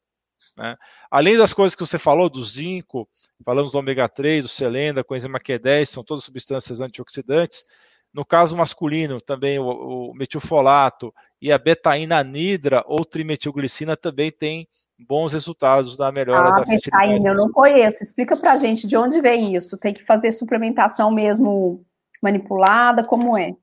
Né? 0.57 0.77
Além 1.11 1.37
das 1.37 1.53
coisas 1.53 1.75
que 1.75 1.85
você 1.85 1.99
falou, 1.99 2.31
do 2.31 2.43
zinco, 2.43 3.09
falamos 3.45 3.73
do 3.73 3.79
ômega 3.79 4.09
3, 4.09 4.45
do 4.45 4.49
seleno, 4.49 4.97
da 4.97 5.05
coenzima 5.05 5.39
Q10, 5.39 5.87
são 5.87 6.05
todas 6.05 6.25
substâncias 6.25 6.81
antioxidantes. 6.81 7.65
No 8.13 8.25
caso 8.25 8.57
masculino, 8.57 9.21
também 9.21 9.59
o, 9.59 10.11
o 10.11 10.15
metilfolato 10.15 11.13
e 11.43 11.51
a 11.51 11.59
betaína 11.59 12.19
anidra 12.19 12.85
ou 12.87 13.05
trimetilglicina 13.05 13.97
também 13.97 14.31
têm 14.31 14.69
bons 14.99 15.33
resultados 15.33 15.97
da 15.97 16.13
melhora 16.13 16.49
ah, 16.49 16.61
da. 16.61 16.65
Betaína, 16.65 17.31
eu 17.31 17.35
não 17.35 17.51
conheço. 17.51 18.03
Explica 18.03 18.37
pra 18.37 18.57
gente 18.57 18.87
de 18.87 18.97
onde 18.97 19.21
vem 19.21 19.57
isso. 19.57 19.77
Tem 19.77 19.93
que 19.93 20.05
fazer 20.05 20.31
suplementação 20.31 21.11
mesmo 21.11 21.85
manipulada, 22.23 23.05
como 23.05 23.37
é? 23.37 23.55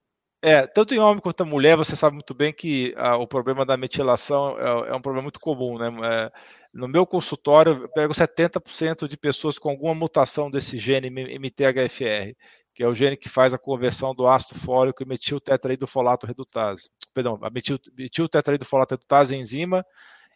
É, 0.44 0.66
tanto 0.66 0.96
em 0.96 1.00
homem 1.00 1.22
quanto 1.22 1.44
em 1.44 1.48
mulher, 1.48 1.78
você 1.78 1.96
sabe 1.96 2.16
muito 2.16 2.34
bem 2.34 2.52
que 2.52 2.96
ah, 2.98 3.16
o 3.16 3.28
problema 3.28 3.64
da 3.64 3.78
metilação 3.78 4.58
é, 4.58 4.90
é, 4.90 4.96
um 4.96 5.02
problema 5.02 5.22
muito 5.22 5.40
comum, 5.40 5.78
né? 5.78 5.92
É, 6.04 6.32
no 6.74 6.88
meu 6.88 7.06
consultório, 7.06 7.84
eu 7.84 7.90
pego 7.90 8.14
70% 8.14 9.08
de 9.08 9.18
pessoas 9.18 9.60
com 9.60 9.70
alguma 9.70 9.94
mutação 9.94 10.50
desse 10.50 10.78
gene 10.78 11.10
MTHFR, 11.10 12.34
que 12.74 12.84
é 12.84 12.88
o 12.88 12.96
gene 12.96 13.18
que 13.18 13.28
faz 13.28 13.54
a 13.54 13.58
conversão 13.58 14.16
do 14.16 14.28
ácido 14.28 14.58
fólico 14.58 15.04
e 15.04 15.06
metiltetraidofolato 15.06 16.26
redutase. 16.26 16.90
Perdão, 17.14 17.38
a 17.42 17.50
metil, 17.50 17.78
metiltetraidofolato 17.98 18.96
redutase 18.96 19.36
é 19.36 19.38
enzima 19.38 19.86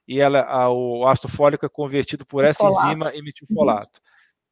e 0.06 0.20
ela, 0.20 0.42
a, 0.42 0.70
o 0.70 1.08
ácido 1.08 1.30
fólico 1.30 1.66
é 1.66 1.70
convertido 1.70 2.26
por 2.26 2.44
essa 2.44 2.68
enzima 2.68 3.12
em 3.16 3.24
metilfolato. 3.24 4.02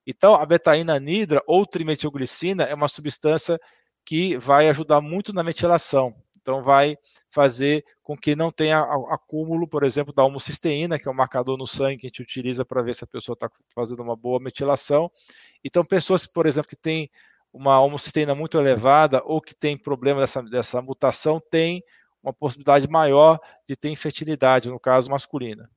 Então, 0.07 0.35
a 0.35 0.45
betaína 0.45 0.95
anidra 0.95 1.41
ou 1.45 1.65
trimetilglicina 1.65 2.63
é 2.63 2.73
uma 2.73 2.87
substância 2.87 3.59
que 4.05 4.37
vai 4.37 4.69
ajudar 4.69 5.01
muito 5.01 5.33
na 5.33 5.43
metilação. 5.43 6.15
Então, 6.43 6.61
vai 6.61 6.97
fazer 7.31 7.85
com 8.03 8.17
que 8.17 8.35
não 8.35 8.51
tenha 8.51 8.81
acúmulo, 9.09 9.65
por 9.65 9.83
exemplo, 9.83 10.13
da 10.13 10.25
homocisteína, 10.25 10.99
que 10.99 11.07
é 11.07 11.11
um 11.11 11.15
marcador 11.15 11.57
no 11.57 11.65
sangue 11.65 12.01
que 12.01 12.07
a 12.07 12.09
gente 12.09 12.21
utiliza 12.21 12.65
para 12.65 12.81
ver 12.81 12.93
se 12.93 13.05
a 13.05 13.07
pessoa 13.07 13.33
está 13.33 13.49
fazendo 13.73 14.03
uma 14.03 14.15
boa 14.15 14.41
metilação. 14.41 15.09
Então, 15.63 15.85
pessoas, 15.85 16.25
por 16.25 16.45
exemplo, 16.45 16.67
que 16.67 16.75
têm 16.75 17.09
uma 17.53 17.79
homocisteína 17.79 18.35
muito 18.35 18.59
elevada 18.59 19.21
ou 19.23 19.41
que 19.41 19.55
tem 19.55 19.77
problema 19.77 20.19
dessa, 20.19 20.43
dessa 20.43 20.81
mutação, 20.81 21.41
tem 21.49 21.81
uma 22.21 22.33
possibilidade 22.33 22.89
maior 22.89 23.39
de 23.65 23.77
ter 23.77 23.89
infertilidade, 23.89 24.69
no 24.69 24.79
caso 24.79 25.09
masculina. 25.09 25.69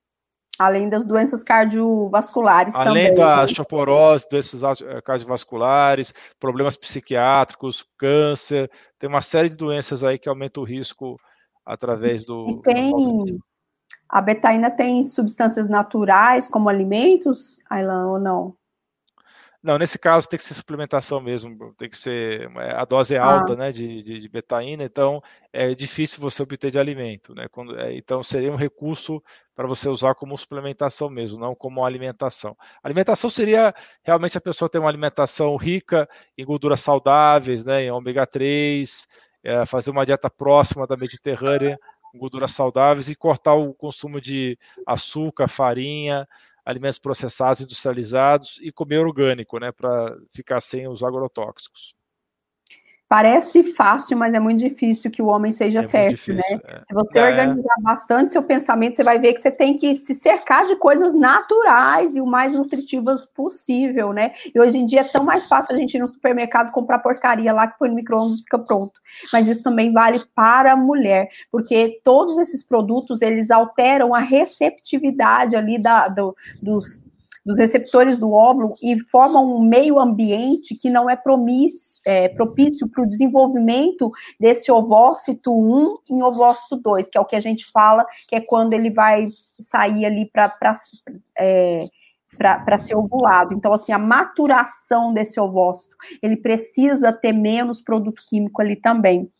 Além 0.58 0.88
das 0.88 1.04
doenças 1.04 1.44
cardiovasculares 1.44 2.74
Além 2.74 2.86
também. 2.86 3.04
Além 3.04 3.14
da 3.14 3.42
osteoporose, 3.44 4.26
doenças 4.30 4.80
eh, 4.80 5.00
cardiovasculares, 5.02 6.14
problemas 6.40 6.76
psiquiátricos, 6.76 7.84
câncer, 7.98 8.70
tem 8.98 9.08
uma 9.08 9.20
série 9.20 9.48
de 9.48 9.56
doenças 9.56 10.02
aí 10.02 10.18
que 10.18 10.28
aumentam 10.28 10.62
o 10.62 10.66
risco 10.66 11.18
através 11.64 12.24
do... 12.24 12.46
E 12.48 12.62
tem... 12.62 12.92
A 14.08 14.20
betaína 14.20 14.70
tem 14.70 15.04
substâncias 15.04 15.68
naturais 15.68 16.46
como 16.46 16.68
alimentos, 16.68 17.58
Ailan, 17.68 18.06
ou 18.06 18.20
não? 18.20 18.54
Não, 19.66 19.76
nesse 19.78 19.98
caso 19.98 20.28
tem 20.28 20.38
que 20.38 20.44
ser 20.44 20.54
suplementação 20.54 21.20
mesmo, 21.20 21.74
tem 21.76 21.90
que 21.90 21.98
ser 21.98 22.48
é, 22.56 22.70
a 22.76 22.84
dose 22.84 23.16
é 23.16 23.18
alta, 23.18 23.54
ah. 23.54 23.56
né, 23.56 23.72
de, 23.72 24.00
de, 24.00 24.20
de, 24.20 24.28
betaína, 24.28 24.84
então 24.84 25.20
é 25.52 25.74
difícil 25.74 26.20
você 26.20 26.40
obter 26.40 26.70
de 26.70 26.78
alimento, 26.78 27.34
né? 27.34 27.48
Quando, 27.50 27.76
é, 27.76 27.92
então 27.96 28.22
seria 28.22 28.52
um 28.52 28.54
recurso 28.54 29.20
para 29.56 29.66
você 29.66 29.88
usar 29.88 30.14
como 30.14 30.38
suplementação 30.38 31.10
mesmo, 31.10 31.36
não 31.36 31.52
como 31.52 31.84
alimentação. 31.84 32.56
Alimentação 32.80 33.28
seria 33.28 33.74
realmente 34.04 34.38
a 34.38 34.40
pessoa 34.40 34.68
ter 34.68 34.78
uma 34.78 34.88
alimentação 34.88 35.56
rica 35.56 36.08
em 36.38 36.44
gorduras 36.44 36.80
saudáveis, 36.80 37.64
né, 37.64 37.82
em 37.82 37.90
ômega 37.90 38.24
3, 38.24 39.08
é, 39.42 39.66
fazer 39.66 39.90
uma 39.90 40.06
dieta 40.06 40.30
próxima 40.30 40.86
da 40.86 40.96
Mediterrânea, 40.96 41.76
com 42.12 42.18
gorduras 42.20 42.52
saudáveis 42.52 43.08
e 43.08 43.16
cortar 43.16 43.54
o 43.54 43.74
consumo 43.74 44.20
de 44.20 44.56
açúcar, 44.86 45.48
farinha, 45.48 46.24
alimentos 46.66 46.98
processados, 46.98 47.60
industrializados 47.60 48.58
e 48.60 48.72
comer 48.72 48.98
orgânico, 48.98 49.58
né, 49.60 49.72
para 49.72 50.18
ficar 50.32 50.60
sem 50.60 50.88
os 50.88 51.02
agrotóxicos. 51.04 51.94
Parece 53.08 53.72
fácil, 53.74 54.16
mas 54.16 54.34
é 54.34 54.40
muito 54.40 54.58
difícil 54.58 55.12
que 55.12 55.22
o 55.22 55.26
homem 55.26 55.52
seja 55.52 55.82
é 55.82 55.88
fértil, 55.88 56.34
né? 56.34 56.42
É. 56.64 56.80
Se 56.84 56.92
você 56.92 57.18
é. 57.20 57.30
organizar 57.30 57.74
bastante 57.80 58.32
seu 58.32 58.42
pensamento, 58.42 58.96
você 58.96 59.04
vai 59.04 59.20
ver 59.20 59.32
que 59.32 59.40
você 59.40 59.50
tem 59.50 59.76
que 59.76 59.94
se 59.94 60.12
cercar 60.12 60.66
de 60.66 60.74
coisas 60.74 61.14
naturais 61.14 62.16
e 62.16 62.20
o 62.20 62.26
mais 62.26 62.52
nutritivas 62.52 63.24
possível, 63.24 64.12
né? 64.12 64.32
E 64.52 64.60
hoje 64.60 64.78
em 64.78 64.84
dia 64.84 65.02
é 65.02 65.04
tão 65.04 65.24
mais 65.24 65.46
fácil 65.46 65.72
a 65.72 65.78
gente 65.78 65.94
ir 65.94 66.00
no 66.00 66.08
supermercado 66.08 66.72
comprar 66.72 66.98
porcaria 66.98 67.52
lá 67.52 67.68
que 67.68 67.78
põe 67.78 67.88
no 67.88 67.94
micro-ondas 67.94 68.38
e 68.38 68.42
fica 68.42 68.58
pronto. 68.58 69.00
Mas 69.32 69.46
isso 69.46 69.62
também 69.62 69.92
vale 69.92 70.20
para 70.34 70.72
a 70.72 70.76
mulher, 70.76 71.28
porque 71.50 72.00
todos 72.02 72.36
esses 72.38 72.60
produtos, 72.60 73.22
eles 73.22 73.52
alteram 73.52 74.16
a 74.16 74.20
receptividade 74.20 75.54
ali 75.54 75.78
da, 75.78 76.08
do, 76.08 76.36
dos 76.60 77.00
dos 77.46 77.56
receptores 77.56 78.18
do 78.18 78.32
óvulo 78.32 78.74
e 78.82 78.98
formam 79.04 79.54
um 79.54 79.62
meio 79.62 80.00
ambiente 80.00 80.74
que 80.74 80.90
não 80.90 81.08
é, 81.08 81.14
promício, 81.14 82.02
é 82.04 82.28
propício 82.28 82.88
para 82.88 83.04
o 83.04 83.06
desenvolvimento 83.06 84.10
desse 84.38 84.72
ovócito 84.72 85.52
1 85.56 85.98
em 86.10 86.22
ovócito 86.24 86.74
2, 86.74 87.08
que 87.08 87.16
é 87.16 87.20
o 87.20 87.24
que 87.24 87.36
a 87.36 87.40
gente 87.40 87.70
fala, 87.70 88.04
que 88.28 88.34
é 88.34 88.40
quando 88.40 88.72
ele 88.72 88.90
vai 88.90 89.28
sair 89.60 90.04
ali 90.04 90.28
para 90.28 90.52
é, 91.38 91.86
para 92.36 92.78
ser 92.78 92.96
ovulado. 92.96 93.54
Então, 93.54 93.72
assim, 93.72 93.92
a 93.92 93.98
maturação 93.98 95.14
desse 95.14 95.38
ovócito, 95.40 95.96
ele 96.20 96.36
precisa 96.36 97.12
ter 97.12 97.32
menos 97.32 97.80
produto 97.80 98.22
químico 98.28 98.60
ali 98.60 98.74
também. 98.74 99.30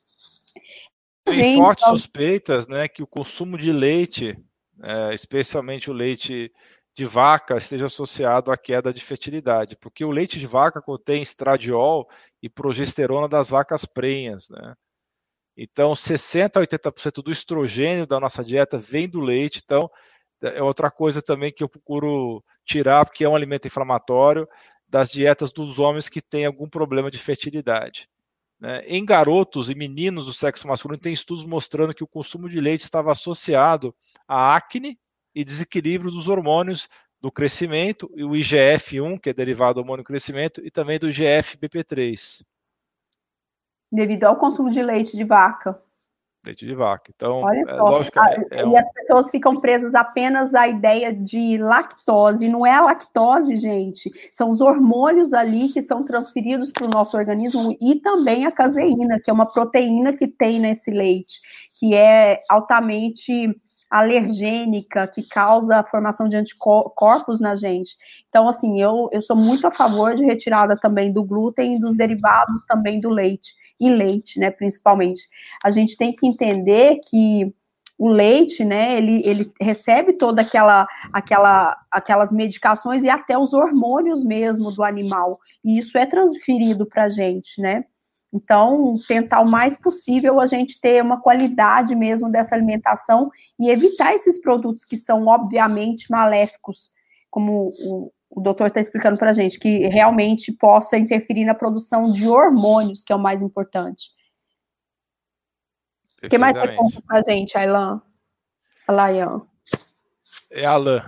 Tem 1.25 1.57
fortes 1.57 1.85
suspeitas, 1.87 2.69
né, 2.69 2.87
que 2.87 3.03
o 3.03 3.07
consumo 3.07 3.59
de 3.59 3.73
leite, 3.73 4.39
é, 4.81 5.13
especialmente 5.13 5.91
o 5.91 5.93
leite 5.93 6.53
de 6.97 7.05
vaca 7.05 7.59
esteja 7.59 7.87
associado 7.87 8.51
à 8.51 8.57
queda 8.57 8.91
de 8.91 9.03
fertilidade, 9.03 9.77
porque 9.77 10.03
o 10.03 10.11
leite 10.11 10.41
de 10.41 10.47
vaca 10.47 10.81
contém 10.81 11.21
estradiol 11.21 12.09
e 12.43 12.49
progesterona 12.49 13.29
das 13.29 13.51
vacas 13.51 13.85
prenhas, 13.85 14.49
né? 14.49 14.75
Então, 15.55 15.95
60 15.95 16.59
a 16.59 16.63
80% 16.63 17.23
do 17.23 17.31
estrogênio 17.31 18.07
da 18.07 18.19
nossa 18.19 18.43
dieta 18.43 18.79
vem 18.79 19.09
do 19.09 19.21
leite, 19.21 19.61
então 19.63 19.91
é 20.43 20.63
outra 20.63 20.91
coisa 20.91 21.21
também 21.21 21.53
que 21.53 21.63
eu 21.63 21.69
procuro 21.69 22.43
tirar, 22.65 23.05
porque 23.05 23.25
é 23.25 23.29
um 23.29 23.37
alimento 23.37 23.67
inflamatório, 23.67 24.49
das 24.89 25.11
dietas 25.11 25.53
dos 25.53 25.79
homens 25.79 26.09
que 26.09 26.23
têm 26.23 26.47
algum 26.47 26.69
problema 26.69 27.11
de 27.11 27.19
fertilidade. 27.19 28.09
Né? 28.59 28.83
Em 28.87 29.05
garotos 29.05 29.69
e 29.69 29.75
meninos 29.75 30.27
do 30.27 30.33
sexo 30.33 30.67
masculino, 30.67 31.01
tem 31.01 31.13
estudos 31.13 31.45
mostrando 31.45 31.95
que 31.95 32.05
o 32.05 32.09
consumo 32.09 32.49
de 32.49 32.59
leite 32.59 32.83
estava 32.83 33.13
associado 33.13 33.95
à 34.27 34.57
acne 34.57 34.99
e 35.37 35.45
desequilíbrio 35.45 36.11
dos 36.11 36.29
hormônios 36.29 36.89
do 37.21 37.31
crescimento, 37.31 38.11
e 38.17 38.25
o 38.25 38.31
IGF-1, 38.31 39.21
que 39.21 39.29
é 39.29 39.35
derivado 39.35 39.75
do 39.75 39.81
hormônio 39.81 40.03
crescimento, 40.03 40.63
e 40.65 40.71
também 40.71 40.99
do 40.99 41.09
GF-BP3. 41.09 42.43
Devido 43.93 44.25
ao 44.25 44.37
consumo 44.37 44.71
de 44.71 44.83
leite 44.83 45.15
de 45.15 45.25
vaca. 45.25 45.79
Leite 46.43 46.65
de 46.65 46.75
vaca. 46.75 47.13
Então, 47.15 47.43
Olha 47.43 47.65
é, 47.69 47.75
lógico. 47.75 48.19
Ah, 48.19 48.33
é, 48.33 48.61
é 48.61 48.63
e 48.63 48.65
um... 48.65 48.79
as 48.79 48.93
pessoas 48.93 49.31
ficam 49.31 49.61
presas 49.61 49.95
apenas 49.95 50.55
à 50.55 50.69
ideia 50.69 51.13
de 51.13 51.59
lactose. 51.59 52.49
Não 52.49 52.65
é 52.65 52.73
a 52.73 52.83
lactose, 52.83 53.57
gente. 53.57 54.11
São 54.31 54.49
os 54.49 54.63
hormônios 54.63 55.35
ali 55.35 55.69
que 55.69 55.83
são 55.83 56.03
transferidos 56.05 56.71
para 56.71 56.87
o 56.87 56.91
nosso 56.91 57.17
organismo 57.17 57.77
e 57.81 57.97
também 57.97 58.47
a 58.47 58.53
caseína, 58.53 59.21
que 59.21 59.29
é 59.29 59.33
uma 59.33 59.47
proteína 59.47 60.15
que 60.15 60.29
tem 60.29 60.61
nesse 60.61 60.91
leite, 60.91 61.41
que 61.75 61.95
é 61.95 62.41
altamente 62.49 63.55
alergênica 63.91 65.07
que 65.07 65.23
causa 65.23 65.79
a 65.79 65.85
formação 65.85 66.29
de 66.29 66.37
anticorpos 66.37 67.41
na 67.41 67.55
gente. 67.55 67.97
Então, 68.29 68.49
assim, 68.49 68.81
eu, 68.81 69.09
eu 69.13 69.23
sou 69.23 69.37
muito 69.37 69.67
a 69.67 69.71
favor 69.71 70.15
de 70.15 70.25
retirada 70.25 70.77
também 70.77 71.13
do 71.13 71.25
glúten 71.25 71.77
e 71.77 71.81
dos 71.81 71.97
derivados 71.97 72.65
também 72.67 73.01
do 73.01 73.09
leite, 73.09 73.55
e 73.79 73.89
leite, 73.91 74.39
né, 74.41 74.51
principalmente. 74.51 75.29
A 75.63 75.71
gente 75.71 75.97
tem 75.97 76.15
que 76.15 76.27
entender 76.27 77.01
que 77.09 77.55
o 77.99 78.09
leite, 78.09 78.65
né, 78.65 78.97
ele, 78.97 79.23
ele 79.25 79.53
recebe 79.61 80.13
toda 80.15 80.43
aquela, 80.43 80.87
aquela, 81.13 81.77
aquelas 81.91 82.31
medicações 82.31 83.03
e 83.05 83.09
até 83.09 83.39
os 83.39 83.55
hormônios 83.55 84.23
mesmo 84.25 84.71
do 84.71 84.83
animal, 84.83 85.39
e 85.65 85.79
isso 85.79 85.97
é 85.97 86.05
transferido 86.05 86.87
para 86.87 87.05
a 87.05 87.09
gente, 87.09 87.61
né. 87.61 87.85
Então, 88.33 88.95
tentar 89.07 89.41
o 89.41 89.51
mais 89.51 89.77
possível 89.77 90.41
a 90.41 90.47
gente 90.47 90.81
ter 90.81 91.03
uma 91.03 91.21
qualidade 91.21 91.95
mesmo 91.95 92.31
dessa 92.31 92.55
alimentação 92.55 93.31
e 93.59 93.71
evitar 93.71 94.15
esses 94.15 94.41
produtos 94.41 94.85
que 94.85 94.97
são 94.97 95.27
obviamente 95.27 96.11
maléficos, 96.11 96.91
como 97.31 97.73
o, 97.79 98.13
o 98.29 98.41
doutor 98.41 98.67
está 98.67 98.81
explicando 98.81 99.17
para 99.17 99.31
a 99.31 99.33
gente, 99.33 99.59
que 99.59 99.87
realmente 99.89 100.53
possa 100.53 100.99
interferir 100.99 101.45
na 101.45 101.55
produção 101.55 102.13
de 102.13 102.29
hormônios, 102.29 103.05
que 103.05 103.13
é 103.13 103.17
o 103.17 103.21
mais 103.21 103.43
importante. 103.43 104.11
O 106.23 106.29
que 106.29 106.39
mais 106.39 106.55
você 106.55 106.75
conta 106.75 107.03
para 107.07 107.21
a 107.21 107.23
gente, 107.23 107.57
Ailan? 107.57 108.03
Alain. 108.89 109.43
É 110.51 110.65
Alan. 110.65 111.03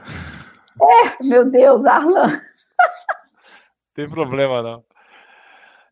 É, 0.81 1.25
meu 1.25 1.51
Deus, 1.51 1.85
Arlan. 1.87 2.41
Tem 3.95 4.09
problema 4.09 4.63
não. 4.63 4.85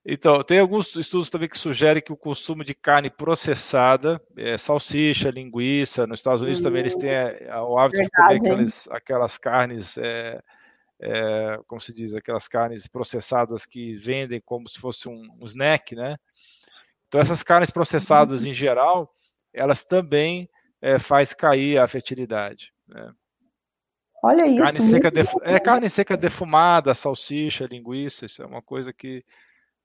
Então, 0.09 0.41
tem 0.45 0.61
alguns 0.61 0.95
estudos 0.95 1.29
também 1.29 1.49
que 1.49 1.59
sugerem 1.59 2.01
que 2.01 2.13
o 2.13 2.17
consumo 2.17 2.63
de 2.63 2.75
carne 2.75 3.11
processada, 3.11 4.23
é, 4.37 4.57
salsicha, 4.57 5.31
linguiça, 5.31 6.07
nos 6.07 6.21
Estados 6.21 6.43
Unidos 6.43 6.61
hum, 6.61 6.63
também 6.63 6.81
eles 6.81 6.95
têm 6.95 7.11
é, 7.11 7.51
o 7.61 7.77
hábito 7.77 7.99
verdade, 7.99 8.35
de 8.35 8.39
comer 8.39 8.53
aquelas, 8.53 8.89
aquelas 8.89 9.37
carnes, 9.37 9.99
é, 9.99 10.41
é, 11.03 11.59
como 11.67 11.81
se 11.81 11.93
diz, 11.93 12.15
aquelas 12.15 12.47
carnes 12.47 12.87
processadas 12.87 13.67
que 13.67 13.97
vendem 13.97 14.41
como 14.41 14.69
se 14.69 14.79
fosse 14.79 15.09
um, 15.09 15.29
um 15.41 15.45
snack, 15.45 15.97
né? 15.97 16.17
Então, 17.09 17.21
essas 17.21 17.43
carnes 17.43 17.73
processadas 17.73 18.45
uhum. 18.45 18.51
em 18.51 18.53
geral, 18.53 19.13
elas 19.53 19.83
também 19.83 20.49
é, 20.81 21.01
faz 21.01 21.33
cair 21.33 21.79
a 21.79 21.87
fertilidade. 21.89 22.73
Né? 22.87 23.11
Olha 24.23 24.47
isso. 24.47 24.63
Carne 24.63 24.81
seca, 24.81 25.13
é 25.43 25.59
carne 25.59 25.91
seca 25.91 26.17
defumada, 26.17 26.95
salsicha, 26.95 27.67
linguiça, 27.67 28.27
isso 28.27 28.41
é 28.41 28.47
uma 28.47 28.63
coisa 28.63 28.93
que 28.93 29.25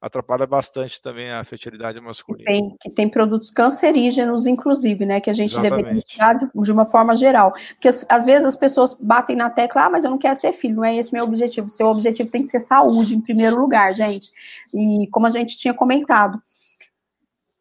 atrapalha 0.01 0.47
bastante 0.47 0.99
também 0.99 1.31
a 1.31 1.43
fertilidade 1.43 2.01
masculina. 2.01 2.49
Tem, 2.49 2.75
que 2.81 2.89
tem 2.89 3.07
produtos 3.07 3.51
cancerígenos, 3.51 4.47
inclusive, 4.47 5.05
né, 5.05 5.21
que 5.21 5.29
a 5.29 5.33
gente 5.33 5.51
Exatamente. 5.51 5.83
deve 5.83 6.03
usar 6.15 6.33
de 6.53 6.71
uma 6.71 6.85
forma 6.87 7.15
geral. 7.15 7.53
Porque 7.73 7.87
às 8.09 8.25
vezes 8.25 8.47
as 8.47 8.55
pessoas 8.55 8.97
batem 8.99 9.35
na 9.35 9.49
tecla, 9.49 9.85
ah, 9.85 9.89
mas 9.89 10.03
eu 10.03 10.09
não 10.09 10.17
quero 10.17 10.39
ter 10.39 10.53
filho, 10.53 10.77
não 10.77 10.83
é 10.85 10.95
esse 10.97 11.13
meu 11.13 11.23
objetivo. 11.23 11.69
Seu 11.69 11.85
objetivo 11.87 12.31
tem 12.31 12.41
que 12.41 12.49
ser 12.49 12.59
saúde 12.59 13.15
em 13.15 13.21
primeiro 13.21 13.61
lugar, 13.61 13.93
gente. 13.93 14.31
E 14.73 15.07
como 15.11 15.27
a 15.27 15.29
gente 15.29 15.57
tinha 15.57 15.73
comentado, 15.73 16.41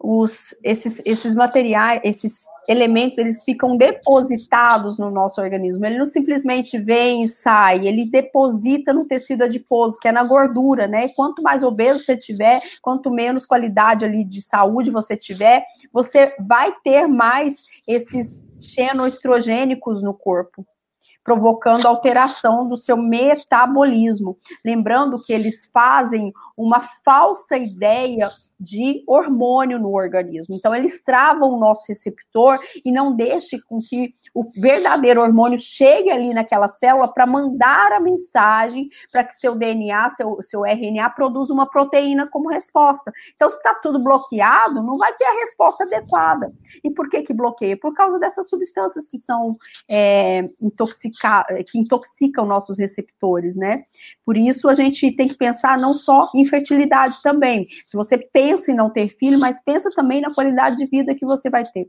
os, 0.03 0.55
esses, 0.64 1.03
esses 1.05 1.35
materiais, 1.35 2.00
esses 2.03 2.46
elementos 2.70 3.18
eles 3.18 3.42
ficam 3.42 3.76
depositados 3.76 4.96
no 4.96 5.11
nosso 5.11 5.40
organismo. 5.40 5.85
Ele 5.85 5.98
não 5.98 6.04
simplesmente 6.04 6.78
vem 6.78 7.24
e 7.24 7.26
sai, 7.26 7.85
ele 7.85 8.09
deposita 8.09 8.92
no 8.92 9.06
tecido 9.06 9.42
adiposo, 9.42 9.98
que 9.98 10.06
é 10.06 10.12
na 10.12 10.22
gordura, 10.22 10.87
né? 10.87 11.09
Quanto 11.09 11.42
mais 11.42 11.64
obeso 11.64 11.98
você 11.98 12.16
tiver, 12.16 12.62
quanto 12.80 13.11
menos 13.11 13.44
qualidade 13.44 14.04
ali 14.04 14.24
de 14.24 14.40
saúde 14.40 14.88
você 14.88 15.16
tiver, 15.16 15.64
você 15.92 16.33
vai 16.38 16.72
ter 16.85 17.09
mais 17.09 17.64
esses 17.88 18.40
xenoestrogênicos 18.61 20.00
no 20.00 20.14
corpo 20.14 20.64
provocando 21.22 21.87
alteração 21.87 22.66
do 22.66 22.78
seu 22.78 22.96
metabolismo. 22.96 24.38
Lembrando 24.64 25.22
que 25.22 25.33
eles 25.33 25.70
fazem 25.70 26.33
uma 26.56 26.83
falsa 27.04 27.59
ideia 27.59 28.30
de 28.61 29.03
hormônio 29.07 29.79
no 29.79 29.94
organismo. 29.94 30.55
Então, 30.55 30.75
eles 30.75 31.03
travam 31.03 31.51
o 31.51 31.59
nosso 31.59 31.87
receptor 31.88 32.59
e 32.85 32.92
não 32.92 33.16
deixam 33.16 33.59
com 33.66 33.81
que 33.81 34.12
o 34.35 34.44
verdadeiro 34.61 35.23
hormônio 35.23 35.59
chegue 35.59 36.11
ali 36.11 36.35
naquela 36.35 36.68
célula 36.68 37.09
para 37.09 37.27
mandar 37.27 37.92
a 37.92 38.01
mensagem 38.01 38.90
para 39.11 39.25
que 39.25 39.35
seu 39.35 39.55
DNA, 39.55 40.11
seu, 40.11 40.37
seu 40.42 40.64
RNA 40.66 41.09
produza 41.11 41.55
uma 41.55 41.68
proteína 41.68 42.29
como 42.29 42.51
resposta. 42.51 43.11
Então, 43.35 43.49
se 43.49 43.57
está 43.57 43.73
tudo 43.75 43.99
bloqueado, 43.99 44.83
não 44.83 44.99
vai 44.99 45.14
ter 45.14 45.25
a 45.25 45.40
resposta 45.40 45.85
adequada. 45.85 46.53
E 46.85 46.90
por 46.90 47.09
que 47.09 47.23
que 47.23 47.33
bloqueia? 47.33 47.79
Por 47.79 47.94
causa 47.94 48.18
dessas 48.18 48.49
substâncias 48.49 49.09
que 49.09 49.16
são 49.16 49.57
é, 49.88 50.49
que 51.66 51.79
intoxicam 51.79 52.44
nossos 52.44 52.79
receptores, 52.79 53.57
né? 53.57 53.85
Por 54.25 54.37
isso, 54.37 54.68
a 54.68 54.75
gente 54.75 55.11
tem 55.12 55.29
que 55.29 55.37
pensar 55.37 55.79
não 55.79 55.94
só 55.94 56.29
em 56.35 56.44
fertilidade 56.44 57.23
também. 57.23 57.66
Se 57.87 57.96
você 57.96 58.18
pensa 58.18 58.50
pensa 58.51 58.73
em 58.73 58.75
não 58.75 58.91
ter 58.91 59.09
filho, 59.09 59.39
mas 59.39 59.63
pensa 59.63 59.91
também 59.91 60.21
na 60.21 60.35
qualidade 60.35 60.77
de 60.77 60.87
vida 60.87 61.15
que 61.15 61.25
você 61.25 61.49
vai 61.49 61.65
ter. 61.65 61.89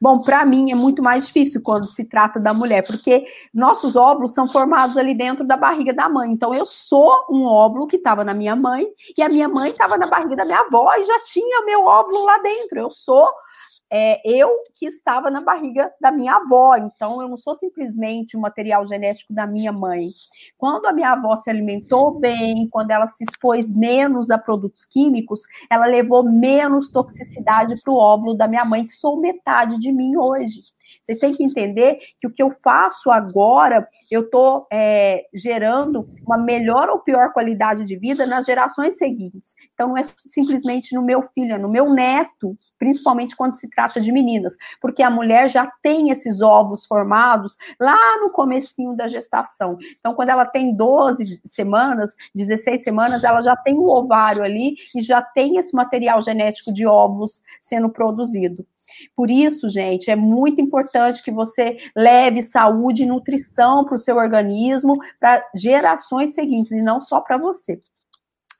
Bom, 0.00 0.20
para 0.20 0.44
mim 0.44 0.70
é 0.70 0.74
muito 0.74 1.02
mais 1.02 1.26
difícil 1.26 1.60
quando 1.60 1.88
se 1.88 2.04
trata 2.04 2.38
da 2.38 2.54
mulher, 2.54 2.86
porque 2.86 3.26
nossos 3.52 3.96
óvulos 3.96 4.32
são 4.32 4.46
formados 4.46 4.96
ali 4.96 5.14
dentro 5.14 5.44
da 5.44 5.56
barriga 5.56 5.92
da 5.92 6.08
mãe. 6.08 6.30
Então 6.30 6.54
eu 6.54 6.64
sou 6.66 7.26
um 7.28 7.44
óvulo 7.44 7.86
que 7.86 7.96
estava 7.96 8.22
na 8.22 8.34
minha 8.34 8.54
mãe 8.54 8.86
e 9.16 9.22
a 9.22 9.28
minha 9.28 9.48
mãe 9.48 9.70
estava 9.70 9.96
na 9.96 10.06
barriga 10.06 10.36
da 10.36 10.44
minha 10.44 10.60
avó 10.60 10.92
e 10.96 11.04
já 11.04 11.18
tinha 11.20 11.64
meu 11.64 11.84
óvulo 11.84 12.24
lá 12.24 12.38
dentro. 12.38 12.78
Eu 12.78 12.90
sou 12.90 13.28
é, 13.94 14.22
eu 14.24 14.48
que 14.74 14.86
estava 14.86 15.30
na 15.30 15.42
barriga 15.42 15.92
da 16.00 16.10
minha 16.10 16.36
avó, 16.36 16.76
então 16.76 17.20
eu 17.20 17.28
não 17.28 17.36
sou 17.36 17.54
simplesmente 17.54 18.38
o 18.38 18.40
material 18.40 18.86
genético 18.86 19.34
da 19.34 19.46
minha 19.46 19.70
mãe. 19.70 20.08
Quando 20.56 20.86
a 20.86 20.94
minha 20.94 21.10
avó 21.10 21.36
se 21.36 21.50
alimentou 21.50 22.18
bem, 22.18 22.66
quando 22.70 22.90
ela 22.90 23.06
se 23.06 23.22
expôs 23.22 23.70
menos 23.70 24.30
a 24.30 24.38
produtos 24.38 24.86
químicos, 24.86 25.40
ela 25.70 25.84
levou 25.84 26.24
menos 26.24 26.88
toxicidade 26.88 27.78
para 27.82 27.92
o 27.92 27.98
óvulo 27.98 28.34
da 28.34 28.48
minha 28.48 28.64
mãe, 28.64 28.86
que 28.86 28.94
sou 28.94 29.20
metade 29.20 29.78
de 29.78 29.92
mim 29.92 30.16
hoje. 30.16 30.62
Vocês 31.00 31.18
têm 31.18 31.32
que 31.32 31.44
entender 31.44 31.98
que 32.20 32.26
o 32.26 32.30
que 32.30 32.42
eu 32.42 32.50
faço 32.50 33.10
agora, 33.10 33.86
eu 34.10 34.22
estou 34.22 34.66
é, 34.72 35.24
gerando 35.32 36.08
uma 36.26 36.38
melhor 36.38 36.88
ou 36.88 36.98
pior 36.98 37.32
qualidade 37.32 37.84
de 37.84 37.96
vida 37.96 38.26
nas 38.26 38.44
gerações 38.44 38.96
seguintes. 38.98 39.54
Então, 39.74 39.88
não 39.88 39.98
é 39.98 40.02
simplesmente 40.04 40.94
no 40.94 41.02
meu 41.02 41.22
filho, 41.34 41.54
é 41.54 41.58
no 41.58 41.68
meu 41.68 41.92
neto, 41.92 42.56
principalmente 42.78 43.36
quando 43.36 43.54
se 43.54 43.70
trata 43.70 44.00
de 44.00 44.10
meninas, 44.10 44.56
porque 44.80 45.02
a 45.02 45.10
mulher 45.10 45.48
já 45.48 45.70
tem 45.82 46.10
esses 46.10 46.42
ovos 46.42 46.84
formados 46.84 47.56
lá 47.80 48.18
no 48.20 48.30
comecinho 48.30 48.96
da 48.96 49.06
gestação. 49.06 49.78
Então, 49.98 50.14
quando 50.14 50.30
ela 50.30 50.44
tem 50.44 50.74
12 50.74 51.40
semanas, 51.44 52.16
16 52.34 52.82
semanas, 52.82 53.24
ela 53.24 53.40
já 53.40 53.56
tem 53.56 53.74
o 53.78 53.86
ovário 53.86 54.42
ali 54.42 54.74
e 54.96 55.00
já 55.00 55.22
tem 55.22 55.56
esse 55.58 55.74
material 55.74 56.22
genético 56.22 56.72
de 56.72 56.86
ovos 56.86 57.42
sendo 57.60 57.88
produzido. 57.88 58.66
Por 59.14 59.30
isso, 59.30 59.68
gente, 59.68 60.10
é 60.10 60.16
muito 60.16 60.60
importante 60.60 61.22
que 61.22 61.30
você 61.30 61.78
leve 61.96 62.42
saúde 62.42 63.02
e 63.02 63.06
nutrição 63.06 63.84
para 63.84 63.96
o 63.96 63.98
seu 63.98 64.16
organismo, 64.16 64.94
para 65.18 65.44
gerações 65.54 66.34
seguintes, 66.34 66.72
e 66.72 66.82
não 66.82 67.00
só 67.00 67.20
para 67.20 67.36
você. 67.36 67.80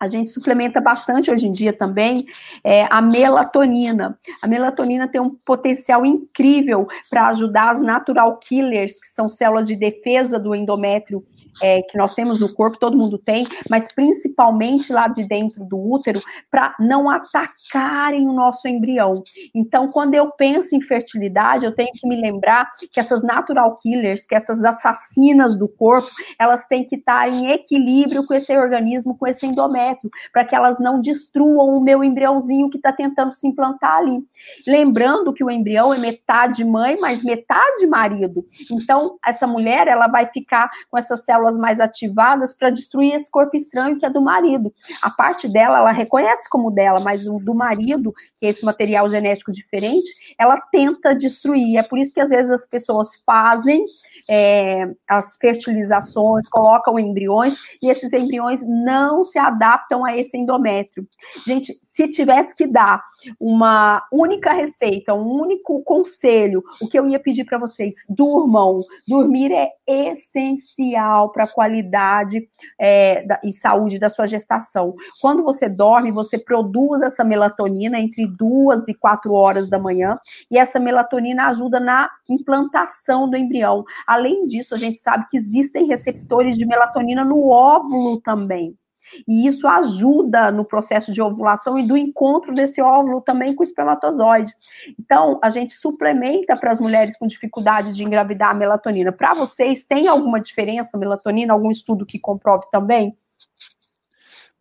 A 0.03 0.09
gente 0.09 0.31
suplementa 0.31 0.81
bastante 0.81 1.31
hoje 1.31 1.47
em 1.47 1.53
dia 1.53 1.73
também 1.73 2.27
é, 2.65 2.89
a 2.91 3.01
melatonina. 3.01 4.19
A 4.43 4.49
melatonina 4.49 5.07
tem 5.07 5.21
um 5.21 5.31
potencial 5.31 6.05
incrível 6.05 6.89
para 7.09 7.29
ajudar 7.29 7.71
as 7.71 7.81
natural 7.81 8.37
killers, 8.39 8.99
que 8.99 9.07
são 9.07 9.29
células 9.29 9.69
de 9.69 9.77
defesa 9.77 10.41
do 10.41 10.57
endométrio 10.57 11.25
é, 11.61 11.83
que 11.83 11.99
nós 11.99 12.15
temos 12.15 12.41
no 12.41 12.53
corpo, 12.53 12.79
todo 12.79 12.97
mundo 12.97 13.19
tem, 13.19 13.47
mas 13.69 13.89
principalmente 13.93 14.93
lá 14.93 15.09
de 15.09 15.25
dentro 15.25 15.65
do 15.65 15.77
útero, 15.77 16.21
para 16.51 16.75
não 16.79 17.11
atacarem 17.11 18.29
o 18.29 18.33
nosso 18.33 18.69
embrião. 18.69 19.23
Então, 19.55 19.91
quando 19.91 20.15
eu 20.15 20.31
penso 20.33 20.75
em 20.75 20.81
fertilidade, 20.81 21.65
eu 21.65 21.75
tenho 21.75 21.93
que 21.93 22.07
me 22.07 22.17
lembrar 22.17 22.71
que 22.91 23.01
essas 23.01 23.23
natural 23.23 23.77
killers, 23.77 24.27
que 24.27 24.35
essas 24.35 24.65
assassinas 24.65 25.57
do 25.57 25.69
corpo, 25.69 26.09
elas 26.39 26.67
têm 26.67 26.85
que 26.85 26.97
estar 26.97 27.29
em 27.29 27.51
equilíbrio 27.51 28.27
com 28.27 28.35
esse 28.35 28.57
organismo, 28.57 29.17
com 29.17 29.27
esse 29.27 29.47
endométrio, 29.47 30.11
para 30.33 30.45
que 30.45 30.55
elas 30.55 30.79
não 30.79 31.01
destruam 31.01 31.75
o 31.75 31.81
meu 31.81 32.03
embriãozinho 32.03 32.71
que 32.71 32.77
está 32.77 32.93
tentando 32.93 33.33
se 33.33 33.47
implantar 33.47 33.97
ali. 33.97 34.25
Lembrando 34.67 35.33
que 35.33 35.45
o 35.45 35.51
embrião 35.51 35.93
é 35.93 35.99
metade 35.99 36.65
mãe, 36.65 36.97
mas 37.01 37.23
metade 37.23 37.87
marido. 37.87 38.47
Então, 38.71 39.19
essa 39.25 39.47
mulher, 39.47 39.89
ela 39.89 40.07
vai 40.07 40.27
ficar 40.27 40.71
com 40.91 40.99
essas 40.99 41.25
células 41.25 41.42
células 41.43 41.59
mais 41.59 41.81
ativadas 41.81 42.55
para 42.55 42.71
destruir 42.71 43.15
esse 43.15 43.31
corpo 43.31 43.57
estranho 43.57 43.99
que 43.99 44.07
é 44.07 44.11
do 44.11 44.23
marido. 44.23 44.73
A 45.03 45.11
parte 45.11 45.49
dela, 45.49 45.79
ela 45.79 45.93
reconhece 45.93 46.49
como 46.49 46.71
dela, 46.71 47.01
mas 47.01 47.27
o 47.27 47.39
do 47.39 47.55
marido, 47.55 48.13
que 48.39 48.47
é 48.47 48.49
esse 48.49 48.65
material 48.65 49.09
genético 49.11 49.51
diferente, 49.51 50.09
ela 50.39 50.61
tenta 50.71 51.15
destruir. 51.15 51.77
É 51.77 51.83
por 51.83 51.99
isso 51.99 52.15
que 52.15 52.21
às 52.21 52.31
vezes 52.31 52.51
as 52.51 52.65
pessoas 52.65 53.11
fazem 53.27 53.85
é, 54.29 54.89
as 55.09 55.37
fertilizações, 55.37 56.49
colocam 56.49 56.99
embriões 56.99 57.57
e 57.83 57.91
esses 57.91 58.13
embriões 58.13 58.63
não 58.67 59.23
se 59.23 59.39
adaptam 59.39 60.05
a 60.05 60.17
esse 60.17 60.37
endométrio. 60.37 61.07
Gente, 61.47 61.79
se 61.83 62.09
tivesse 62.09 62.55
que 62.55 62.67
dar 62.67 63.03
uma 63.41 64.03
única 64.13 64.53
receita, 64.53 65.15
um 65.15 65.41
único 65.41 65.83
conselho, 65.83 66.63
o 66.81 66.89
que 66.89 66.99
eu 66.99 67.07
ia 67.07 67.19
pedir 67.19 67.45
para 67.45 67.59
vocês, 67.59 67.95
durmam. 68.09 68.81
Dormir 69.07 69.53
é 69.53 69.71
essencial 69.87 71.32
para 71.33 71.45
a 71.45 71.49
qualidade 71.49 72.49
é, 72.79 73.25
da, 73.27 73.41
e 73.43 73.53
saúde 73.53 73.99
da 73.99 74.09
sua 74.09 74.27
gestação. 74.27 74.95
Quando 75.21 75.43
você 75.43 75.69
dorme, 75.69 76.13
você 76.13 76.39
produz 76.39 77.01
essa 77.01 77.25
melatonina 77.25 77.99
entre 77.99 78.27
duas 78.27 78.87
e 78.89 78.95
quatro 78.95 79.33
horas 79.33 79.69
da 79.69 79.79
manhã 79.79 80.19
e 80.51 80.59
essa 80.59 80.79
melatonina 80.79 81.47
ajuda 81.47 81.81
na 81.81 82.11
implantação 82.29 83.29
do 83.29 83.37
embrião. 83.37 83.85
Além 84.07 84.47
disso, 84.47 84.75
a 84.75 84.79
gente 84.79 84.99
sabe 84.99 85.27
que 85.31 85.37
existem 85.37 85.87
receptores 85.87 86.57
de 86.57 86.67
melatonina 86.67 87.25
no 87.25 87.49
óvulo 87.49 88.21
também. 88.21 88.77
E 89.27 89.47
isso 89.47 89.67
ajuda 89.69 90.51
no 90.51 90.65
processo 90.65 91.13
de 91.13 91.21
ovulação 91.21 91.79
e 91.79 91.87
do 91.87 91.97
encontro 91.97 92.53
desse 92.53 92.81
óvulo 92.81 93.21
também 93.21 93.55
com 93.55 93.63
o 93.63 93.67
espermatozoide. 93.67 94.53
Então, 94.99 95.39
a 95.43 95.51
gente 95.51 95.73
suplementa 95.73 96.57
para 96.57 96.73
as 96.73 96.81
mulheres 96.81 97.17
com 97.17 97.27
dificuldade 97.27 97.93
de 97.93 98.05
engravidar 98.05 98.51
a 98.51 98.55
melatonina. 98.55 99.13
Para 99.13 99.35
vocês, 99.35 99.85
tem 99.85 100.09
alguma 100.09 100.41
diferença 100.41 100.97
melatonina? 100.97 101.53
Algum 101.53 101.71
estudo 101.71 102.07
que 102.07 102.19
comprove 102.19 102.67
também? 102.71 103.17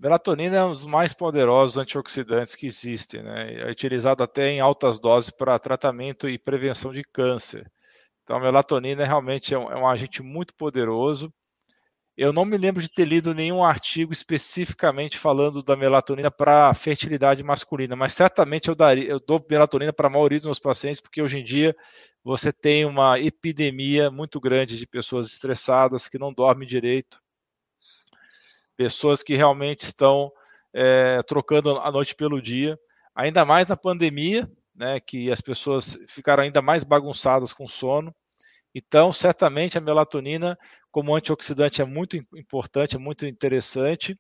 Melatonina 0.01 0.58
é 0.58 0.63
um 0.63 0.71
dos 0.71 0.84
mais 0.84 1.13
poderosos 1.13 1.77
antioxidantes 1.77 2.56
que 2.56 2.65
existem, 2.65 3.21
né? 3.21 3.62
É 3.62 3.69
utilizado 3.69 4.23
até 4.23 4.47
em 4.47 4.60
altas 4.60 4.99
doses 4.99 5.30
para 5.30 5.60
tratamento 5.60 6.27
e 6.27 6.39
prevenção 6.39 6.91
de 6.91 7.04
câncer. 7.04 7.71
Então, 8.23 8.38
a 8.38 8.39
melatonina 8.39 9.06
realmente 9.06 9.54
é 9.54 9.60
um, 9.60 9.71
é 9.71 9.75
um 9.75 9.88
agente 9.88 10.23
muito 10.23 10.56
poderoso. 10.56 11.32
Eu 12.22 12.32
não 12.32 12.46
me 12.46 12.56
lembro 12.56 12.84
de 12.84 12.88
ter 12.88 13.06
lido 13.08 13.34
nenhum 13.34 13.64
artigo 13.64 14.14
especificamente 14.14 15.18
falando 15.18 15.64
da 15.64 15.76
melatonina 15.76 16.30
para 16.30 16.72
fertilidade 16.76 17.44
masculina, 17.44 17.96
mas 17.96 18.14
certamente 18.14 18.68
eu, 18.70 18.76
daria, 18.76 19.10
eu 19.10 19.20
dou 19.20 19.44
melatonina 19.50 19.92
para 19.92 20.06
a 20.06 20.12
maioria 20.12 20.38
dos 20.38 20.46
meus 20.46 20.60
pacientes, 20.60 21.02
porque 21.02 21.20
hoje 21.20 21.40
em 21.40 21.44
dia 21.44 21.76
você 22.24 22.54
tem 22.54 22.86
uma 22.86 23.18
epidemia 23.18 24.12
muito 24.12 24.40
grande 24.40 24.78
de 24.78 24.86
pessoas 24.86 25.34
estressadas 25.34 26.08
que 26.08 26.20
não 26.20 26.32
dormem 26.32 26.68
direito, 26.68 27.20
pessoas 28.78 29.24
que 29.24 29.36
realmente 29.36 29.80
estão 29.80 30.32
é, 30.72 31.24
trocando 31.24 31.80
a 31.80 31.92
noite 31.92 32.14
pelo 32.14 32.40
dia, 32.40 32.78
ainda 33.16 33.44
mais 33.44 33.66
na 33.66 33.76
pandemia, 33.76 34.48
né, 34.76 35.00
que 35.00 35.32
as 35.32 35.42
pessoas 35.42 35.98
ficaram 36.08 36.44
ainda 36.44 36.62
mais 36.62 36.84
bagunçadas 36.84 37.52
com 37.52 37.68
sono. 37.68 38.14
Então, 38.76 39.12
certamente 39.12 39.78
a 39.78 39.82
melatonina, 39.82 40.58
como 40.91 41.15
antioxidante, 41.15 41.82
é 41.82 41.86
muito 41.86 42.17
importante, 42.36 42.95
é 42.95 42.99
muito 42.99 43.25
interessante. 43.25 44.17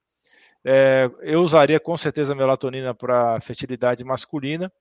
É, 0.63 1.09
eu 1.21 1.41
usaria 1.41 1.79
com 1.79 1.97
certeza 1.97 2.33
a 2.33 2.35
melatonina 2.35 2.93
para 2.93 3.39
fertilidade 3.41 4.03
masculina. 4.03 4.71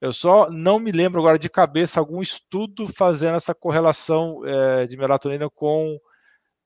Eu 0.00 0.12
só 0.12 0.50
não 0.50 0.78
me 0.78 0.92
lembro 0.92 1.20
agora 1.20 1.38
de 1.38 1.48
cabeça 1.48 1.98
algum 2.00 2.20
estudo 2.20 2.86
fazendo 2.86 3.36
essa 3.36 3.54
correlação 3.54 4.40
é, 4.44 4.86
de 4.86 4.96
melatonina 4.96 5.48
com 5.50 5.98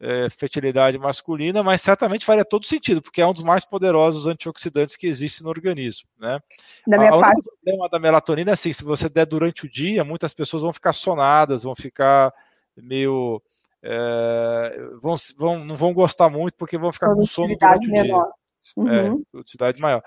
é, 0.00 0.30
fertilidade 0.30 0.98
masculina, 0.98 1.62
mas 1.62 1.82
certamente 1.82 2.24
faria 2.24 2.44
todo 2.44 2.66
sentido, 2.66 3.02
porque 3.02 3.20
é 3.20 3.26
um 3.26 3.32
dos 3.32 3.42
mais 3.42 3.64
poderosos 3.64 4.26
antioxidantes 4.26 4.96
que 4.96 5.06
existe 5.06 5.42
no 5.42 5.48
organismo. 5.48 6.08
Né? 6.18 6.38
Da 6.86 6.98
minha 6.98 7.14
a, 7.14 7.20
parte... 7.20 7.40
O 7.40 7.42
problema 7.44 7.88
da 7.88 7.98
melatonina 7.98 8.50
é 8.50 8.54
assim, 8.54 8.72
se 8.72 8.84
você 8.84 9.08
der 9.08 9.26
durante 9.26 9.66
o 9.66 9.70
dia, 9.70 10.04
muitas 10.04 10.32
pessoas 10.32 10.62
vão 10.62 10.72
ficar 10.72 10.92
sonadas, 10.92 11.62
vão 11.62 11.74
ficar 11.74 12.32
meio... 12.76 13.42
É, 13.82 14.88
vão, 15.00 15.14
vão, 15.38 15.64
não 15.64 15.76
vão 15.76 15.92
gostar 15.92 16.28
muito 16.28 16.54
porque 16.56 16.76
vão 16.76 16.92
ficar 16.92 17.14
com 17.14 17.24
sono 17.24 17.56
durante 17.56 17.88
menor. 17.88 18.30
o 18.76 18.84
dia. 18.84 18.92
É, 18.92 19.08
uhum. 19.08 19.14
É, 19.14 19.22
produtividade 19.30 19.80
maior 19.80 20.02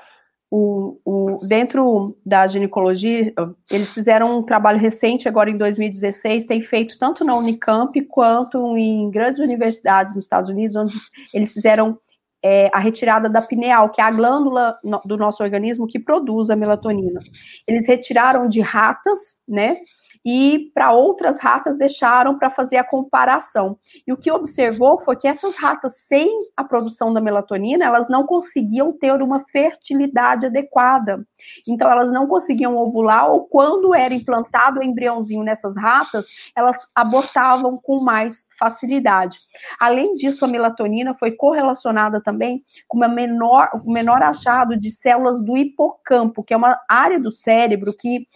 o, 0.51 0.99
o, 1.05 1.39
dentro 1.47 2.17
da 2.25 2.45
ginecologia, 2.45 3.33
eles 3.71 3.93
fizeram 3.93 4.39
um 4.39 4.43
trabalho 4.43 4.77
recente, 4.77 5.29
agora 5.29 5.49
em 5.49 5.57
2016, 5.57 6.45
tem 6.45 6.61
feito 6.61 6.97
tanto 6.99 7.23
na 7.23 7.37
Unicamp 7.37 7.99
quanto 8.01 8.77
em 8.77 9.09
grandes 9.09 9.39
universidades 9.39 10.13
nos 10.13 10.25
Estados 10.25 10.49
Unidos, 10.49 10.75
onde 10.75 10.93
eles 11.33 11.53
fizeram 11.53 11.97
é, 12.43 12.69
a 12.73 12.79
retirada 12.79 13.29
da 13.29 13.41
pineal, 13.41 13.91
que 13.91 14.01
é 14.01 14.03
a 14.03 14.11
glândula 14.11 14.77
no, 14.83 15.01
do 15.05 15.15
nosso 15.15 15.41
organismo 15.41 15.87
que 15.87 15.97
produz 15.97 16.49
a 16.49 16.55
melatonina. 16.55 17.21
Eles 17.65 17.87
retiraram 17.87 18.49
de 18.49 18.59
ratas, 18.59 19.39
né? 19.47 19.77
E 20.25 20.71
para 20.73 20.91
outras 20.91 21.39
ratas 21.39 21.75
deixaram 21.75 22.37
para 22.37 22.49
fazer 22.49 22.77
a 22.77 22.83
comparação. 22.83 23.77
E 24.05 24.13
o 24.13 24.17
que 24.17 24.31
observou 24.31 24.99
foi 24.99 25.15
que 25.15 25.27
essas 25.27 25.55
ratas 25.55 25.97
sem 26.07 26.29
a 26.55 26.63
produção 26.63 27.11
da 27.11 27.19
melatonina, 27.19 27.85
elas 27.85 28.07
não 28.07 28.25
conseguiam 28.25 28.91
ter 28.91 29.21
uma 29.21 29.43
fertilidade 29.51 30.45
adequada. 30.45 31.25
Então 31.67 31.89
elas 31.89 32.11
não 32.11 32.27
conseguiam 32.27 32.77
ovular 32.77 33.31
ou 33.31 33.45
quando 33.45 33.95
era 33.95 34.13
implantado 34.13 34.79
o 34.79 34.83
embriãozinho 34.83 35.43
nessas 35.43 35.75
ratas, 35.75 36.51
elas 36.55 36.87
abortavam 36.95 37.77
com 37.77 37.99
mais 38.01 38.47
facilidade. 38.59 39.39
Além 39.79 40.13
disso, 40.13 40.45
a 40.45 40.47
melatonina 40.47 41.15
foi 41.15 41.31
correlacionada 41.31 42.21
também 42.21 42.63
com 42.87 42.97
uma 42.97 43.07
menor, 43.07 43.69
um 43.85 43.91
menor 43.91 44.21
achado 44.21 44.77
de 44.77 44.91
células 44.91 45.43
do 45.43 45.57
hipocampo, 45.57 46.43
que 46.43 46.53
é 46.53 46.57
uma 46.57 46.79
área 46.87 47.19
do 47.19 47.31
cérebro 47.31 47.93
que, 47.97 48.27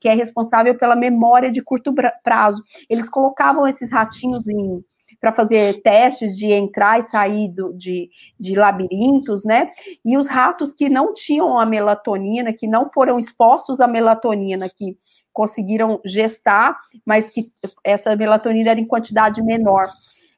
que 0.00 0.08
é 0.08 0.14
responsável 0.14 0.74
pela 0.76 0.96
memória 0.96 1.09
memória 1.10 1.50
de 1.50 1.62
curto 1.62 1.94
prazo. 2.22 2.62
Eles 2.88 3.08
colocavam 3.08 3.66
esses 3.66 3.90
ratinhos 3.90 4.48
em 4.48 4.82
para 5.18 5.32
fazer 5.32 5.82
testes 5.82 6.36
de 6.36 6.52
entrar 6.52 6.98
e 6.98 7.02
sair 7.02 7.48
do, 7.48 7.72
de, 7.72 8.10
de 8.38 8.54
labirintos, 8.54 9.44
né? 9.44 9.70
E 10.04 10.16
os 10.16 10.28
ratos 10.28 10.74
que 10.74 10.88
não 10.88 11.12
tinham 11.12 11.58
a 11.58 11.66
melatonina, 11.66 12.52
que 12.52 12.66
não 12.66 12.90
foram 12.90 13.18
expostos 13.18 13.80
à 13.80 13.88
melatonina, 13.88 14.68
que 14.68 14.96
conseguiram 15.32 16.00
gestar, 16.04 16.78
mas 17.04 17.30
que 17.30 17.50
essa 17.84 18.14
melatonina 18.14 18.70
era 18.70 18.80
em 18.80 18.86
quantidade 18.86 19.42
menor. 19.42 19.88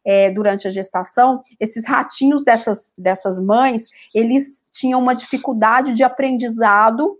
É, 0.04 0.28
durante 0.30 0.66
a 0.66 0.70
gestação, 0.72 1.44
esses 1.60 1.86
ratinhos 1.86 2.42
dessas, 2.42 2.92
dessas 2.98 3.40
mães, 3.40 3.86
eles 4.12 4.66
tinham 4.72 4.98
uma 5.00 5.14
dificuldade 5.14 5.94
de 5.94 6.02
aprendizado 6.02 7.16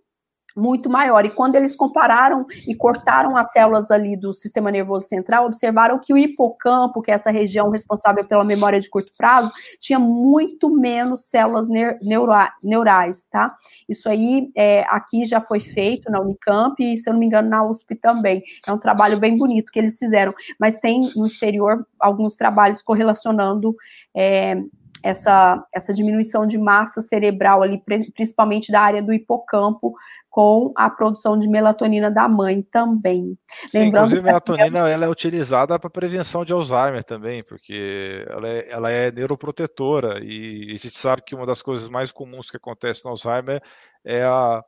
muito 0.57 0.89
maior. 0.89 1.25
E 1.25 1.31
quando 1.31 1.57
eles 1.57 1.75
compararam 1.77 2.47
e 2.67 2.75
cortaram 2.75 3.37
as 3.37 3.53
células 3.53 3.91
ali 3.91 4.17
do 4.17 4.33
sistema 4.33 4.71
nervoso 4.71 5.07
central, 5.09 5.47
observaram 5.47 5.99
que 5.99 6.13
o 6.13 6.19
hipocampo, 6.19 7.03
que 7.03 7.11
é 7.11 7.15
essa 7.15 7.31
região 7.31 7.71
responsável 7.71 8.25
pela 8.25 8.45
memória 8.45 8.81
de 8.81 8.89
curto 8.89 9.13
prazo, 9.17 9.51
tinha 9.79 9.99
muito 9.99 10.71
menos 10.71 11.25
células 11.25 11.69
neura 11.69 12.53
neurais, 12.63 13.27
tá? 13.29 13.55
Isso 13.89 14.09
aí 14.09 14.51
é, 14.57 14.85
aqui 14.89 15.25
já 15.25 15.41
foi 15.41 15.61
feito 15.61 16.11
na 16.11 16.21
Unicamp 16.21 16.83
e, 16.83 16.97
se 16.97 17.09
eu 17.09 17.13
não 17.13 17.21
me 17.21 17.27
engano, 17.27 17.49
na 17.49 17.65
USP 17.65 17.95
também. 17.95 18.43
É 18.67 18.73
um 18.73 18.79
trabalho 18.79 19.19
bem 19.19 19.37
bonito 19.37 19.73
que 19.73 19.79
eles 19.79 19.99
fizeram, 19.99 20.35
mas 20.59 20.79
tem 20.79 21.01
no 21.17 21.27
exterior 21.27 21.87
alguns 21.99 22.37
trabalhos 22.37 22.83
correlacionando 22.83 23.75
é, 24.15 24.57
essa, 25.03 25.63
essa 25.75 25.93
diminuição 25.93 26.47
de 26.47 26.57
massa 26.57 27.01
cerebral 27.01 27.63
ali, 27.63 27.83
principalmente 28.15 28.71
da 28.71 28.81
área 28.81 29.03
do 29.03 29.13
hipocampo, 29.13 29.95
com 30.33 30.73
a 30.75 30.89
produção 30.89 31.39
de 31.39 31.47
melatonina 31.47 32.11
da 32.11 32.27
mãe 32.27 32.63
também. 32.63 33.39
Sim, 33.69 33.81
Lembrando 33.81 34.07
inclusive, 34.07 34.21
a 34.21 34.23
melatonina 34.23 34.89
ela 34.89 35.05
é 35.05 35.09
utilizada 35.09 35.79
para 35.79 35.91
prevenção 35.91 36.43
de 36.43 36.55
Alzheimer 36.55 37.05
também, 37.05 37.45
porque 37.45 38.25
ela 38.27 38.49
é, 38.49 38.69
ela 38.71 38.91
é 38.91 39.13
neuroprotetora 39.13 40.25
e 40.25 40.71
a 40.71 40.77
gente 40.77 40.97
sabe 40.97 41.21
que 41.21 41.35
uma 41.35 41.45
das 41.45 41.61
coisas 41.61 41.87
mais 41.91 42.11
comuns 42.11 42.51
que 42.51 42.57
acontece 42.57 43.05
no 43.05 43.11
Alzheimer 43.11 43.63
é 44.03 44.25
a 44.25 44.65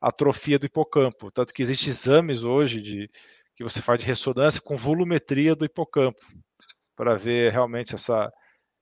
atrofia 0.00 0.56
do 0.56 0.66
hipocampo, 0.66 1.32
tanto 1.32 1.52
que 1.52 1.62
existem 1.62 1.88
exames 1.88 2.44
hoje 2.44 2.80
de 2.80 3.10
que 3.56 3.64
você 3.64 3.82
faz 3.82 3.98
de 3.98 4.06
ressonância 4.06 4.60
com 4.60 4.76
volumetria 4.76 5.56
do 5.56 5.64
hipocampo 5.64 6.20
para 6.94 7.16
ver 7.16 7.50
realmente 7.50 7.92
essa 7.92 8.32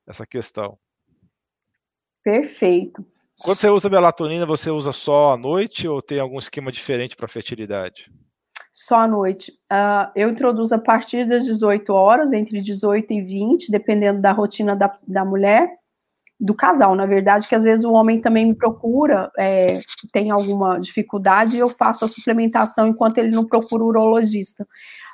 essa 0.06 0.26
questão. 0.26 0.78
Perfeito. 2.22 3.02
Quando 3.40 3.58
você 3.58 3.68
usa 3.68 3.90
melatonina, 3.90 4.46
você 4.46 4.70
usa 4.70 4.92
só 4.92 5.32
à 5.32 5.36
noite 5.36 5.86
ou 5.86 6.00
tem 6.00 6.18
algum 6.18 6.38
esquema 6.38 6.72
diferente 6.72 7.16
para 7.16 7.28
fertilidade? 7.28 8.10
Só 8.72 9.00
à 9.00 9.06
noite. 9.06 9.52
Uh, 9.70 10.10
eu 10.14 10.28
introduzo 10.28 10.74
a 10.74 10.78
partir 10.78 11.26
das 11.26 11.44
18 11.44 11.92
horas, 11.92 12.32
entre 12.32 12.60
18 12.60 13.12
e 13.12 13.22
20, 13.22 13.70
dependendo 13.70 14.20
da 14.20 14.32
rotina 14.32 14.74
da, 14.74 14.98
da 15.06 15.24
mulher, 15.24 15.68
do 16.38 16.54
casal, 16.54 16.94
na 16.94 17.06
verdade, 17.06 17.48
que 17.48 17.54
às 17.54 17.64
vezes 17.64 17.84
o 17.84 17.92
homem 17.92 18.20
também 18.20 18.44
me 18.46 18.54
procura, 18.54 19.30
é, 19.38 19.80
tem 20.12 20.30
alguma 20.30 20.78
dificuldade, 20.78 21.56
e 21.56 21.60
eu 21.60 21.68
faço 21.68 22.04
a 22.04 22.08
suplementação 22.08 22.86
enquanto 22.86 23.16
ele 23.18 23.30
não 23.30 23.46
procura 23.46 23.82
o 23.82 23.86
urologista. 23.86 24.66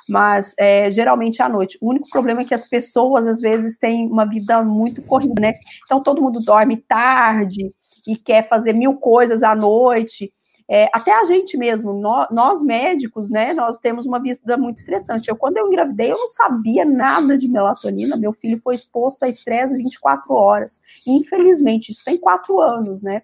Mas 0.07 0.53
é, 0.59 0.91
geralmente 0.91 1.41
à 1.41 1.47
noite. 1.47 1.77
O 1.79 1.89
único 1.89 2.09
problema 2.09 2.41
é 2.41 2.45
que 2.45 2.53
as 2.53 2.67
pessoas 2.67 3.25
às 3.25 3.39
vezes 3.39 3.77
têm 3.77 4.05
uma 4.07 4.25
vida 4.25 4.61
muito 4.61 5.01
corrida, 5.01 5.41
né? 5.41 5.53
Então 5.85 6.03
todo 6.03 6.21
mundo 6.21 6.41
dorme 6.41 6.75
tarde, 6.75 7.73
e 8.07 8.15
quer 8.15 8.47
fazer 8.47 8.73
mil 8.73 8.95
coisas 8.95 9.43
à 9.43 9.55
noite. 9.55 10.31
É, 10.69 10.89
até 10.93 11.11
a 11.13 11.25
gente 11.25 11.57
mesmo, 11.57 11.93
nós, 11.93 12.27
nós, 12.31 12.63
médicos, 12.63 13.29
né, 13.29 13.53
nós 13.53 13.77
temos 13.79 14.05
uma 14.05 14.19
vida 14.19 14.57
muito 14.57 14.77
estressante. 14.77 15.29
Eu, 15.29 15.35
quando 15.35 15.57
eu 15.57 15.67
engravidei, 15.67 16.11
eu 16.11 16.17
não 16.17 16.27
sabia 16.29 16.85
nada 16.85 17.37
de 17.37 17.47
melatonina, 17.47 18.15
meu 18.15 18.31
filho 18.31 18.57
foi 18.57 18.75
exposto 18.75 19.23
a 19.23 19.29
estresse 19.29 19.77
24 19.77 20.33
horas. 20.33 20.81
infelizmente, 21.05 21.91
isso 21.91 22.03
tem 22.03 22.17
quatro 22.17 22.61
anos, 22.61 23.03
né? 23.03 23.23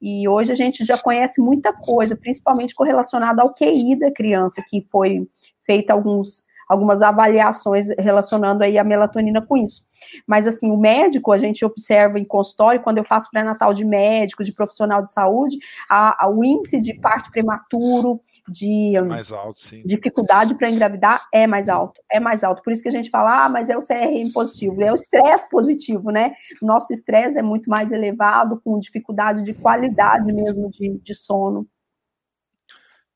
E 0.00 0.28
hoje 0.28 0.52
a 0.52 0.54
gente 0.54 0.84
já 0.84 0.96
conhece 0.96 1.40
muita 1.40 1.72
coisa, 1.72 2.14
principalmente 2.14 2.74
correlacionada 2.74 3.42
ao 3.42 3.54
QI 3.54 3.96
da 3.96 4.10
criança, 4.10 4.62
que 4.68 4.86
foi 4.90 5.26
feita 5.64 5.92
alguns 5.92 6.45
algumas 6.68 7.02
avaliações 7.02 7.88
relacionando 7.98 8.64
aí 8.64 8.78
a 8.78 8.84
melatonina 8.84 9.40
com 9.40 9.56
isso. 9.56 9.82
Mas 10.26 10.46
assim, 10.46 10.70
o 10.70 10.76
médico, 10.76 11.32
a 11.32 11.38
gente 11.38 11.64
observa 11.64 12.18
em 12.18 12.24
consultório, 12.24 12.82
quando 12.82 12.98
eu 12.98 13.04
faço 13.04 13.30
pré-natal 13.30 13.72
de 13.72 13.84
médico, 13.84 14.44
de 14.44 14.52
profissional 14.52 15.04
de 15.04 15.12
saúde, 15.12 15.58
a, 15.88 16.24
a, 16.24 16.28
o 16.28 16.44
índice 16.44 16.80
de 16.80 16.94
parto 16.94 17.30
prematuro, 17.30 18.20
de 18.48 18.92
mais 19.00 19.32
alto, 19.32 19.58
dificuldade 19.84 20.54
para 20.54 20.70
engravidar 20.70 21.26
é 21.32 21.46
mais 21.46 21.68
alto, 21.68 22.00
é 22.10 22.20
mais 22.20 22.44
alto. 22.44 22.62
Por 22.62 22.72
isso 22.72 22.82
que 22.82 22.88
a 22.88 22.92
gente 22.92 23.10
fala, 23.10 23.44
ah, 23.44 23.48
mas 23.48 23.68
é 23.68 23.76
o 23.76 23.80
CRM 23.80 24.32
positivo, 24.32 24.82
é 24.82 24.92
o 24.92 24.94
estresse 24.94 25.48
positivo, 25.48 26.10
né? 26.10 26.34
Nosso 26.62 26.92
estresse 26.92 27.38
é 27.38 27.42
muito 27.42 27.68
mais 27.68 27.90
elevado, 27.90 28.60
com 28.64 28.78
dificuldade 28.78 29.42
de 29.42 29.54
qualidade 29.54 30.32
mesmo 30.32 30.70
de, 30.70 30.98
de 30.98 31.14
sono. 31.14 31.66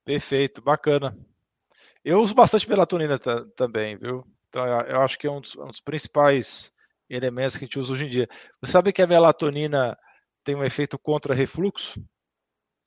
Perfeito, 0.05 0.61
bacana. 0.61 1.16
Eu 2.05 2.20
uso 2.20 2.34
bastante 2.34 2.68
melatonina 2.68 3.18
também, 3.57 3.96
viu? 3.96 4.24
Então, 4.48 4.66
eu 4.66 5.01
acho 5.01 5.18
que 5.18 5.26
é 5.26 5.30
um 5.30 5.40
dos, 5.40 5.57
um 5.57 5.66
dos, 5.66 5.80
principais 5.80 6.72
elementos 7.09 7.57
que 7.57 7.64
a 7.64 7.66
gente 7.66 7.78
usa 7.78 7.92
hoje 7.92 8.07
em 8.07 8.09
dia. 8.09 8.28
Você 8.61 8.72
sabe 8.72 8.92
que 8.92 9.03
a 9.03 9.07
melatonina 9.07 9.96
tem 10.42 10.55
um 10.55 10.64
efeito 10.64 10.98
contra 10.98 11.34
refluxo? 11.34 12.03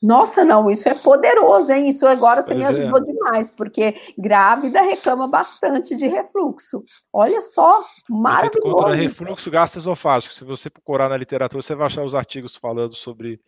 Nossa, 0.02 0.44
não, 0.44 0.70
isso 0.70 0.90
é 0.90 0.96
poderoso, 0.96 1.72
hein? 1.72 1.88
Isso 1.88 2.06
agora 2.06 2.42
você 2.42 2.54
pois 2.54 2.58
me 2.58 2.64
é. 2.66 2.68
ajudou 2.68 3.00
é. 3.00 3.06
demais, 3.06 3.50
porque 3.50 3.96
grávida 4.18 4.82
reclama 4.82 5.30
bastante 5.30 5.96
de 5.96 6.08
refluxo. 6.08 6.84
Olha 7.12 7.42
só, 7.42 7.86
maravilhoso. 8.10 8.58
Efeito 8.58 8.76
contra 8.76 8.94
refluxo 8.94 9.50
gastroesofágico. 9.50 10.34
Se 10.34 10.44
você 10.44 10.70
procurar 10.70 11.08
na 11.08 11.16
literatura, 11.16 11.62
você 11.62 11.74
vai 11.74 11.88
achar 11.88 12.04
os 12.04 12.16
artigos 12.16 12.58
falando 12.58 12.94
sobre 12.94 13.40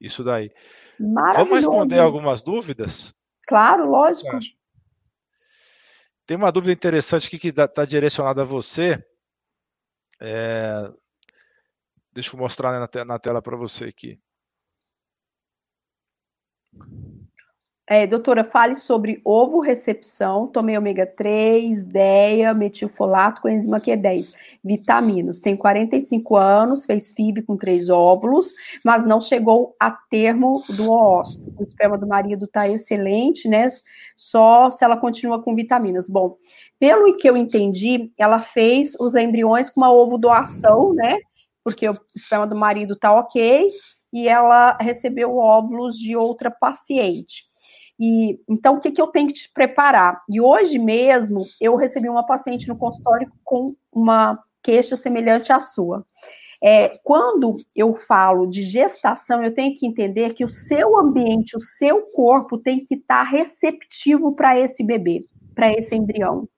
isso 0.00 0.22
daí. 0.22 0.52
Vamos 1.00 1.54
responder 1.54 1.98
algumas 1.98 2.42
dúvidas? 2.42 3.12
Claro, 3.48 3.90
lógico. 3.90 4.38
Tem 6.26 6.36
uma 6.36 6.50
dúvida 6.50 6.72
interessante 6.72 7.26
aqui 7.26 7.38
que 7.38 7.48
está 7.48 7.84
direcionada 7.84 8.42
a 8.42 8.44
você. 8.44 9.04
É... 10.20 10.90
Deixa 12.12 12.34
eu 12.34 12.38
mostrar 12.40 12.88
te 12.88 13.04
na 13.04 13.18
tela 13.18 13.42
para 13.42 13.56
você 13.56 13.84
aqui. 13.86 14.20
É, 17.86 18.06
doutora, 18.06 18.44
fale 18.44 18.74
sobre 18.74 19.20
ovo 19.22 19.60
recepção, 19.60 20.46
tomei 20.46 20.78
ômega 20.78 21.04
3, 21.04 21.84
DEA, 21.84 22.54
metilfolato, 22.54 23.42
coenzima 23.42 23.78
Q10, 23.78 24.32
vitaminas. 24.64 25.38
Tem 25.38 25.54
45 25.54 26.34
anos, 26.34 26.86
fez 26.86 27.12
FIB 27.12 27.42
com 27.42 27.58
três 27.58 27.90
óvulos, 27.90 28.54
mas 28.82 29.04
não 29.04 29.20
chegou 29.20 29.76
a 29.78 29.90
termo 29.90 30.62
do 30.70 30.90
óvulo. 30.90 31.54
O 31.58 31.62
esperma 31.62 31.98
do 31.98 32.06
marido 32.06 32.46
está 32.46 32.66
excelente, 32.66 33.48
né? 33.48 33.68
Só 34.16 34.70
se 34.70 34.82
ela 34.82 34.96
continua 34.96 35.42
com 35.42 35.54
vitaminas. 35.54 36.08
Bom, 36.08 36.38
pelo 36.80 37.14
que 37.18 37.28
eu 37.28 37.36
entendi, 37.36 38.10
ela 38.18 38.40
fez 38.40 38.94
os 38.98 39.14
embriões 39.14 39.68
com 39.68 39.82
uma 39.82 39.92
ovo 39.92 40.16
doação, 40.16 40.94
né? 40.94 41.18
Porque 41.62 41.86
o 41.86 41.98
esperma 42.16 42.46
do 42.46 42.56
marido 42.56 42.96
tá 42.96 43.12
ok, 43.12 43.70
e 44.10 44.26
ela 44.26 44.78
recebeu 44.80 45.36
óvulos 45.36 45.98
de 45.98 46.16
outra 46.16 46.50
paciente. 46.50 47.52
E 47.98 48.40
então, 48.48 48.76
o 48.76 48.80
que, 48.80 48.90
que 48.90 49.00
eu 49.00 49.06
tenho 49.08 49.28
que 49.28 49.34
te 49.34 49.52
preparar? 49.52 50.22
E 50.28 50.40
hoje 50.40 50.78
mesmo 50.78 51.44
eu 51.60 51.76
recebi 51.76 52.08
uma 52.08 52.26
paciente 52.26 52.68
no 52.68 52.76
consultório 52.76 53.30
com 53.44 53.74
uma 53.92 54.38
queixa 54.62 54.96
semelhante 54.96 55.52
à 55.52 55.60
sua. 55.60 56.04
É, 56.62 56.98
quando 57.04 57.56
eu 57.76 57.94
falo 57.94 58.46
de 58.46 58.62
gestação, 58.62 59.42
eu 59.42 59.54
tenho 59.54 59.76
que 59.76 59.86
entender 59.86 60.32
que 60.32 60.44
o 60.44 60.48
seu 60.48 60.98
ambiente, 60.98 61.56
o 61.56 61.60
seu 61.60 62.02
corpo 62.14 62.56
tem 62.56 62.84
que 62.84 62.94
estar 62.94 63.24
tá 63.24 63.30
receptivo 63.30 64.34
para 64.34 64.58
esse 64.58 64.82
bebê, 64.82 65.26
para 65.54 65.70
esse 65.70 65.94
embrião. 65.94 66.48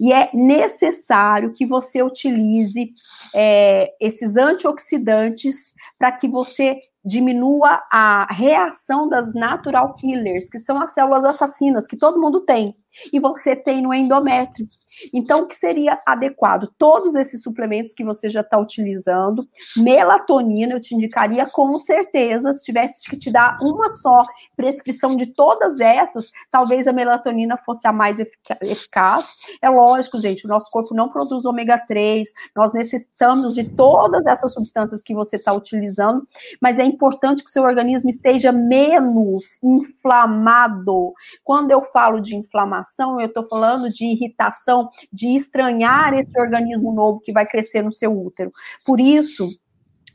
E 0.00 0.12
é 0.12 0.30
necessário 0.32 1.52
que 1.52 1.66
você 1.66 2.02
utilize 2.02 2.92
é, 3.34 3.92
esses 4.00 4.36
antioxidantes 4.36 5.74
para 5.98 6.12
que 6.12 6.28
você 6.28 6.80
diminua 7.08 7.82
a 7.90 8.28
reação 8.30 9.08
das 9.08 9.32
natural 9.32 9.94
killers, 9.94 10.50
que 10.50 10.58
são 10.58 10.80
as 10.80 10.90
células 10.90 11.24
assassinas 11.24 11.86
que 11.86 11.96
todo 11.96 12.20
mundo 12.20 12.40
tem, 12.40 12.76
e 13.12 13.20
você 13.20 13.54
tem 13.54 13.82
no 13.82 13.92
endométrio. 13.92 14.68
Então, 15.12 15.42
o 15.42 15.46
que 15.46 15.54
seria 15.54 16.00
adequado? 16.06 16.72
Todos 16.78 17.14
esses 17.14 17.42
suplementos 17.42 17.92
que 17.92 18.04
você 18.04 18.28
já 18.28 18.40
está 18.40 18.58
utilizando, 18.58 19.46
melatonina, 19.76 20.74
eu 20.74 20.80
te 20.80 20.94
indicaria 20.94 21.46
com 21.46 21.78
certeza, 21.78 22.52
se 22.52 22.64
tivesse 22.64 23.08
que 23.08 23.16
te 23.16 23.30
dar 23.30 23.58
uma 23.62 23.90
só 23.90 24.22
prescrição 24.56 25.16
de 25.16 25.26
todas 25.26 25.80
essas, 25.80 26.30
talvez 26.50 26.86
a 26.86 26.92
melatonina 26.92 27.56
fosse 27.56 27.86
a 27.86 27.92
mais 27.92 28.18
eficaz. 28.62 29.32
É 29.62 29.68
lógico, 29.68 30.20
gente, 30.20 30.46
o 30.46 30.48
nosso 30.48 30.70
corpo 30.70 30.94
não 30.94 31.08
produz 31.08 31.44
ômega 31.44 31.78
3, 31.78 32.28
nós 32.56 32.72
necessitamos 32.72 33.54
de 33.54 33.64
todas 33.64 34.24
essas 34.26 34.52
substâncias 34.52 35.02
que 35.02 35.14
você 35.14 35.36
está 35.36 35.52
utilizando, 35.52 36.26
mas 36.60 36.78
é 36.78 36.84
importante 36.84 37.44
que 37.44 37.50
seu 37.50 37.62
organismo 37.62 38.10
esteja 38.10 38.52
menos 38.52 39.62
inflamado. 39.62 41.12
Quando 41.44 41.70
eu 41.70 41.82
falo 41.82 42.20
de 42.20 42.36
inflamação, 42.36 42.77
eu 43.20 43.26
estou 43.26 43.46
falando 43.46 43.90
de 43.90 44.04
irritação 44.04 44.88
de 45.12 45.34
estranhar 45.36 46.14
esse 46.14 46.38
organismo 46.40 46.92
novo 46.92 47.20
que 47.20 47.32
vai 47.32 47.46
crescer 47.46 47.82
no 47.82 47.92
seu 47.92 48.12
útero. 48.12 48.52
Por 48.84 49.00
isso, 49.00 49.48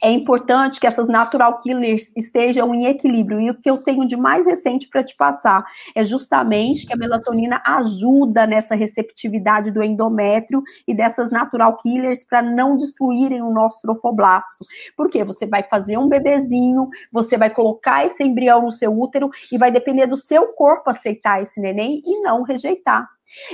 é 0.04 0.12
importante 0.12 0.82
que 0.82 0.86
essas 0.86 1.08
natural 1.08 1.62
killers 1.62 2.12
estejam 2.18 2.76
em 2.76 2.88
equilíbrio. 2.88 3.40
E 3.40 3.50
o 3.50 3.56
que 3.56 3.70
eu 3.70 3.78
tenho 3.78 4.06
de 4.06 4.18
mais 4.18 4.46
recente 4.46 4.90
para 4.90 5.02
te 5.02 5.16
passar 5.16 5.64
é 5.96 6.04
justamente 6.04 6.86
que 6.86 6.92
a 6.92 6.98
melatonina 6.98 7.62
ajuda 7.66 8.46
nessa 8.46 8.76
receptividade 8.76 9.72
do 9.72 9.82
endométrio 9.82 10.62
e 10.86 10.94
dessas 10.94 11.32
natural 11.32 11.78
killers 11.78 12.26
para 12.26 12.42
não 12.42 12.76
destruírem 12.76 13.42
o 13.42 13.50
nosso 13.50 13.82
trofoblasto. 13.82 14.66
Porque 14.98 15.24
você 15.24 15.46
vai 15.46 15.64
fazer 15.64 15.98
um 15.98 16.10
bebezinho, 16.10 16.90
você 17.10 17.38
vai 17.38 17.50
colocar 17.50 18.06
esse 18.06 18.22
embrião 18.26 18.64
no 18.64 18.72
seu 18.72 18.92
útero 18.92 19.30
e 19.50 19.58
vai 19.58 19.72
depender 19.72 20.06
do 20.06 20.18
seu 20.18 20.48
corpo 20.48 20.90
aceitar 20.90 21.42
esse 21.42 21.62
neném 21.62 22.02
e 22.06 22.20
não 22.20 22.44
rejeitar. 22.44 23.08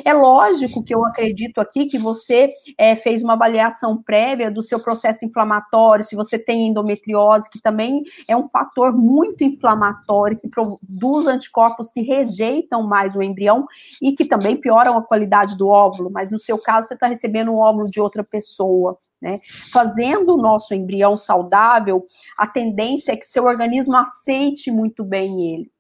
É 0.04 0.14
lógico 0.14 0.84
que 0.84 0.94
eu 0.94 1.06
acredito 1.06 1.60
aqui 1.60 1.86
que 1.86 1.98
você 1.98 2.54
é, 2.78 2.96
fez 2.96 3.24
uma 3.24 3.34
avaliação 3.34 4.02
prévia 4.02 4.52
do 4.52 4.62
seu 4.62 4.80
processo 4.80 5.26
inflamatório, 5.26 6.04
se 6.04 6.16
você 6.16 6.38
tem 6.38 6.68
endometriose, 6.68 7.50
que 7.50 7.62
também 7.62 8.04
é 8.28 8.36
um 8.36 8.48
fator 8.50 8.96
muito 8.96 9.44
inflamatório, 9.44 10.38
que 10.38 10.48
produz 10.48 11.28
anticorpos 11.28 11.92
que 11.92 12.02
rejeitam 12.02 12.84
mais 12.84 13.16
o 13.16 13.22
embrião 13.22 13.66
e 14.02 14.14
que 14.14 14.26
também 14.26 14.58
pioram 14.58 14.98
a 14.98 15.04
qualidade 15.04 15.58
do 15.58 15.68
óvulo, 15.68 16.10
mas 16.10 16.32
no 16.32 16.40
seu 16.40 16.58
caso 16.58 16.88
você 16.88 16.94
está 16.94 17.08
recebendo 17.08 17.52
um 17.52 17.58
óvulo 17.58 17.90
de 17.90 18.00
outra 18.00 18.24
pessoa. 18.24 18.98
Né? 19.22 19.42
Fazendo 19.72 20.36
o 20.36 20.42
nosso 20.42 20.74
embrião 20.74 21.18
saudável, 21.18 22.06
a 22.38 22.48
tendência 22.48 23.12
é 23.12 23.18
que 23.18 23.26
seu 23.26 23.46
organismo 23.46 23.98
aceite 23.98 24.72
muito 24.72 25.04
bem 25.04 25.54
ele. 25.54 25.72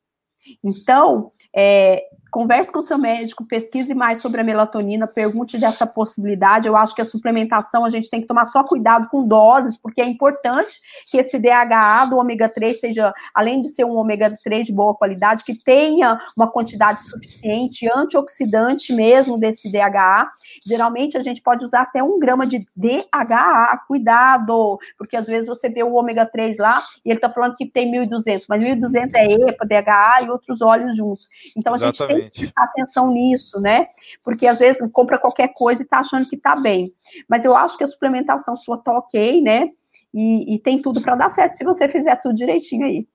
Então, 0.63 1.31
é, 1.55 2.03
converse 2.31 2.71
com 2.71 2.79
o 2.79 2.83
seu 2.83 2.97
médico, 2.97 3.45
pesquise 3.45 3.93
mais 3.93 4.19
sobre 4.19 4.41
a 4.41 4.43
melatonina, 4.43 5.07
pergunte 5.07 5.57
dessa 5.57 5.85
possibilidade. 5.85 6.67
Eu 6.67 6.75
acho 6.75 6.95
que 6.95 7.01
a 7.01 7.05
suplementação 7.05 7.85
a 7.85 7.89
gente 7.89 8.09
tem 8.09 8.21
que 8.21 8.27
tomar 8.27 8.45
só 8.45 8.63
cuidado 8.63 9.07
com 9.09 9.27
doses, 9.27 9.77
porque 9.77 10.01
é 10.01 10.05
importante 10.05 10.79
que 11.07 11.17
esse 11.17 11.39
DHA 11.39 12.05
do 12.05 12.17
ômega 12.17 12.47
3 12.47 12.79
seja, 12.79 13.13
além 13.33 13.61
de 13.61 13.69
ser 13.69 13.85
um 13.85 13.95
ômega 13.95 14.35
3 14.43 14.67
de 14.67 14.73
boa 14.73 14.93
qualidade, 14.95 15.43
que 15.43 15.55
tenha 15.55 16.19
uma 16.37 16.49
quantidade 16.51 17.01
suficiente, 17.03 17.89
antioxidante 17.93 18.93
mesmo 18.93 19.37
desse 19.37 19.71
DHA. 19.71 20.29
Geralmente 20.65 21.17
a 21.17 21.21
gente 21.21 21.41
pode 21.41 21.65
usar 21.65 21.81
até 21.81 22.03
um 22.03 22.19
grama 22.19 22.45
de 22.45 22.65
DHA, 22.75 23.81
cuidado, 23.87 24.79
porque 24.97 25.17
às 25.17 25.27
vezes 25.27 25.47
você 25.47 25.69
vê 25.69 25.83
o 25.83 25.93
ômega 25.93 26.25
3 26.25 26.57
lá 26.57 26.81
e 27.05 27.09
ele 27.09 27.17
está 27.17 27.29
falando 27.29 27.55
que 27.55 27.65
tem 27.65 27.91
1.200, 27.91 28.45
mas 28.47 28.63
1.200 28.63 29.09
é 29.15 29.49
EPA, 29.49 29.65
DHA 29.65 30.25
e 30.25 30.29
outros 30.29 30.61
óleos 30.61 30.95
juntos. 30.95 31.27
Então 31.55 31.73
a 31.73 31.75
Exatamente. 31.77 31.97
gente 31.97 32.07
tem 32.07 32.18
prestar 32.21 32.63
atenção 32.63 33.11
nisso, 33.11 33.59
né? 33.59 33.87
Porque 34.23 34.47
às 34.47 34.59
vezes 34.59 34.81
compra 34.91 35.17
qualquer 35.17 35.53
coisa 35.53 35.83
e 35.83 35.87
tá 35.87 35.99
achando 35.99 36.27
que 36.27 36.37
tá 36.37 36.55
bem. 36.55 36.93
Mas 37.27 37.45
eu 37.45 37.55
acho 37.55 37.77
que 37.77 37.83
a 37.83 37.87
suplementação 37.87 38.55
sua 38.57 38.77
tá 38.77 38.91
ok, 38.97 39.41
né? 39.41 39.69
E, 40.13 40.55
e 40.55 40.59
tem 40.59 40.81
tudo 40.81 41.01
para 41.01 41.15
dar 41.15 41.29
certo 41.29 41.55
se 41.55 41.63
você 41.63 41.87
fizer 41.87 42.15
tudo 42.17 42.35
direitinho 42.35 42.85
aí. 42.85 43.07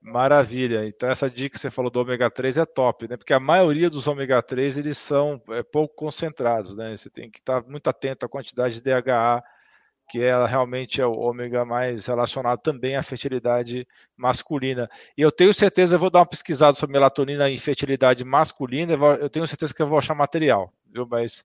Maravilha. 0.00 0.86
Então 0.86 1.10
essa 1.10 1.28
dica 1.28 1.54
que 1.54 1.58
você 1.58 1.68
falou 1.68 1.90
do 1.90 2.00
ômega 2.00 2.30
3 2.30 2.58
é 2.58 2.64
top, 2.64 3.08
né? 3.08 3.16
Porque 3.16 3.34
a 3.34 3.40
maioria 3.40 3.90
dos 3.90 4.06
ômega 4.06 4.40
3 4.40 4.78
eles 4.78 4.98
são 4.98 5.42
é, 5.50 5.64
pouco 5.64 5.96
concentrados, 5.96 6.78
né? 6.78 6.96
Você 6.96 7.10
tem 7.10 7.28
que 7.28 7.40
estar 7.40 7.62
muito 7.66 7.88
atento 7.88 8.24
à 8.24 8.28
quantidade 8.28 8.76
de 8.76 8.82
DHA 8.82 9.42
que 10.08 10.22
ela 10.22 10.46
realmente 10.46 11.00
é 11.00 11.06
o 11.06 11.12
ômega 11.12 11.64
mais 11.64 12.06
relacionado 12.06 12.60
também 12.60 12.96
à 12.96 13.02
fertilidade 13.02 13.86
masculina. 14.16 14.88
E 15.16 15.22
eu 15.22 15.32
tenho 15.32 15.52
certeza, 15.52 15.96
eu 15.96 15.98
vou 15.98 16.10
dar 16.10 16.20
uma 16.20 16.26
pesquisada 16.26 16.76
sobre 16.76 16.92
melatonina 16.92 17.50
e 17.50 17.58
fertilidade 17.58 18.24
masculina, 18.24 18.92
eu 19.20 19.28
tenho 19.28 19.46
certeza 19.46 19.74
que 19.74 19.82
eu 19.82 19.86
vou 19.86 19.98
achar 19.98 20.14
material, 20.14 20.72
viu? 20.92 21.06
Mas 21.08 21.44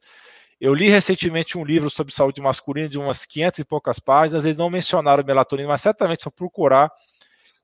eu 0.59 0.75
li 0.75 0.89
recentemente 0.89 1.57
um 1.57 1.65
livro 1.65 1.89
sobre 1.89 2.13
saúde 2.13 2.39
masculina 2.39 2.87
de 2.87 2.99
umas 2.99 3.25
500 3.25 3.59
e 3.59 3.65
poucas 3.65 3.99
páginas, 3.99 4.45
eles 4.45 4.57
não 4.57 4.69
mencionaram 4.69 5.23
melatonina, 5.23 5.69
mas 5.69 5.81
certamente 5.81 6.21
se 6.21 6.27
eu 6.27 6.31
procurar, 6.31 6.91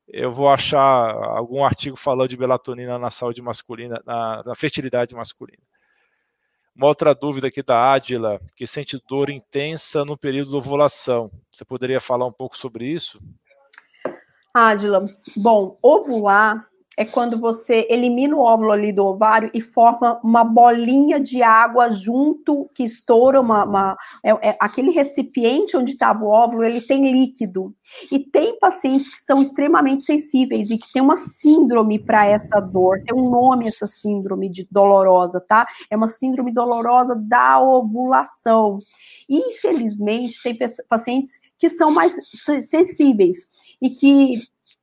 eu 0.08 0.32
vou 0.32 0.50
achar 0.50 1.12
algum 1.12 1.64
artigo 1.64 1.96
falando 1.96 2.30
de 2.30 2.38
melatonina 2.38 2.98
na 2.98 3.12
saúde 3.12 3.42
masculina, 3.42 4.02
na, 4.04 4.42
na 4.44 4.56
fertilidade 4.56 5.14
masculina. 5.14 5.62
Uma 6.78 6.86
outra 6.86 7.16
dúvida 7.16 7.48
aqui 7.48 7.64
da 7.64 7.92
Adila, 7.92 8.40
que 8.56 8.68
sente 8.68 9.02
dor 9.10 9.32
intensa 9.32 10.06
no 10.06 10.16
período 10.16 10.52
de 10.52 10.58
ovulação. 10.58 11.28
Você 11.50 11.66
poderia 11.66 12.00
falar 12.00 12.28
um 12.28 12.32
pouco 12.32 12.56
sobre 12.56 12.86
isso? 12.86 13.20
Adila, 14.54 15.08
bom, 15.36 15.80
ovular 15.82 16.68
é 16.98 17.06
quando 17.06 17.40
você 17.40 17.86
elimina 17.92 18.36
o 18.36 18.40
óvulo 18.40 18.72
ali 18.72 18.92
do 18.92 19.06
ovário 19.06 19.52
e 19.54 19.62
forma 19.62 20.20
uma 20.24 20.44
bolinha 20.44 21.20
de 21.20 21.44
água 21.44 21.92
junto 21.92 22.68
que 22.74 22.84
estoura 22.84 23.40
uma, 23.40 23.64
uma 23.64 23.98
é, 24.26 24.50
é, 24.50 24.58
aquele 24.60 24.90
recipiente 24.90 25.78
onde 25.78 25.92
estava 25.92 26.26
o 26.26 26.28
óvulo 26.28 26.64
ele 26.64 26.82
tem 26.82 27.12
líquido. 27.12 27.76
E 28.12 28.18
tem 28.18 28.58
pacientes 28.58 29.12
que 29.12 29.18
são 29.18 29.40
extremamente 29.40 30.04
sensíveis 30.04 30.72
e 30.72 30.78
que 30.80 30.92
tem 30.92 31.02
uma 31.02 31.18
síndrome 31.18 32.00
para 32.00 32.26
essa 32.26 32.60
dor 32.60 33.00
tem 33.06 33.16
um 33.16 33.30
nome 33.30 33.68
essa 33.68 33.86
síndrome 33.86 34.50
de 34.50 34.68
dolorosa 34.72 35.40
tá? 35.40 35.68
É 35.92 35.96
uma 35.96 36.10
síndrome 36.10 36.52
dolorosa 36.52 37.16
da 37.16 37.60
ovulação. 37.62 38.80
Infelizmente 39.30 40.42
tem 40.42 40.58
pacientes 40.90 41.34
que 41.60 41.70
são 41.70 41.92
mais 41.92 42.16
sensíveis 42.62 43.48
e 43.80 43.92
que 43.92 44.40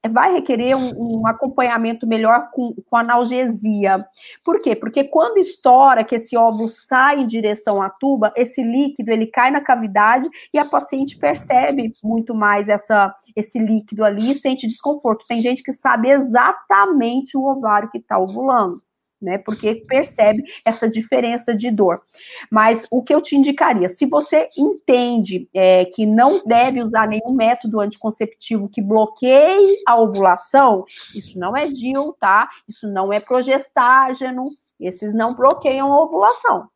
vai 0.09 0.32
requerer 0.32 0.76
um, 0.76 1.20
um, 1.20 1.26
acompanhamento 1.26 2.07
melhor 2.07 2.50
com, 2.52 2.74
com 2.88 2.96
analgesia. 2.96 4.05
Por 4.44 4.61
quê? 4.61 4.76
Porque 4.76 5.05
quando 5.05 5.38
estoura, 5.38 6.05
que 6.05 6.14
esse 6.14 6.36
óvulo 6.36 6.68
sai 6.68 7.20
em 7.20 7.26
direção 7.26 7.82
à 7.82 7.88
tuba, 7.88 8.32
esse 8.36 8.62
líquido 8.62 9.11
ele 9.11 9.26
cai 9.26 9.50
na 9.50 9.61
cavidade 9.61 10.28
e 10.52 10.59
a 10.59 10.64
paciente 10.64 11.16
percebe 11.18 11.92
muito 12.02 12.34
mais 12.34 12.68
essa, 12.68 13.14
esse 13.34 13.59
líquido 13.59 14.05
ali 14.05 14.30
e 14.30 14.34
sente 14.34 14.66
desconforto. 14.66 15.26
Tem 15.26 15.40
gente 15.40 15.62
que 15.62 15.72
sabe 15.72 16.11
exatamente 16.11 17.36
o 17.36 17.44
ovário 17.44 17.90
que 17.90 17.98
está 17.98 18.18
ovulando. 18.18 18.82
Né? 19.20 19.38
Porque 19.38 19.74
percebe 19.74 20.42
essa 20.64 20.88
diferença 20.88 21.54
de 21.54 21.70
dor. 21.70 22.02
Mas 22.50 22.86
o 22.90 23.02
que 23.02 23.14
eu 23.14 23.20
te 23.20 23.36
indicaria, 23.36 23.88
se 23.88 24.06
você 24.06 24.48
entende 24.56 25.48
é, 25.54 25.84
que 25.86 26.06
não 26.06 26.42
deve 26.44 26.82
usar 26.82 27.08
nenhum 27.08 27.32
método 27.32 27.80
anticonceptivo 27.80 28.68
que 28.68 28.82
bloqueie 28.82 29.76
a 29.86 29.98
ovulação, 29.98 30.84
isso 31.14 31.38
não 31.38 31.56
é 31.56 31.66
DIL, 31.66 32.14
tá? 32.20 32.48
Isso 32.68 32.86
não 32.88 33.12
é 33.12 33.20
progestágeno, 33.20 34.50
esses 34.78 35.14
não 35.14 35.34
bloqueiam 35.34 35.92
a 35.92 36.02
ovulação. 36.02 36.68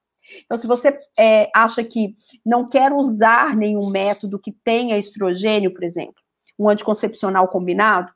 Então, 0.44 0.56
se 0.58 0.66
você 0.66 0.98
é, 1.18 1.50
acha 1.54 1.82
que 1.82 2.14
não 2.44 2.68
quer 2.68 2.92
usar 2.92 3.56
nenhum 3.56 3.88
método 3.88 4.38
que 4.38 4.52
tenha 4.52 4.98
estrogênio, 4.98 5.72
por 5.72 5.82
exemplo, 5.82 6.22
um 6.58 6.68
anticoncepcional 6.68 7.48
combinado, 7.48 8.12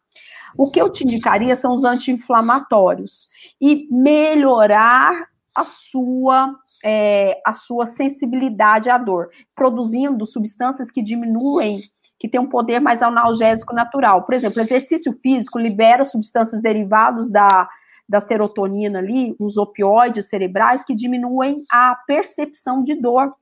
o 0.57 0.70
que 0.70 0.80
eu 0.80 0.90
te 0.90 1.05
indicaria 1.05 1.57
são 1.57 1.72
os 1.72 1.84
anti-inflamatórios 1.84 3.28
e 3.61 3.88
melhorar 3.90 5.26
a 5.55 5.64
sua 5.64 6.55
é, 6.84 7.40
a 7.46 7.53
sua 7.53 7.86
sensibilidade 7.86 8.90
à 8.90 8.98
dor, 8.98 9.28
produzindo 9.55 10.26
substâncias 10.26 10.90
que 10.90 11.00
diminuem, 11.00 11.80
que 12.18 12.28
têm 12.28 12.40
um 12.40 12.48
poder 12.48 12.80
mais 12.80 13.03
analgésico 13.03 13.74
natural. 13.74 14.24
Por 14.24 14.34
exemplo, 14.34 14.61
exercício 14.61 15.12
físico 15.12 15.59
libera 15.59 16.05
substâncias 16.05 16.61
derivadas 16.61 17.30
da, 17.30 17.68
da 18.09 18.20
serotonina 18.20 18.98
ali, 18.98 19.34
os 19.38 19.57
opioides 19.57 20.28
cerebrais, 20.28 20.82
que 20.82 20.94
diminuem 20.94 21.64
a 21.70 21.96
percepção 22.07 22.82
de 22.82 22.94
dor. 22.94 23.32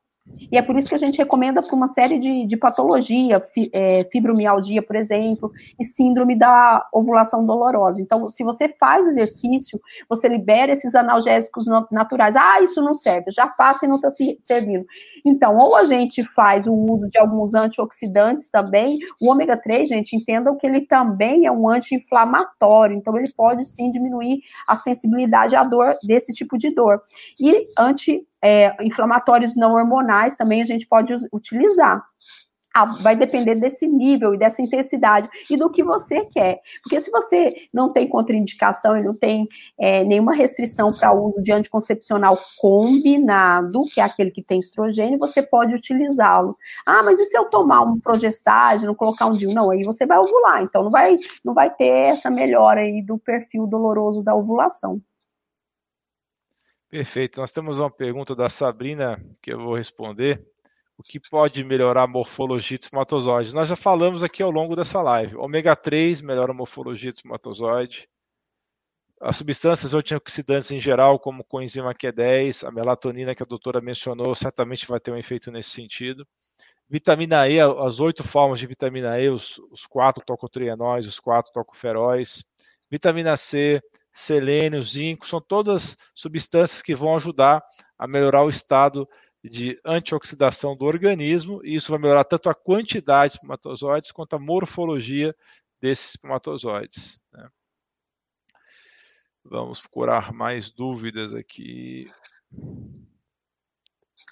E 0.50 0.56
é 0.56 0.62
por 0.62 0.76
isso 0.76 0.88
que 0.88 0.94
a 0.94 0.98
gente 0.98 1.18
recomenda 1.18 1.60
para 1.60 1.74
uma 1.74 1.86
série 1.86 2.18
de, 2.18 2.46
de 2.46 2.56
patologia, 2.56 3.40
fi, 3.40 3.70
é, 3.72 4.04
fibromialgia, 4.04 4.82
por 4.82 4.96
exemplo, 4.96 5.50
e 5.78 5.84
síndrome 5.84 6.36
da 6.36 6.86
ovulação 6.92 7.44
dolorosa. 7.44 8.00
Então, 8.00 8.28
se 8.28 8.42
você 8.42 8.68
faz 8.68 9.06
exercício, 9.06 9.80
você 10.08 10.28
libera 10.28 10.72
esses 10.72 10.94
analgésicos 10.94 11.66
naturais. 11.90 12.36
Ah, 12.36 12.60
isso 12.62 12.82
não 12.82 12.94
serve, 12.94 13.30
já 13.30 13.46
passa 13.46 13.86
e 13.86 13.88
não 13.88 13.96
está 13.96 14.08
servindo. 14.42 14.84
Então, 15.24 15.56
ou 15.56 15.76
a 15.76 15.84
gente 15.84 16.22
faz 16.22 16.66
o 16.66 16.74
uso 16.74 17.08
de 17.08 17.18
alguns 17.18 17.54
antioxidantes 17.54 18.48
também. 18.48 18.98
O 19.20 19.30
ômega 19.30 19.56
3, 19.56 19.88
gente, 19.88 20.16
entendam 20.16 20.56
que 20.56 20.66
ele 20.66 20.82
também 20.82 21.46
é 21.46 21.52
um 21.52 21.68
anti-inflamatório, 21.68 22.96
então 22.96 23.16
ele 23.16 23.32
pode 23.32 23.64
sim 23.64 23.90
diminuir 23.90 24.40
a 24.66 24.76
sensibilidade 24.76 25.54
à 25.54 25.62
dor 25.64 25.96
desse 26.02 26.32
tipo 26.32 26.56
de 26.56 26.74
dor. 26.74 27.02
E 27.38 27.68
anti 27.78 28.26
é, 28.42 28.74
inflamatórios 28.84 29.56
não 29.56 29.72
hormonais 29.74 30.36
também 30.36 30.62
a 30.62 30.64
gente 30.64 30.86
pode 30.86 31.14
utilizar. 31.32 32.02
Ah, 32.72 32.84
vai 32.84 33.16
depender 33.16 33.56
desse 33.56 33.88
nível 33.88 34.32
e 34.32 34.38
dessa 34.38 34.62
intensidade 34.62 35.28
e 35.50 35.56
do 35.56 35.68
que 35.68 35.82
você 35.82 36.24
quer. 36.26 36.60
Porque 36.82 37.00
se 37.00 37.10
você 37.10 37.56
não 37.74 37.92
tem 37.92 38.08
contraindicação 38.08 38.96
e 38.96 39.02
não 39.02 39.12
tem 39.12 39.48
é, 39.76 40.04
nenhuma 40.04 40.32
restrição 40.32 40.92
para 40.92 41.12
o 41.12 41.30
uso 41.30 41.42
de 41.42 41.50
anticoncepcional 41.50 42.38
combinado, 42.60 43.82
que 43.92 44.00
é 44.00 44.04
aquele 44.04 44.30
que 44.30 44.42
tem 44.42 44.60
estrogênio, 44.60 45.18
você 45.18 45.42
pode 45.42 45.74
utilizá-lo. 45.74 46.56
Ah, 46.86 47.02
mas 47.02 47.18
e 47.18 47.24
se 47.24 47.36
eu 47.36 47.46
tomar 47.46 47.80
um 47.82 47.98
progestágeno, 47.98 48.94
colocar 48.94 49.26
um 49.26 49.32
DIU? 49.32 49.52
Não, 49.52 49.72
aí 49.72 49.82
você 49.82 50.06
vai 50.06 50.18
ovular, 50.18 50.62
então 50.62 50.84
não 50.84 50.90
vai, 50.92 51.16
não 51.44 51.52
vai 51.52 51.74
ter 51.74 51.88
essa 51.88 52.30
melhora 52.30 52.82
aí 52.82 53.02
do 53.02 53.18
perfil 53.18 53.66
doloroso 53.66 54.22
da 54.22 54.32
ovulação. 54.32 55.02
Perfeito. 56.90 57.40
Nós 57.40 57.52
temos 57.52 57.78
uma 57.78 57.90
pergunta 57.90 58.34
da 58.34 58.48
Sabrina 58.48 59.24
que 59.40 59.52
eu 59.52 59.58
vou 59.60 59.76
responder. 59.76 60.44
O 60.98 61.02
que 61.04 61.20
pode 61.20 61.62
melhorar 61.62 62.02
a 62.02 62.06
morfologia 62.06 62.76
de 62.76 62.84
espermatozoide? 62.84 63.54
Nós 63.54 63.68
já 63.68 63.76
falamos 63.76 64.24
aqui 64.24 64.42
ao 64.42 64.50
longo 64.50 64.74
dessa 64.74 65.00
live. 65.00 65.36
Ômega 65.36 65.76
3 65.76 66.20
melhora 66.20 66.50
a 66.50 66.54
morfologia 66.54 67.12
do 67.12 67.14
espermatozoide. 67.14 68.08
As 69.20 69.36
substâncias 69.36 69.94
antioxidantes 69.94 70.70
em 70.72 70.80
geral, 70.80 71.18
como 71.18 71.44
coenzima 71.44 71.94
Q10, 71.94 72.66
a 72.66 72.72
melatonina 72.72 73.34
que 73.34 73.42
a 73.42 73.46
doutora 73.46 73.80
mencionou, 73.80 74.34
certamente 74.34 74.86
vai 74.86 74.98
ter 74.98 75.12
um 75.12 75.16
efeito 75.16 75.50
nesse 75.52 75.70
sentido. 75.70 76.26
Vitamina 76.88 77.48
E, 77.48 77.60
as 77.60 78.00
oito 78.00 78.24
formas 78.24 78.58
de 78.58 78.66
vitamina 78.66 79.20
E, 79.20 79.28
os, 79.28 79.58
os 79.70 79.86
quatro 79.86 80.24
tocotrienóis, 80.24 81.06
os 81.06 81.20
quatro 81.20 81.52
tocoferóis. 81.52 82.42
Vitamina 82.90 83.36
C, 83.36 83.80
selênio, 84.20 84.82
zinco, 84.82 85.26
são 85.26 85.40
todas 85.40 85.96
substâncias 86.14 86.82
que 86.82 86.94
vão 86.94 87.14
ajudar 87.14 87.62
a 87.98 88.06
melhorar 88.06 88.44
o 88.44 88.48
estado 88.48 89.08
de 89.42 89.80
antioxidação 89.84 90.76
do 90.76 90.84
organismo, 90.84 91.60
e 91.64 91.74
isso 91.74 91.90
vai 91.90 91.98
melhorar 91.98 92.24
tanto 92.24 92.50
a 92.50 92.54
quantidade 92.54 93.32
de 93.32 93.36
espermatozoides 93.38 94.12
quanto 94.12 94.34
a 94.36 94.38
morfologia 94.38 95.34
desses 95.80 96.10
espermatozoides. 96.10 97.20
Né? 97.32 97.48
Vamos 99.44 99.80
procurar 99.80 100.32
mais 100.32 100.70
dúvidas 100.70 101.34
aqui. 101.34 102.10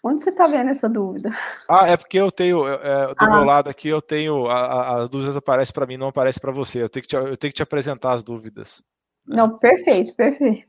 Onde 0.04 0.22
você 0.22 0.30
está 0.30 0.46
vendo 0.46 0.68
essa 0.68 0.88
dúvida? 0.88 1.30
Ah, 1.68 1.88
é 1.88 1.96
porque 1.96 2.18
eu 2.18 2.30
tenho, 2.30 2.68
é, 2.68 3.14
do 3.14 3.24
ah. 3.24 3.30
meu 3.30 3.44
lado 3.44 3.70
aqui, 3.70 3.88
eu 3.88 4.02
tenho, 4.02 4.46
as 4.48 5.08
dúvidas 5.08 5.36
aparecem 5.36 5.74
para 5.74 5.86
mim, 5.86 5.96
não 5.96 6.08
aparece 6.08 6.38
para 6.38 6.52
você. 6.52 6.82
Eu 6.82 6.88
tenho, 6.88 7.02
que 7.02 7.08
te, 7.08 7.16
eu 7.16 7.36
tenho 7.36 7.52
que 7.52 7.56
te 7.56 7.62
apresentar 7.62 8.12
as 8.12 8.22
dúvidas. 8.22 8.82
Não, 9.28 9.58
perfeito, 9.58 10.14
perfeito. 10.14 10.66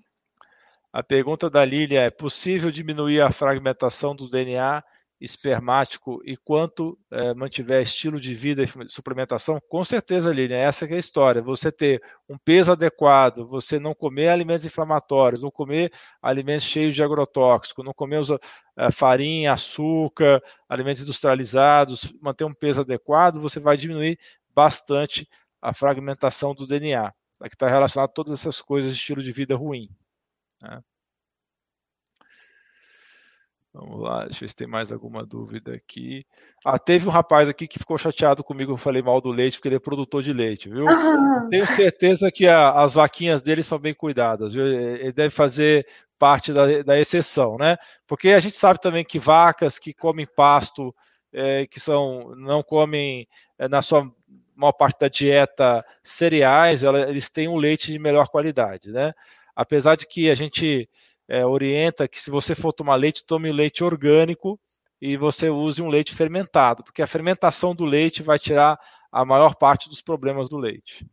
A 0.91 1.01
pergunta 1.03 1.49
da 1.49 1.64
Lília 1.64 2.01
é: 2.01 2.10
possível 2.10 2.70
diminuir 2.70 3.22
a 3.22 3.32
fragmentação 3.32 4.16
do 4.16 4.30
DNA 4.30 4.84
espermático 5.22 6.22
e 6.24 6.38
quanto 6.38 6.97
é, 7.12 7.34
mantiver 7.34 7.82
estilo 7.82 8.20
de 8.20 8.34
vida 8.34 8.64
e 8.64 8.68
suplementação? 8.88 9.60
Com 9.68 9.84
certeza, 9.84 10.32
Lília, 10.32 10.55
essa 10.55 10.86
é 10.86 10.93
a 10.93 10.97
história. 10.97 11.41
Você 11.41 11.72
ter 11.72 12.01
um 12.28 12.38
peso 12.38 12.72
adequado, 12.72 13.45
você 13.45 13.78
não 13.78 13.93
comer 13.93 14.30
alimentos 14.30 14.66
inflamatórios, 14.66 15.43
não 15.43 15.51
comer 15.51 15.91
alimentos 16.22 16.66
cheios 16.66 16.95
de 16.95 17.03
agrotóxico, 17.03 17.84
não 17.84 17.93
comer 17.93 18.18
os, 18.18 18.32
é, 18.32 18.91
farinha, 18.91 19.53
açúcar, 19.53 20.41
alimentos 20.68 21.01
industrializados, 21.01 22.14
manter 22.22 22.45
um 22.45 22.53
peso 22.53 22.82
adequado, 22.82 23.41
você 23.41 23.60
vai 23.60 23.76
diminuir 23.76 24.18
bastante 24.55 25.28
a 25.62 25.74
fragmentação 25.74 26.55
do 26.55 26.66
DNA 26.66 27.14
que 27.48 27.56
está 27.56 27.68
relacionado 27.68 28.10
a 28.10 28.14
todas 28.14 28.34
essas 28.34 28.62
coisas 28.62 28.92
de 28.92 28.98
estilo 28.98 29.22
de 29.22 29.32
vida 29.32 29.56
ruim. 29.56 29.90
Né? 30.62 30.82
Vamos 33.72 34.02
lá, 34.02 34.26
deixa 34.26 34.38
eu 34.38 34.42
ver 34.42 34.50
se 34.50 34.56
tem 34.56 34.68
mais 34.68 34.92
alguma 34.92 35.24
dúvida 35.24 35.74
aqui. 35.76 36.26
Ah, 36.66 36.80
teve 36.80 37.08
um 37.08 37.12
rapaz 37.12 37.48
aqui 37.48 37.68
que 37.68 37.78
ficou 37.78 37.98
chateado 38.00 38.44
comigo, 38.44 38.74
eu 38.74 38.78
falei 38.78 39.02
mal 39.02 39.22
do 39.22 39.30
leite, 39.30 39.58
porque 39.58 39.68
ele 39.68 39.76
é 39.76 39.80
produtor 39.80 40.24
de 40.24 40.34
leite, 40.34 40.70
viu? 40.70 40.90
Ah. 40.90 41.48
Tenho 41.52 41.68
certeza 41.68 42.32
que 42.32 42.48
a, 42.48 42.72
as 42.82 42.96
vaquinhas 42.96 43.44
dele 43.44 43.62
são 43.62 43.78
bem 43.78 43.94
cuidadas, 43.94 44.54
viu? 44.54 44.66
Ele 44.66 45.12
deve 45.12 45.30
fazer 45.30 45.88
parte 46.18 46.52
da, 46.52 46.82
da 46.82 47.00
exceção, 47.00 47.58
né? 47.58 47.78
Porque 48.08 48.30
a 48.30 48.40
gente 48.40 48.56
sabe 48.56 48.82
também 48.82 49.06
que 49.06 49.20
vacas 49.20 49.78
que 49.78 49.94
comem 49.94 50.26
pasto, 50.26 50.94
é, 51.32 51.68
que 51.68 51.80
são 51.80 52.36
não 52.36 52.64
comem 52.64 53.28
é, 53.58 53.68
na 53.70 53.84
sua 53.84 54.12
maior 54.60 54.74
parte 54.74 54.99
da 54.99 55.07
dieta 55.07 55.86
cereais, 56.03 56.84
ela, 56.84 57.10
eles 57.10 57.30
têm 57.30 57.47
um 57.47 57.55
leite 57.55 57.91
de 57.91 57.99
melhor 57.99 58.28
qualidade, 58.28 58.91
né? 58.91 59.14
Apesar 59.55 59.95
de 59.95 60.07
que 60.07 60.30
a 60.30 60.36
gente 60.36 60.89
é, 61.28 61.45
orienta 61.45 62.07
que 62.07 62.22
se 62.22 62.30
você 62.30 62.53
for 62.53 62.74
tomar 62.74 62.95
leite, 62.95 63.26
tome 63.26 63.49
o 63.49 63.53
leite 63.53 63.84
orgânico 63.84 64.60
e 65.01 65.16
você 65.16 65.49
use 65.49 65.82
um 65.82 65.88
leite 65.88 66.14
fermentado, 66.14 66.84
porque 66.84 67.01
a 67.01 67.07
fermentação 67.07 67.74
do 67.74 67.86
leite 67.86 68.22
vai 68.22 68.38
tirar 68.38 68.80
a 69.12 69.24
maior 69.24 69.55
parte 69.55 69.88
dos 69.88 70.01
problemas 70.01 70.49
do 70.49 70.57
leite. 70.57 71.05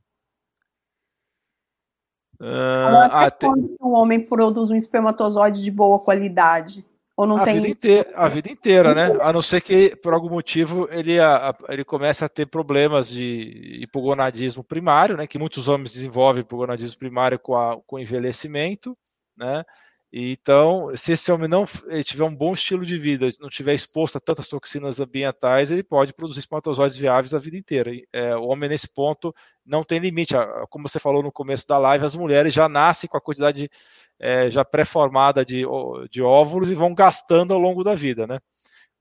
Uh, 2.40 3.08
ah, 3.10 3.30
tem... 3.30 3.50
um 3.80 3.92
homem 3.92 4.20
produz 4.20 4.70
um 4.70 4.76
espermatozoide 4.76 5.62
de 5.62 5.70
boa 5.70 5.98
qualidade? 5.98 6.84
Ou 7.16 7.26
não 7.26 7.38
a 7.38 7.44
tem. 7.44 7.54
Vida 7.54 7.68
inteira, 7.68 8.12
a 8.14 8.28
vida 8.28 8.50
inteira, 8.50 8.94
né? 8.94 9.18
A 9.22 9.32
não 9.32 9.40
ser 9.40 9.62
que, 9.62 9.96
por 9.96 10.12
algum 10.12 10.28
motivo, 10.28 10.86
ele, 10.90 11.18
a, 11.18 11.56
ele 11.70 11.82
comece 11.82 12.22
a 12.24 12.28
ter 12.28 12.46
problemas 12.46 13.08
de 13.08 13.78
hipogonadismo 13.80 14.62
primário, 14.62 15.16
né? 15.16 15.26
Que 15.26 15.38
muitos 15.38 15.66
homens 15.66 15.92
desenvolvem 15.94 16.42
hipogonadismo 16.42 16.98
primário 16.98 17.38
com, 17.38 17.56
a, 17.56 17.80
com 17.86 17.98
envelhecimento, 17.98 18.96
né? 19.34 19.64
Então, 20.12 20.94
se 20.94 21.12
esse 21.12 21.30
homem 21.32 21.48
não 21.48 21.64
tiver 22.04 22.24
um 22.24 22.34
bom 22.34 22.52
estilo 22.52 22.86
de 22.86 22.96
vida, 22.96 23.28
não 23.40 23.48
tiver 23.48 23.74
exposto 23.74 24.16
a 24.16 24.20
tantas 24.20 24.48
toxinas 24.48 25.00
ambientais, 25.00 25.70
ele 25.70 25.82
pode 25.82 26.14
produzir 26.14 26.38
espermatozoides 26.40 26.96
viáveis 26.96 27.34
a 27.34 27.38
vida 27.38 27.56
inteira. 27.56 27.90
É, 28.12 28.36
o 28.36 28.44
homem, 28.44 28.68
nesse 28.68 28.88
ponto, 28.88 29.34
não 29.64 29.82
tem 29.82 29.98
limite. 29.98 30.34
Como 30.70 30.88
você 30.88 31.00
falou 31.00 31.22
no 31.22 31.32
começo 31.32 31.66
da 31.66 31.76
live, 31.78 32.04
as 32.04 32.14
mulheres 32.14 32.54
já 32.54 32.68
nascem 32.68 33.10
com 33.10 33.16
a 33.16 33.20
quantidade 33.20 33.62
de 33.62 33.70
é, 34.18 34.50
já 34.50 34.64
pré-formada 34.64 35.44
de, 35.44 35.64
de 36.10 36.22
óvulos 36.22 36.70
e 36.70 36.74
vão 36.74 36.94
gastando 36.94 37.52
ao 37.52 37.60
longo 37.60 37.84
da 37.84 37.94
vida, 37.94 38.26
né? 38.26 38.38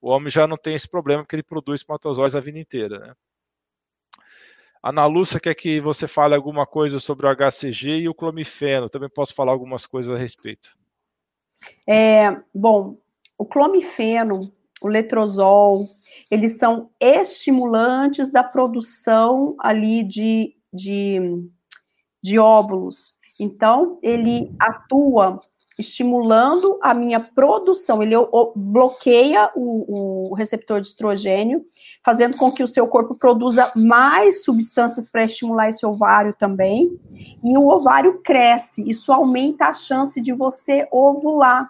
O 0.02 0.10
homem 0.10 0.30
já 0.30 0.46
não 0.46 0.58
tem 0.58 0.76
esse 0.76 0.90
problema 0.90 1.24
porque 1.24 1.36
ele 1.36 1.44
produz 1.44 1.82
espermatozoides 1.82 2.36
a 2.36 2.40
vida 2.40 2.60
inteira, 2.60 3.00
né? 3.00 3.14
Ana 4.84 5.08
Lúcia 5.08 5.40
quer 5.40 5.56
que 5.56 5.80
você 5.80 6.06
fale 6.06 6.36
alguma 6.36 6.68
coisa 6.68 7.00
sobre 7.00 7.26
o 7.26 7.36
HCG 7.36 8.02
e 8.02 8.10
o 8.10 8.14
clomifeno. 8.14 8.88
Também 8.88 9.10
posso 9.10 9.34
falar 9.34 9.52
algumas 9.52 9.88
coisas 9.88 10.12
a 10.12 10.16
respeito. 10.16 10.78
É, 11.88 12.40
bom, 12.54 12.96
o 13.36 13.46
clomifeno, 13.46 14.54
o 14.80 14.88
letrozol, 14.88 15.90
eles 16.30 16.60
são 16.60 16.92
estimulantes 17.00 18.32
da 18.32 18.44
produção 18.44 19.56
ali 19.58 20.04
de, 20.04 20.56
de, 20.72 21.20
de 22.22 22.38
óvulos. 22.38 23.15
Então, 23.40 24.00
ele 24.02 24.54
atua 24.60 25.42
estimulando 25.78 26.80
a 26.82 26.94
minha 26.94 27.20
produção, 27.20 28.02
ele 28.02 28.16
bloqueia 28.56 29.52
o, 29.56 30.30
o, 30.32 30.34
receptor 30.34 30.80
de 30.80 30.88
estrogênio, 30.88 31.66
fazendo 32.04 32.38
com 32.38 32.52
que 32.52 32.64
o 32.64 32.68
seu 32.68 32.88
corpo 32.88 33.14
produza 33.16 33.72
mais 33.76 34.44
substâncias 34.44 35.10
para 35.10 35.26
estimular 35.26 35.68
esse 35.68 35.86
ovário 35.86 36.34
também, 36.38 36.98
e 37.44 37.58
o 37.58 37.68
ovário 37.68 38.22
cresce, 38.24 38.90
isso 38.90 39.12
aumenta 39.12 39.66
a 39.66 39.74
chance 39.74 40.20
de 40.22 40.32
você 40.32 40.88
ovular. 40.92 41.70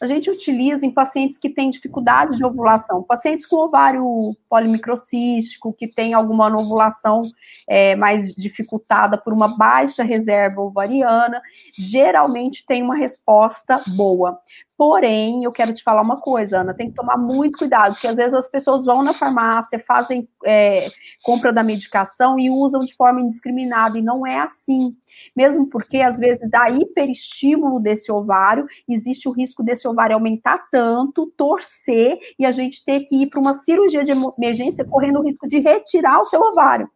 A 0.00 0.06
gente 0.06 0.30
utiliza 0.30 0.84
em 0.84 0.90
pacientes 0.90 1.38
que 1.38 1.50
têm 1.50 1.70
dificuldade 1.70 2.36
de 2.36 2.44
ovulação, 2.44 3.02
pacientes 3.02 3.46
com 3.46 3.56
ovário 3.56 4.36
polimicrocístico, 4.54 5.72
que 5.72 5.88
tem 5.88 6.14
alguma 6.14 6.46
ovulação 6.46 7.22
é, 7.68 7.96
mais 7.96 8.36
dificultada 8.36 9.18
por 9.18 9.32
uma 9.32 9.56
baixa 9.56 10.04
reserva 10.04 10.60
ovariana, 10.60 11.42
geralmente 11.76 12.64
tem 12.64 12.80
uma 12.80 12.94
resposta 12.94 13.80
boa. 13.96 14.38
Porém, 14.76 15.44
eu 15.44 15.52
quero 15.52 15.72
te 15.72 15.84
falar 15.84 16.02
uma 16.02 16.20
coisa, 16.20 16.60
Ana, 16.60 16.74
tem 16.74 16.88
que 16.88 16.96
tomar 16.96 17.16
muito 17.16 17.58
cuidado, 17.58 17.92
porque 17.92 18.08
às 18.08 18.16
vezes 18.16 18.34
as 18.34 18.48
pessoas 18.48 18.84
vão 18.84 19.04
na 19.04 19.12
farmácia, 19.12 19.78
fazem 19.86 20.28
é, 20.44 20.88
compra 21.22 21.52
da 21.52 21.62
medicação 21.62 22.40
e 22.40 22.50
usam 22.50 22.80
de 22.80 22.92
forma 22.94 23.20
indiscriminada, 23.20 23.96
e 23.96 24.02
não 24.02 24.26
é 24.26 24.40
assim. 24.40 24.96
Mesmo 25.34 25.68
porque, 25.68 25.98
às 25.98 26.18
vezes, 26.18 26.50
dá 26.50 26.68
hiperestímulo 26.70 27.78
desse 27.78 28.10
ovário, 28.10 28.66
existe 28.88 29.28
o 29.28 29.32
risco 29.32 29.62
desse 29.62 29.86
ovário 29.86 30.16
aumentar 30.16 30.66
tanto, 30.72 31.32
torcer, 31.36 32.18
e 32.36 32.44
a 32.44 32.50
gente 32.50 32.84
ter 32.84 33.00
que 33.02 33.22
ir 33.22 33.26
para 33.26 33.38
uma 33.38 33.52
cirurgia 33.52 34.02
de 34.02 34.12
emergência 34.44 34.84
correndo 34.84 35.20
o 35.20 35.22
risco 35.22 35.46
de 35.46 35.58
retirar 35.58 36.20
o 36.20 36.24
seu 36.24 36.40
ovário. 36.40 36.88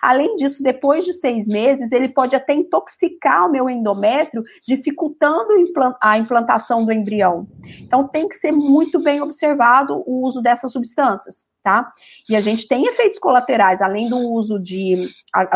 Além 0.00 0.36
disso, 0.36 0.62
depois 0.62 1.04
de 1.04 1.12
seis 1.12 1.48
meses, 1.48 1.90
ele 1.92 2.08
pode 2.08 2.36
até 2.36 2.54
intoxicar 2.54 3.46
o 3.46 3.50
meu 3.50 3.68
endométrio, 3.68 4.44
dificultando 4.64 5.48
a 6.00 6.18
implantação 6.18 6.84
do 6.84 6.92
embrião. 6.92 7.48
Então, 7.80 8.06
tem 8.06 8.28
que 8.28 8.36
ser 8.36 8.52
muito 8.52 9.02
bem 9.02 9.20
observado 9.20 10.02
o 10.06 10.24
uso 10.24 10.40
dessas 10.40 10.70
substâncias 10.70 11.51
tá? 11.62 11.92
E 12.28 12.34
a 12.34 12.40
gente 12.40 12.66
tem 12.66 12.86
efeitos 12.86 13.18
colaterais, 13.18 13.80
além 13.80 14.08
do 14.08 14.18
uso 14.18 14.58
de, 14.58 14.96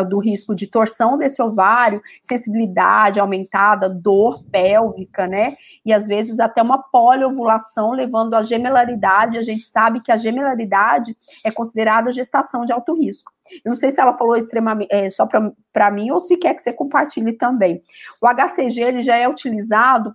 do 0.08 0.18
risco 0.18 0.54
de 0.54 0.66
torção 0.66 1.18
desse 1.18 1.42
ovário, 1.42 2.00
sensibilidade 2.22 3.18
aumentada, 3.18 3.88
dor 3.88 4.44
pélvica, 4.50 5.26
né? 5.26 5.56
E 5.84 5.92
às 5.92 6.06
vezes 6.06 6.38
até 6.38 6.62
uma 6.62 6.82
poliovulação, 6.82 7.92
levando 7.92 8.34
à 8.34 8.42
gemelaridade. 8.42 9.38
A 9.38 9.42
gente 9.42 9.64
sabe 9.64 10.00
que 10.00 10.12
a 10.12 10.16
gemelaridade 10.16 11.16
é 11.44 11.50
considerada 11.50 12.12
gestação 12.12 12.64
de 12.64 12.72
alto 12.72 12.94
risco. 12.94 13.32
Eu 13.64 13.70
não 13.70 13.76
sei 13.76 13.90
se 13.90 14.00
ela 14.00 14.14
falou 14.14 14.36
extremamente 14.36 14.92
é, 14.92 15.08
só 15.10 15.26
para 15.72 15.90
mim 15.90 16.10
ou 16.10 16.20
se 16.20 16.36
quer 16.36 16.54
que 16.54 16.62
você 16.62 16.72
compartilhe 16.72 17.32
também. 17.32 17.82
O 18.20 18.26
HCG 18.26 18.80
ele 18.80 19.02
já 19.02 19.16
é 19.16 19.28
utilizado 19.28 20.14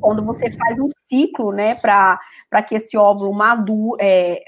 quando 0.00 0.24
você 0.24 0.50
faz 0.52 0.78
um 0.78 0.88
ciclo, 0.96 1.52
né, 1.52 1.74
para 1.74 2.62
que 2.66 2.76
esse 2.76 2.96
óvulo 2.96 3.32
madure, 3.32 4.00
é, 4.00 4.42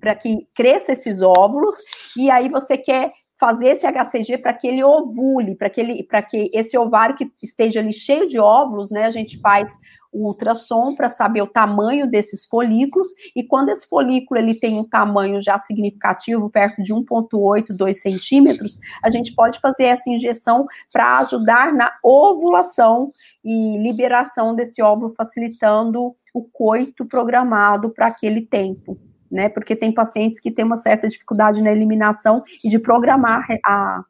para 0.00 0.14
que 0.14 0.46
cresça 0.54 0.92
esses 0.92 1.22
óvulos, 1.22 1.74
e 2.16 2.30
aí 2.30 2.48
você 2.48 2.76
quer 2.76 3.12
fazer 3.40 3.68
esse 3.68 3.86
HCG 3.86 4.36
para 4.36 4.52
que 4.52 4.68
ele 4.68 4.84
ovule, 4.84 5.56
para 5.56 5.70
que 5.70 5.80
ele, 5.80 6.06
que 6.28 6.50
esse 6.52 6.76
ovário 6.76 7.16
que 7.16 7.32
esteja 7.42 7.80
ali 7.80 7.92
cheio 7.92 8.28
de 8.28 8.38
óvulos, 8.38 8.90
né, 8.90 9.06
a 9.06 9.10
gente 9.10 9.40
faz 9.40 9.72
o 10.12 10.26
ultrassom 10.26 10.94
para 10.94 11.08
saber 11.08 11.40
o 11.40 11.46
tamanho 11.46 12.06
desses 12.06 12.44
folículos, 12.44 13.08
e 13.34 13.42
quando 13.42 13.70
esse 13.70 13.88
folículo 13.88 14.38
ele 14.38 14.54
tem 14.54 14.78
um 14.78 14.84
tamanho 14.84 15.40
já 15.40 15.56
significativo, 15.56 16.50
perto 16.50 16.82
de 16.82 16.92
1,8, 16.92 17.68
2 17.74 18.00
centímetros, 18.00 18.78
a 19.02 19.08
gente 19.08 19.34
pode 19.34 19.58
fazer 19.58 19.84
essa 19.84 20.10
injeção 20.10 20.66
para 20.92 21.18
ajudar 21.20 21.72
na 21.72 21.90
ovulação 22.04 23.10
e 23.42 23.78
liberação 23.78 24.54
desse 24.54 24.82
óvulo, 24.82 25.14
facilitando 25.16 26.14
o 26.34 26.42
coito 26.42 27.06
programado 27.06 27.90
para 27.90 28.08
aquele 28.08 28.42
tempo 28.42 28.98
né? 29.30 29.48
Porque 29.48 29.76
tem 29.76 29.92
pacientes 29.92 30.40
que 30.40 30.50
têm 30.50 30.64
uma 30.64 30.76
certa 30.76 31.08
dificuldade 31.08 31.62
na 31.62 31.70
eliminação 31.70 32.42
e 32.64 32.68
de 32.68 32.78
programar 32.78 33.46
a, 33.64 34.04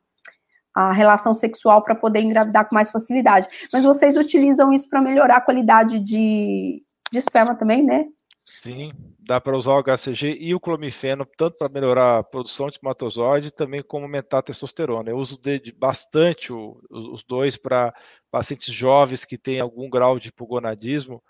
a 0.74 0.92
relação 0.92 1.34
sexual 1.34 1.82
para 1.82 1.94
poder 1.94 2.20
engravidar 2.20 2.68
com 2.68 2.74
mais 2.74 2.90
facilidade. 2.90 3.48
Mas 3.72 3.84
vocês 3.84 4.16
utilizam 4.16 4.72
isso 4.72 4.88
para 4.88 5.02
melhorar 5.02 5.36
a 5.36 5.40
qualidade 5.40 6.00
de, 6.00 6.82
de 7.12 7.18
esperma 7.18 7.54
também, 7.54 7.82
né? 7.84 8.06
Sim, 8.52 8.90
dá 9.20 9.40
para 9.40 9.56
usar 9.56 9.74
o 9.74 9.82
HCG 9.84 10.36
e 10.40 10.52
o 10.56 10.58
clomifeno 10.58 11.24
tanto 11.36 11.56
para 11.56 11.72
melhorar 11.72 12.18
a 12.18 12.24
produção 12.24 12.66
de 12.66 12.72
espermatozoide, 12.72 13.52
também 13.52 13.80
como 13.80 14.06
aumentar 14.06 14.38
a 14.38 14.42
testosterona. 14.42 15.08
Eu 15.08 15.18
uso 15.18 15.40
de, 15.40 15.60
de 15.60 15.72
bastante 15.72 16.52
o, 16.52 16.80
os 16.90 17.22
dois 17.22 17.56
para 17.56 17.94
pacientes 18.28 18.74
jovens 18.74 19.24
que 19.24 19.38
têm 19.38 19.60
algum 19.60 19.88
grau 19.88 20.18
de 20.18 20.30
hipogonadismo, 20.30 21.22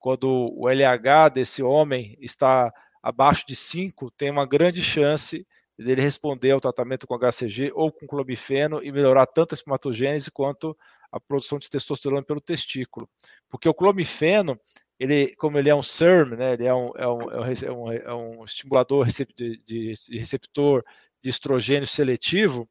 quando 0.00 0.28
o 0.28 0.68
LH 0.68 1.28
desse 1.32 1.62
homem 1.62 2.18
está 2.20 2.72
abaixo 3.04 3.46
de 3.46 3.54
5 3.54 4.10
tem 4.12 4.30
uma 4.30 4.46
grande 4.46 4.82
chance 4.82 5.46
dele 5.78 6.00
responder 6.00 6.52
ao 6.52 6.60
tratamento 6.60 7.06
com 7.06 7.18
HCG 7.18 7.70
ou 7.74 7.92
com 7.92 8.06
clomifeno 8.06 8.82
e 8.82 8.90
melhorar 8.90 9.26
tanto 9.26 9.52
a 9.52 9.54
espermatogênese 9.56 10.30
quanto 10.30 10.74
a 11.12 11.20
produção 11.20 11.58
de 11.58 11.68
testosterona 11.68 12.22
pelo 12.22 12.40
testículo. 12.40 13.06
Porque 13.50 13.68
o 13.68 13.74
clomifeno, 13.74 14.58
ele, 14.98 15.36
como 15.36 15.58
ele 15.58 15.68
é 15.68 15.74
um 15.74 15.82
SERM, 15.82 16.34
né, 16.34 16.54
ele 16.54 16.66
é 16.66 16.74
um, 16.74 16.92
é 16.96 17.06
um, 17.06 17.30
é 17.30 17.70
um, 17.70 17.92
é 17.92 18.14
um 18.14 18.40
é 18.40 18.44
estimulador 18.46 19.06
de, 19.06 19.60
de, 19.66 19.92
de 19.92 20.18
receptor 20.18 20.82
de 21.22 21.28
estrogênio 21.28 21.86
seletivo, 21.86 22.66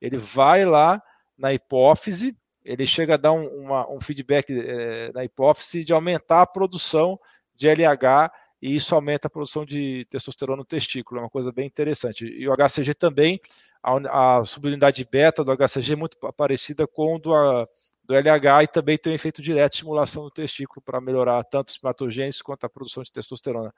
ele 0.00 0.16
vai 0.16 0.64
lá 0.64 1.02
na 1.36 1.52
hipófise, 1.52 2.36
ele 2.64 2.86
chega 2.86 3.14
a 3.14 3.16
dar 3.16 3.32
um, 3.32 3.48
uma, 3.48 3.90
um 3.90 4.00
feedback 4.00 4.46
é, 4.52 5.10
na 5.12 5.24
hipófise 5.24 5.84
de 5.84 5.92
aumentar 5.92 6.42
a 6.42 6.46
produção 6.46 7.18
de 7.52 7.68
LH 7.68 8.30
e 8.62 8.76
isso 8.76 8.94
aumenta 8.94 9.26
a 9.26 9.30
produção 9.30 9.64
de 9.64 10.06
testosterona 10.08 10.58
no 10.58 10.64
testículo, 10.64 11.18
é 11.18 11.24
uma 11.24 11.28
coisa 11.28 11.50
bem 11.50 11.66
interessante. 11.66 12.24
E 12.24 12.48
o 12.48 12.54
HCG 12.54 12.94
também, 12.94 13.40
a, 13.82 14.38
a 14.38 14.44
subunidade 14.44 15.04
beta 15.04 15.42
do 15.42 15.50
HCG 15.56 15.94
é 15.94 15.96
muito 15.96 16.16
parecida 16.36 16.86
com 16.86 17.18
do, 17.18 17.34
a, 17.34 17.66
do 18.04 18.14
LH 18.14 18.62
e 18.62 18.66
também 18.68 18.96
tem 18.96 19.12
um 19.12 19.16
efeito 19.16 19.42
direto 19.42 19.72
de 19.72 19.76
estimulação 19.78 20.22
do 20.22 20.30
testículo 20.30 20.80
para 20.80 21.00
melhorar 21.00 21.42
tanto 21.42 21.70
os 21.70 21.78
hematogênese 21.82 22.40
quanto 22.40 22.64
a 22.64 22.70
produção 22.70 23.02
de 23.02 23.10
testosterona. 23.10 23.74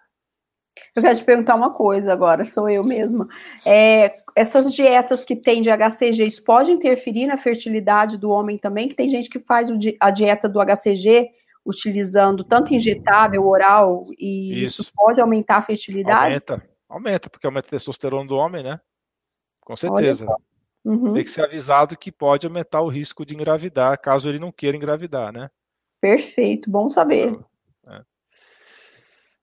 Eu 0.94 1.02
quero 1.02 1.16
te 1.16 1.24
perguntar 1.24 1.54
uma 1.54 1.72
coisa 1.72 2.12
agora, 2.12 2.44
sou 2.44 2.68
eu 2.68 2.84
mesma. 2.84 3.26
É, 3.64 4.18
essas 4.36 4.70
dietas 4.70 5.24
que 5.24 5.34
tem 5.34 5.62
de 5.62 5.70
HCG, 5.70 6.26
isso 6.26 6.44
pode 6.44 6.72
interferir 6.72 7.26
na 7.26 7.38
fertilidade 7.38 8.18
do 8.18 8.28
homem 8.28 8.58
também? 8.58 8.88
Que 8.88 8.94
tem 8.94 9.08
gente 9.08 9.30
que 9.30 9.38
faz 9.38 9.70
a 10.00 10.10
dieta 10.10 10.46
do 10.46 10.60
HCG 10.60 11.30
utilizando 11.64 12.44
tanto 12.44 12.74
injetável, 12.74 13.46
oral, 13.46 14.04
e 14.18 14.62
isso, 14.62 14.82
isso 14.82 14.92
pode 14.94 15.20
aumentar 15.20 15.56
a 15.56 15.62
fertilidade? 15.62 16.26
Aumenta, 16.26 16.68
aumenta, 16.88 17.30
porque 17.30 17.46
aumenta 17.46 17.68
a 17.68 17.70
testosterona 17.70 18.26
do 18.26 18.36
homem, 18.36 18.62
né? 18.62 18.80
Com 19.60 19.76
certeza. 19.76 20.26
Uhum. 20.84 21.14
Tem 21.14 21.24
que 21.24 21.30
ser 21.30 21.42
avisado 21.42 21.96
que 21.96 22.12
pode 22.12 22.46
aumentar 22.46 22.82
o 22.82 22.88
risco 22.88 23.24
de 23.24 23.34
engravidar, 23.34 23.98
caso 24.00 24.28
ele 24.28 24.38
não 24.38 24.52
queira 24.52 24.76
engravidar, 24.76 25.32
né? 25.32 25.48
Perfeito, 26.00 26.70
bom 26.70 26.90
saber. 26.90 27.32
É. 27.32 27.53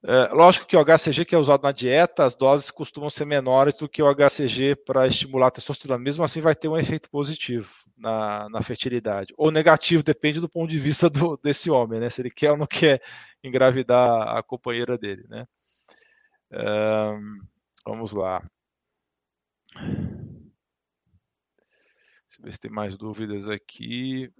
É, 0.03 0.33
lógico 0.33 0.65
que 0.65 0.75
o 0.75 0.83
HCG 0.83 1.25
que 1.25 1.35
é 1.35 1.37
usado 1.37 1.61
na 1.61 1.71
dieta, 1.71 2.25
as 2.25 2.35
doses 2.35 2.71
costumam 2.71 3.09
ser 3.09 3.25
menores 3.25 3.77
do 3.77 3.87
que 3.87 4.01
o 4.01 4.11
HCG 4.11 4.75
para 4.75 5.05
estimular 5.05 5.47
a 5.47 5.51
testosterona. 5.51 6.03
Mesmo 6.03 6.23
assim, 6.23 6.41
vai 6.41 6.55
ter 6.55 6.67
um 6.67 6.77
efeito 6.77 7.09
positivo 7.09 7.71
na, 7.95 8.49
na 8.49 8.61
fertilidade. 8.63 9.31
Ou 9.37 9.51
negativo, 9.51 10.01
depende 10.03 10.39
do 10.39 10.49
ponto 10.49 10.71
de 10.71 10.79
vista 10.79 11.07
do, 11.09 11.37
desse 11.37 11.69
homem, 11.69 11.99
né? 11.99 12.09
Se 12.09 12.21
ele 12.21 12.31
quer 12.31 12.51
ou 12.51 12.57
não 12.57 12.65
quer 12.65 12.99
engravidar 13.43 14.37
a 14.37 14.41
companheira 14.41 14.97
dele, 14.97 15.23
né? 15.29 15.45
Um, 16.51 17.39
vamos 17.85 18.11
lá. 18.13 18.43
Deixa 22.31 22.39
eu 22.39 22.45
ver 22.45 22.53
se 22.53 22.59
tem 22.59 22.71
mais 22.71 22.97
dúvidas 22.97 23.47
aqui. 23.47 24.31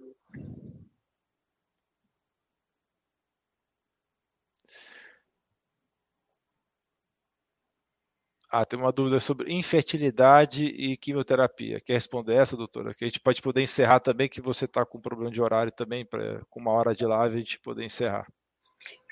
Ah, 8.54 8.66
tem 8.66 8.78
uma 8.78 8.92
dúvida 8.92 9.18
sobre 9.18 9.50
infertilidade 9.50 10.66
e 10.66 10.94
quimioterapia. 10.94 11.80
Quer 11.80 11.94
responder 11.94 12.34
essa, 12.34 12.54
doutora? 12.54 12.92
Que 12.92 13.02
a 13.02 13.08
gente 13.08 13.18
pode 13.18 13.40
poder 13.40 13.62
encerrar 13.62 13.98
também, 14.00 14.28
que 14.28 14.42
você 14.42 14.66
está 14.66 14.84
com 14.84 15.00
problema 15.00 15.30
de 15.30 15.40
horário 15.40 15.72
também, 15.72 16.04
pra, 16.04 16.42
com 16.50 16.60
uma 16.60 16.70
hora 16.72 16.94
de 16.94 17.06
live, 17.06 17.34
a 17.34 17.38
gente 17.38 17.58
poder 17.60 17.82
encerrar. 17.82 18.26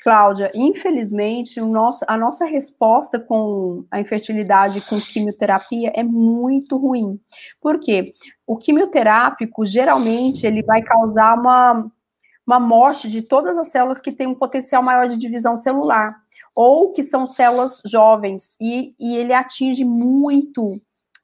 Cláudia, 0.03 0.51
infelizmente, 0.55 1.59
nosso, 1.59 2.05
a 2.07 2.19
nossa 2.19 2.45
resposta 2.45 3.19
com 3.19 3.87
a 3.91 3.99
infertilidade 3.99 4.83
com 4.83 5.01
quimioterapia 5.01 5.91
é 5.95 6.03
muito 6.03 6.77
ruim. 6.77 7.19
Por 7.63 7.81
quê? 7.81 8.13
O 8.47 8.59
quimioterápico, 8.59 9.65
geralmente, 9.65 10.47
ele 10.47 10.63
vai 10.63 10.83
causar 10.83 11.35
uma, 11.39 11.91
uma 12.47 12.61
morte 12.61 13.09
de 13.09 13.23
todas 13.23 13.57
as 13.57 13.69
células 13.69 14.03
que 14.03 14.13
têm 14.13 14.27
um 14.27 14.35
potencial 14.35 14.83
maior 14.83 15.09
de 15.09 15.17
divisão 15.17 15.57
celular 15.57 16.15
ou 16.55 16.93
que 16.93 17.03
são 17.03 17.27
células 17.27 17.81
jovens, 17.87 18.57
e, 18.61 18.95
e 18.99 19.17
ele 19.17 19.33
atinge 19.33 19.85
muito 19.85 20.81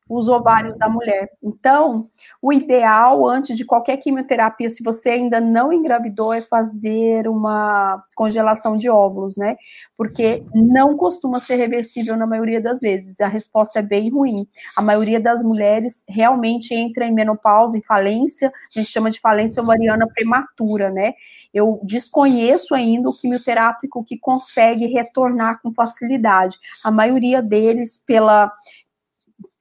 os 0.08 0.28
ovários 0.28 0.76
da 0.76 0.88
mulher. 0.88 1.28
Então, 1.42 2.08
o 2.40 2.52
ideal 2.52 3.26
antes 3.28 3.56
de 3.56 3.64
qualquer 3.64 3.96
quimioterapia, 3.96 4.68
se 4.68 4.82
você 4.82 5.10
ainda 5.10 5.40
não 5.40 5.72
engravidou, 5.72 6.32
é 6.32 6.40
fazer 6.40 7.28
uma 7.28 8.02
congelação 8.14 8.76
de 8.76 8.88
óvulos, 8.88 9.36
né? 9.36 9.56
Porque 9.96 10.44
não 10.54 10.96
costuma 10.96 11.40
ser 11.40 11.56
reversível 11.56 12.16
na 12.16 12.26
maioria 12.26 12.60
das 12.60 12.80
vezes. 12.80 13.20
A 13.20 13.26
resposta 13.26 13.80
é 13.80 13.82
bem 13.82 14.08
ruim. 14.10 14.46
A 14.76 14.82
maioria 14.82 15.18
das 15.18 15.42
mulheres 15.42 16.04
realmente 16.08 16.72
entra 16.72 17.04
em 17.04 17.12
menopausa, 17.12 17.76
em 17.76 17.82
falência, 17.82 18.48
a 18.48 18.78
gente 18.78 18.90
chama 18.90 19.10
de 19.10 19.20
falência 19.20 19.62
ovariana 19.62 20.06
prematura, 20.06 20.90
né? 20.90 21.14
Eu 21.52 21.80
desconheço 21.82 22.74
ainda 22.74 23.08
o 23.08 23.16
quimioterápico 23.16 24.04
que 24.04 24.18
consegue 24.18 24.86
retornar 24.86 25.60
com 25.62 25.72
facilidade. 25.72 26.56
A 26.84 26.90
maioria 26.90 27.42
deles, 27.42 28.00
pela 28.06 28.52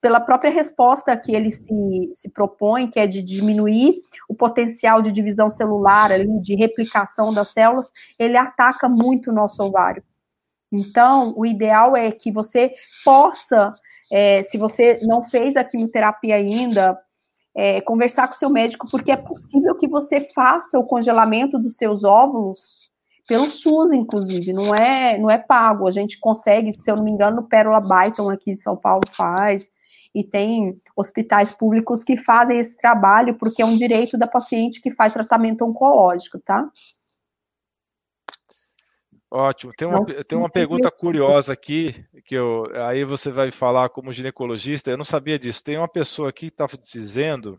pela 0.05 0.19
própria 0.19 0.51
resposta 0.51 1.17
que 1.17 1.33
ele 1.33 1.49
se, 1.49 2.11
se 2.13 2.29
propõe, 2.29 2.87
que 2.87 2.99
é 2.99 3.07
de 3.07 3.23
diminuir 3.23 4.03
o 4.29 4.35
potencial 4.35 5.01
de 5.01 5.11
divisão 5.11 5.49
celular, 5.49 6.11
ali, 6.11 6.39
de 6.41 6.53
replicação 6.53 7.33
das 7.33 7.47
células, 7.47 7.91
ele 8.19 8.37
ataca 8.37 8.87
muito 8.87 9.31
o 9.31 9.33
nosso 9.33 9.63
ovário. 9.63 10.03
Então, 10.71 11.33
o 11.35 11.43
ideal 11.43 11.97
é 11.97 12.11
que 12.11 12.31
você 12.31 12.71
possa, 13.03 13.73
é, 14.11 14.43
se 14.43 14.59
você 14.59 14.99
não 15.01 15.23
fez 15.23 15.55
a 15.55 15.63
quimioterapia 15.63 16.35
ainda, 16.35 16.95
é, 17.55 17.81
conversar 17.81 18.27
com 18.27 18.35
seu 18.35 18.51
médico, 18.51 18.85
porque 18.91 19.11
é 19.11 19.17
possível 19.17 19.73
que 19.73 19.87
você 19.87 20.21
faça 20.35 20.77
o 20.77 20.85
congelamento 20.85 21.57
dos 21.57 21.77
seus 21.77 22.03
óvulos 22.03 22.91
pelo 23.27 23.49
SUS, 23.49 23.91
inclusive, 23.91 24.53
não 24.53 24.75
é, 24.75 25.17
não 25.17 25.31
é 25.31 25.39
pago. 25.39 25.87
A 25.87 25.91
gente 25.91 26.19
consegue, 26.19 26.71
se 26.73 26.91
eu 26.91 26.95
não 26.95 27.03
me 27.03 27.09
engano, 27.09 27.37
no 27.37 27.47
Pérola 27.47 27.81
Byton 27.81 28.29
aqui 28.29 28.51
em 28.51 28.53
São 28.53 28.77
Paulo 28.77 29.01
faz 29.11 29.73
e 30.15 30.23
tem 30.23 30.81
hospitais 30.95 31.51
públicos 31.51 32.01
que 32.01 32.15
fazem 32.15 32.57
esse 32.57 32.77
trabalho, 32.77 33.35
porque 33.35 33.61
é 33.61 33.65
um 33.65 33.75
direito 33.75 34.17
da 34.17 34.25
paciente 34.25 34.79
que 34.79 34.89
faz 34.89 35.11
tratamento 35.11 35.65
oncológico, 35.65 36.39
tá? 36.39 36.71
Ótimo. 39.29 39.73
Tem 39.77 39.85
uma, 39.85 40.05
tem 40.05 40.39
uma 40.39 40.49
pergunta 40.49 40.89
curiosa 40.89 41.51
aqui, 41.51 42.05
que 42.23 42.33
eu, 42.33 42.63
aí 42.87 43.03
você 43.03 43.29
vai 43.29 43.51
falar 43.51 43.89
como 43.89 44.13
ginecologista, 44.13 44.89
eu 44.89 44.97
não 44.97 45.03
sabia 45.03 45.37
disso. 45.37 45.61
Tem 45.61 45.77
uma 45.77 45.89
pessoa 45.89 46.29
aqui 46.29 46.49
que 46.49 46.63
está 46.63 46.65
dizendo 46.65 47.57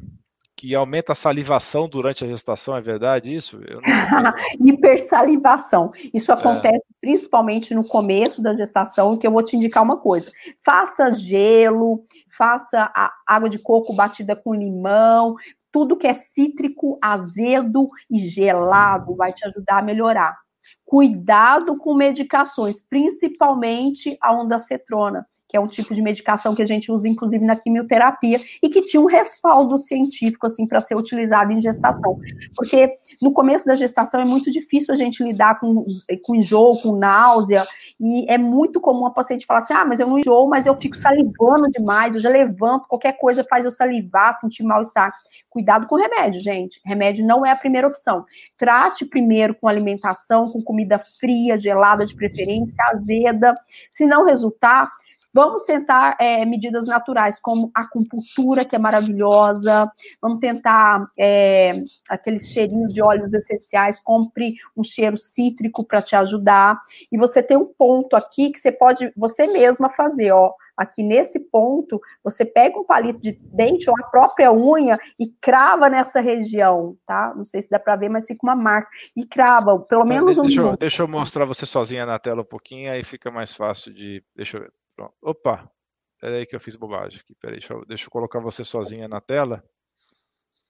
que 0.56 0.74
aumenta 0.74 1.12
a 1.12 1.14
salivação 1.14 1.86
durante 1.86 2.24
a 2.24 2.26
gestação, 2.26 2.74
é 2.74 2.80
verdade 2.80 3.34
isso? 3.34 3.60
Hipersalivação. 4.58 5.92
Isso 6.14 6.32
acontece 6.32 6.76
é. 6.78 6.94
principalmente 6.98 7.74
no 7.74 7.84
começo 7.86 8.40
da 8.40 8.56
gestação, 8.56 9.18
que 9.18 9.26
eu 9.26 9.30
vou 9.30 9.42
te 9.42 9.54
indicar 9.54 9.82
uma 9.82 9.98
coisa. 9.98 10.32
Faça 10.64 11.12
gelo, 11.12 12.04
faça 12.36 12.90
água 13.26 13.50
de 13.50 13.58
coco 13.58 13.92
batida 13.92 14.34
com 14.34 14.54
limão, 14.54 15.36
tudo 15.70 15.96
que 15.96 16.06
é 16.06 16.14
cítrico, 16.14 16.98
azedo 17.02 17.90
e 18.10 18.20
gelado 18.20 19.14
vai 19.14 19.34
te 19.34 19.46
ajudar 19.46 19.80
a 19.80 19.82
melhorar. 19.82 20.38
Cuidado 20.86 21.76
com 21.76 21.94
medicações, 21.94 22.80
principalmente 22.80 24.16
a 24.22 24.32
ondacetrona 24.32 25.26
que 25.48 25.56
é 25.56 25.60
um 25.60 25.66
tipo 25.66 25.94
de 25.94 26.02
medicação 26.02 26.54
que 26.54 26.62
a 26.62 26.66
gente 26.66 26.90
usa, 26.90 27.08
inclusive, 27.08 27.44
na 27.44 27.56
quimioterapia, 27.56 28.40
e 28.62 28.68
que 28.68 28.82
tinha 28.82 29.00
um 29.00 29.06
respaldo 29.06 29.78
científico, 29.78 30.46
assim, 30.46 30.66
para 30.66 30.80
ser 30.80 30.96
utilizado 30.96 31.52
em 31.52 31.60
gestação. 31.60 32.18
Porque 32.54 32.94
no 33.20 33.32
começo 33.32 33.64
da 33.64 33.74
gestação 33.74 34.20
é 34.20 34.24
muito 34.24 34.50
difícil 34.50 34.92
a 34.92 34.96
gente 34.96 35.22
lidar 35.22 35.60
com, 35.60 35.84
com 36.24 36.34
enjoo, 36.34 36.80
com 36.80 36.96
náusea, 36.96 37.64
e 38.00 38.30
é 38.30 38.36
muito 38.36 38.80
comum 38.80 39.06
a 39.06 39.10
paciente 39.10 39.46
falar 39.46 39.60
assim: 39.60 39.74
ah, 39.74 39.84
mas 39.84 40.00
eu 40.00 40.06
não 40.06 40.18
enjoo, 40.18 40.48
mas 40.48 40.66
eu 40.66 40.74
fico 40.76 40.96
salivando 40.96 41.70
demais, 41.70 42.14
eu 42.14 42.20
já 42.20 42.28
levanto, 42.28 42.88
qualquer 42.88 43.12
coisa 43.18 43.44
faz 43.48 43.64
eu 43.64 43.70
salivar, 43.70 44.38
sentir 44.38 44.64
mal-estar. 44.64 45.12
Cuidado 45.48 45.86
com 45.86 45.96
remédio, 45.96 46.40
gente. 46.40 46.80
Remédio 46.84 47.26
não 47.26 47.44
é 47.44 47.50
a 47.50 47.56
primeira 47.56 47.88
opção. 47.88 48.24
Trate 48.58 49.06
primeiro 49.06 49.54
com 49.54 49.66
alimentação, 49.66 50.50
com 50.50 50.62
comida 50.62 50.98
fria, 51.18 51.56
gelada 51.56 52.04
de 52.04 52.14
preferência, 52.14 52.74
azeda. 52.92 53.54
Se 53.90 54.04
não 54.04 54.24
resultar, 54.24 54.90
Vamos 55.36 55.64
tentar 55.64 56.16
é, 56.18 56.46
medidas 56.46 56.86
naturais, 56.86 57.38
como 57.38 57.70
acupuntura, 57.74 58.64
que 58.64 58.74
é 58.74 58.78
maravilhosa. 58.78 59.86
Vamos 60.18 60.40
tentar 60.40 61.10
é, 61.14 61.84
aqueles 62.08 62.48
cheirinhos 62.48 62.94
de 62.94 63.02
óleos 63.02 63.30
essenciais. 63.34 64.00
Compre 64.00 64.54
um 64.74 64.82
cheiro 64.82 65.18
cítrico 65.18 65.84
para 65.84 66.00
te 66.00 66.16
ajudar. 66.16 66.80
E 67.12 67.18
você 67.18 67.42
tem 67.42 67.54
um 67.54 67.66
ponto 67.66 68.16
aqui 68.16 68.50
que 68.50 68.58
você 68.58 68.72
pode 68.72 69.12
você 69.14 69.46
mesma 69.46 69.90
fazer, 69.90 70.32
ó. 70.32 70.54
Aqui 70.74 71.02
nesse 71.02 71.38
ponto, 71.38 72.00
você 72.24 72.42
pega 72.42 72.78
um 72.78 72.84
palito 72.84 73.20
de 73.20 73.32
dente 73.32 73.90
ou 73.90 73.96
a 73.98 74.06
própria 74.08 74.50
unha 74.50 74.98
e 75.18 75.26
crava 75.26 75.90
nessa 75.90 76.18
região, 76.18 76.96
tá? 77.06 77.34
Não 77.36 77.44
sei 77.44 77.60
se 77.60 77.68
dá 77.68 77.78
para 77.78 77.96
ver, 77.96 78.08
mas 78.08 78.26
fica 78.26 78.40
uma 78.42 78.56
marca. 78.56 78.88
E 79.14 79.26
crava, 79.26 79.78
pelo 79.80 80.06
menos 80.06 80.36
deixa, 80.36 80.62
um. 80.62 80.70
Eu, 80.70 80.76
deixa 80.78 81.02
eu 81.02 81.08
mostrar 81.08 81.44
você 81.44 81.66
sozinha 81.66 82.06
na 82.06 82.18
tela 82.18 82.40
um 82.40 82.46
pouquinho, 82.46 82.90
aí 82.90 83.04
fica 83.04 83.30
mais 83.30 83.54
fácil 83.54 83.92
de. 83.92 84.24
Deixa 84.34 84.56
eu 84.56 84.62
ver. 84.62 84.85
Pronto. 84.96 85.14
Opa, 85.22 85.70
peraí 86.18 86.46
que 86.46 86.56
eu 86.56 86.60
fiz 86.60 86.74
bobagem 86.74 87.20
aqui. 87.20 87.34
Peraí, 87.34 87.58
deixa 87.58 87.74
eu, 87.74 87.84
deixa 87.84 88.06
eu 88.06 88.10
colocar 88.10 88.40
você 88.40 88.64
sozinha 88.64 89.06
na 89.06 89.20
tela. 89.20 89.62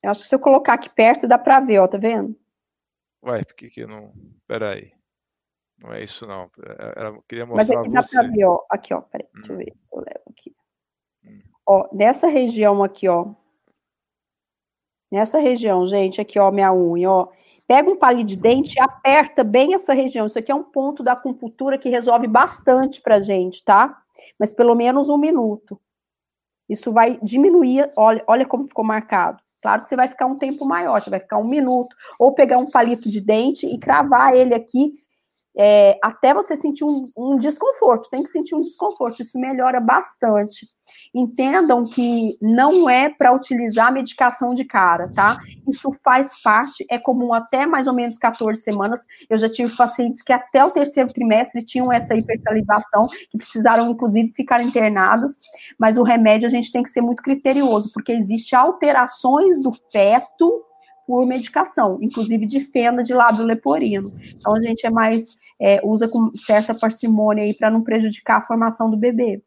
Eu 0.03 0.11
acho 0.11 0.23
que 0.23 0.29
se 0.29 0.35
eu 0.35 0.41
colocar 0.41 0.75
aqui 0.75 0.91
perto 0.91 1.29
dá 1.29 1.39
para 1.39 1.61
ver, 1.61 1.79
ó, 1.79 1.89
tá 1.89 1.97
vendo? 1.97 2.39
Ué, 3.25 3.43
por 3.45 3.55
que 3.55 3.71
que 3.71 3.87
não... 3.87 4.13
Peraí. 4.47 4.93
Não 5.79 5.93
é 5.93 6.03
isso 6.03 6.27
não. 6.27 6.51
É, 6.59 7.07
eu 7.07 7.23
queria 7.23 7.47
mostrar 7.47 7.77
Mas 7.77 7.87
aqui 7.87 7.91
dá 7.91 8.03
para 8.03 8.29
ver, 8.29 8.45
ó. 8.45 8.65
Aqui, 8.71 8.95
ó, 8.95 9.01
peraí, 9.01 9.29
hum. 9.29 9.33
deixa 9.35 9.53
eu 9.53 9.57
hum. 9.57 9.59
ver 9.59 9.75
se 9.81 9.95
eu 9.95 9.99
levo 10.01 10.23
aqui. 10.31 10.57
Hum. 11.25 11.43
Ó, 11.67 11.89
nessa 11.93 12.27
região 12.27 12.83
aqui, 12.83 13.09
ó. 13.09 13.35
Nessa 15.11 15.39
região, 15.39 15.87
gente, 15.87 16.21
aqui, 16.21 16.39
ó, 16.39 16.51
minha 16.51 16.73
unha, 16.73 17.11
ó. 17.11 17.29
Pega 17.67 17.91
um 17.91 17.97
palito 17.97 18.27
de 18.27 18.37
dente 18.37 18.79
e 18.79 18.81
aperta 18.81 19.43
bem 19.43 19.75
essa 19.75 19.93
região. 19.93 20.27
Isso 20.27 20.39
aqui 20.39 20.53
é 20.53 20.55
um 20.55 20.63
ponto 20.63 21.03
da 21.03 21.13
acupuntura 21.13 21.77
que 21.77 21.89
resolve 21.89 22.29
bastante 22.29 23.01
pra 23.01 23.21
gente, 23.21 23.65
tá? 23.65 24.03
Mas 24.39 24.53
pelo 24.53 24.75
menos 24.75 25.09
um 25.09 25.19
minuto. 25.19 25.81
Isso 26.69 26.93
vai 26.93 27.19
diminuir, 27.23 27.91
olha, 27.97 28.25
olha 28.27 28.47
como 28.47 28.65
ficou 28.65 28.85
marcado. 28.85 29.43
Claro 29.63 29.83
que 29.83 29.89
você 29.89 29.97
vai 29.97 30.09
ficar 30.09 30.27
um 30.27 30.37
tempo 30.37 30.65
maior, 30.65 31.01
você 31.01 31.11
vai 31.11 31.21
ficar 31.21 31.39
um 31.39 31.47
minuto, 31.47 31.95
ou 32.19 32.35
pegar 32.35 32.59
um 32.59 32.71
palito 32.71 33.09
de 33.09 33.21
dente 33.21 33.67
e 33.67 33.79
cravar 33.79 34.35
ele 34.35 34.55
aqui 34.55 34.93
é, 35.57 35.99
até 36.03 36.35
você 36.35 36.55
sentir 36.55 36.85
um, 36.85 37.05
um, 37.17 37.37
desconforto, 37.39 38.11
tem 38.11 38.23
que 38.23 38.29
sentir 38.29 38.55
um 38.55 38.61
desconforto, 38.61 39.23
isso 39.23 39.39
melhora 39.39 39.81
bastante. 39.81 40.69
Entendam 41.15 41.85
que 41.85 42.37
não 42.41 42.89
é 42.89 43.09
para 43.09 43.33
utilizar 43.33 43.93
medicação 43.93 44.55
de 44.55 44.65
cara, 44.65 45.09
tá? 45.15 45.39
Isso 45.69 45.93
faz 46.05 46.41
parte, 46.43 46.85
é 46.91 46.99
comum 46.99 47.33
até 47.33 47.67
mais 47.67 47.87
ou 47.87 47.95
menos 47.95 48.17
14 48.17 48.61
semanas. 48.61 49.05
Eu 49.29 49.39
já 49.39 49.49
tive 49.49 49.75
pacientes 49.77 50.23
que 50.23 50.33
até 50.33 50.65
o 50.65 50.71
terceiro 50.71 51.13
trimestre 51.13 51.65
tinham 51.65 51.93
essa 51.93 52.15
hipersalivação, 52.15 53.07
que 53.31 53.39
precisaram, 53.39 53.91
inclusive, 53.91 54.33
ficar 54.37 54.63
internadas, 54.63 55.39
mas 55.79 55.97
o 55.97 56.03
remédio 56.03 56.47
a 56.47 56.51
gente 56.51 56.71
tem 56.73 56.83
que 56.83 56.91
ser 56.91 57.01
muito 57.01 57.23
criterioso, 57.23 57.91
porque 57.93 58.13
existe 58.13 58.55
alterações 58.55 59.61
do 59.61 59.73
feto 59.93 60.63
por 61.07 61.25
medicação, 61.25 61.99
inclusive 62.03 62.47
de 62.47 62.61
fenda 62.61 63.03
de 63.03 63.15
lábio 63.15 63.45
leporino. 63.45 64.13
Então 64.35 64.57
a 64.57 64.61
gente 64.61 64.85
é 64.85 64.91
mais 64.91 65.37
é, 65.61 65.81
usa 65.85 66.09
com 66.09 66.31
certa 66.37 66.75
parcimônia 66.75 67.45
aí 67.45 67.55
para 67.55 67.71
não 67.71 67.83
prejudicar 67.83 68.39
a 68.39 68.47
formação 68.47 68.91
do 68.91 68.97
bebê. 68.97 69.43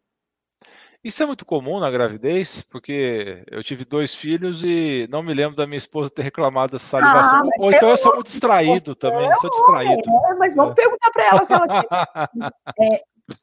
Isso 1.01 1.23
é 1.23 1.25
muito 1.25 1.45
comum 1.45 1.79
na 1.79 1.89
gravidez, 1.89 2.61
porque 2.69 3.41
eu 3.49 3.63
tive 3.63 3.85
dois 3.85 4.13
filhos 4.13 4.63
e 4.65 5.07
não 5.09 5.23
me 5.23 5.33
lembro 5.33 5.55
da 5.55 5.65
minha 5.65 5.77
esposa 5.77 6.09
ter 6.09 6.23
reclamado 6.23 6.73
dessa 6.73 6.87
salivação. 6.87 7.39
Ah, 7.39 7.49
Ou 7.57 7.71
então 7.71 7.89
eu 7.89 7.97
sou 7.97 8.15
muito 8.15 8.27
distraído 8.27 8.93
também, 8.95 9.33
sou 9.37 9.49
distraído. 9.49 10.03
É, 10.09 10.35
mas 10.35 10.53
vamos 10.53 10.73
é. 10.73 10.75
perguntar 10.75 11.11
para 11.11 11.27
ela 11.27 11.43
se 11.45 11.53
ela 11.53 11.65
é, 12.77 13.01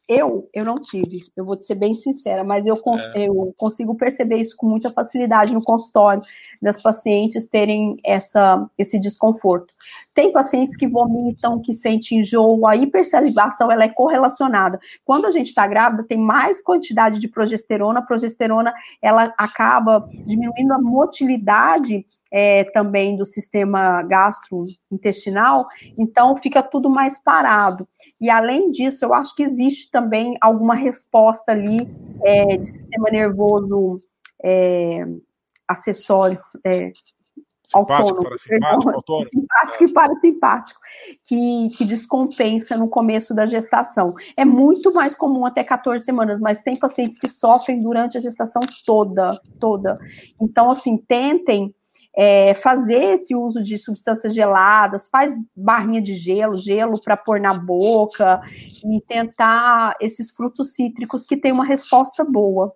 eu, 0.08 0.48
eu 0.52 0.64
não 0.64 0.76
tive, 0.76 1.24
eu 1.36 1.44
vou 1.44 1.56
te 1.56 1.64
ser 1.64 1.76
bem 1.76 1.94
sincera, 1.94 2.44
mas 2.44 2.66
eu, 2.66 2.76
cons 2.76 3.02
é. 3.14 3.26
eu 3.26 3.54
consigo 3.56 3.94
perceber 3.96 4.36
isso 4.36 4.56
com 4.56 4.66
muita 4.66 4.90
facilidade 4.90 5.54
no 5.54 5.62
consultório, 5.62 6.22
das 6.60 6.80
pacientes 6.80 7.48
terem 7.48 7.96
essa, 8.04 8.68
esse 8.76 8.98
desconforto. 8.98 9.72
Tem 10.16 10.32
pacientes 10.32 10.74
que 10.74 10.88
vomitam, 10.88 11.60
que 11.60 11.74
sentem 11.74 12.20
enjoo, 12.20 12.66
a 12.66 12.74
hipersalivação 12.74 13.70
ela 13.70 13.84
é 13.84 13.88
correlacionada. 13.90 14.80
Quando 15.04 15.26
a 15.26 15.30
gente 15.30 15.48
está 15.48 15.66
grávida, 15.66 16.04
tem 16.04 16.16
mais 16.16 16.62
quantidade 16.62 17.20
de 17.20 17.28
progesterona, 17.28 18.00
a 18.00 18.02
progesterona 18.02 18.72
ela 19.02 19.34
acaba 19.36 20.08
diminuindo 20.24 20.72
a 20.72 20.80
motilidade 20.80 22.06
é, 22.32 22.64
também 22.64 23.14
do 23.14 23.26
sistema 23.26 24.02
gastrointestinal, 24.04 25.66
então 25.98 26.34
fica 26.38 26.62
tudo 26.62 26.88
mais 26.88 27.22
parado. 27.22 27.86
E 28.18 28.30
além 28.30 28.70
disso, 28.70 29.04
eu 29.04 29.12
acho 29.12 29.36
que 29.36 29.42
existe 29.42 29.90
também 29.90 30.38
alguma 30.40 30.74
resposta 30.74 31.52
ali 31.52 31.86
é, 32.24 32.56
de 32.56 32.64
sistema 32.64 33.10
nervoso 33.10 34.02
é, 34.42 35.04
acessório, 35.68 36.40
é, 36.64 36.90
Simpático, 37.66 38.08
autônomo, 38.08 38.22
parasimpático, 38.22 38.90
autônomo. 38.90 39.30
Simpático 39.34 39.82
é. 39.82 39.86
e 39.86 39.92
parasimpático, 39.92 40.80
que, 41.24 41.70
que 41.76 41.84
descompensa 41.84 42.76
no 42.76 42.88
começo 42.88 43.34
da 43.34 43.44
gestação. 43.44 44.14
É 44.36 44.44
muito 44.44 44.94
mais 44.94 45.16
comum 45.16 45.44
até 45.44 45.64
14 45.64 46.04
semanas, 46.04 46.38
mas 46.38 46.60
tem 46.60 46.78
pacientes 46.78 47.18
que 47.18 47.26
sofrem 47.26 47.80
durante 47.80 48.16
a 48.16 48.20
gestação 48.20 48.62
toda, 48.84 49.36
toda. 49.58 49.98
Então, 50.40 50.70
assim, 50.70 50.96
tentem 50.96 51.74
é, 52.16 52.54
fazer 52.54 53.14
esse 53.14 53.34
uso 53.34 53.60
de 53.60 53.76
substâncias 53.76 54.32
geladas, 54.32 55.08
faz 55.08 55.34
barrinha 55.54 56.00
de 56.00 56.14
gelo, 56.14 56.56
gelo 56.56 57.00
para 57.00 57.16
pôr 57.16 57.40
na 57.40 57.52
boca 57.52 58.40
e 58.84 59.00
tentar 59.08 59.96
esses 60.00 60.30
frutos 60.30 60.72
cítricos 60.72 61.26
que 61.26 61.36
têm 61.36 61.50
uma 61.50 61.64
resposta 61.64 62.24
boa. 62.24 62.72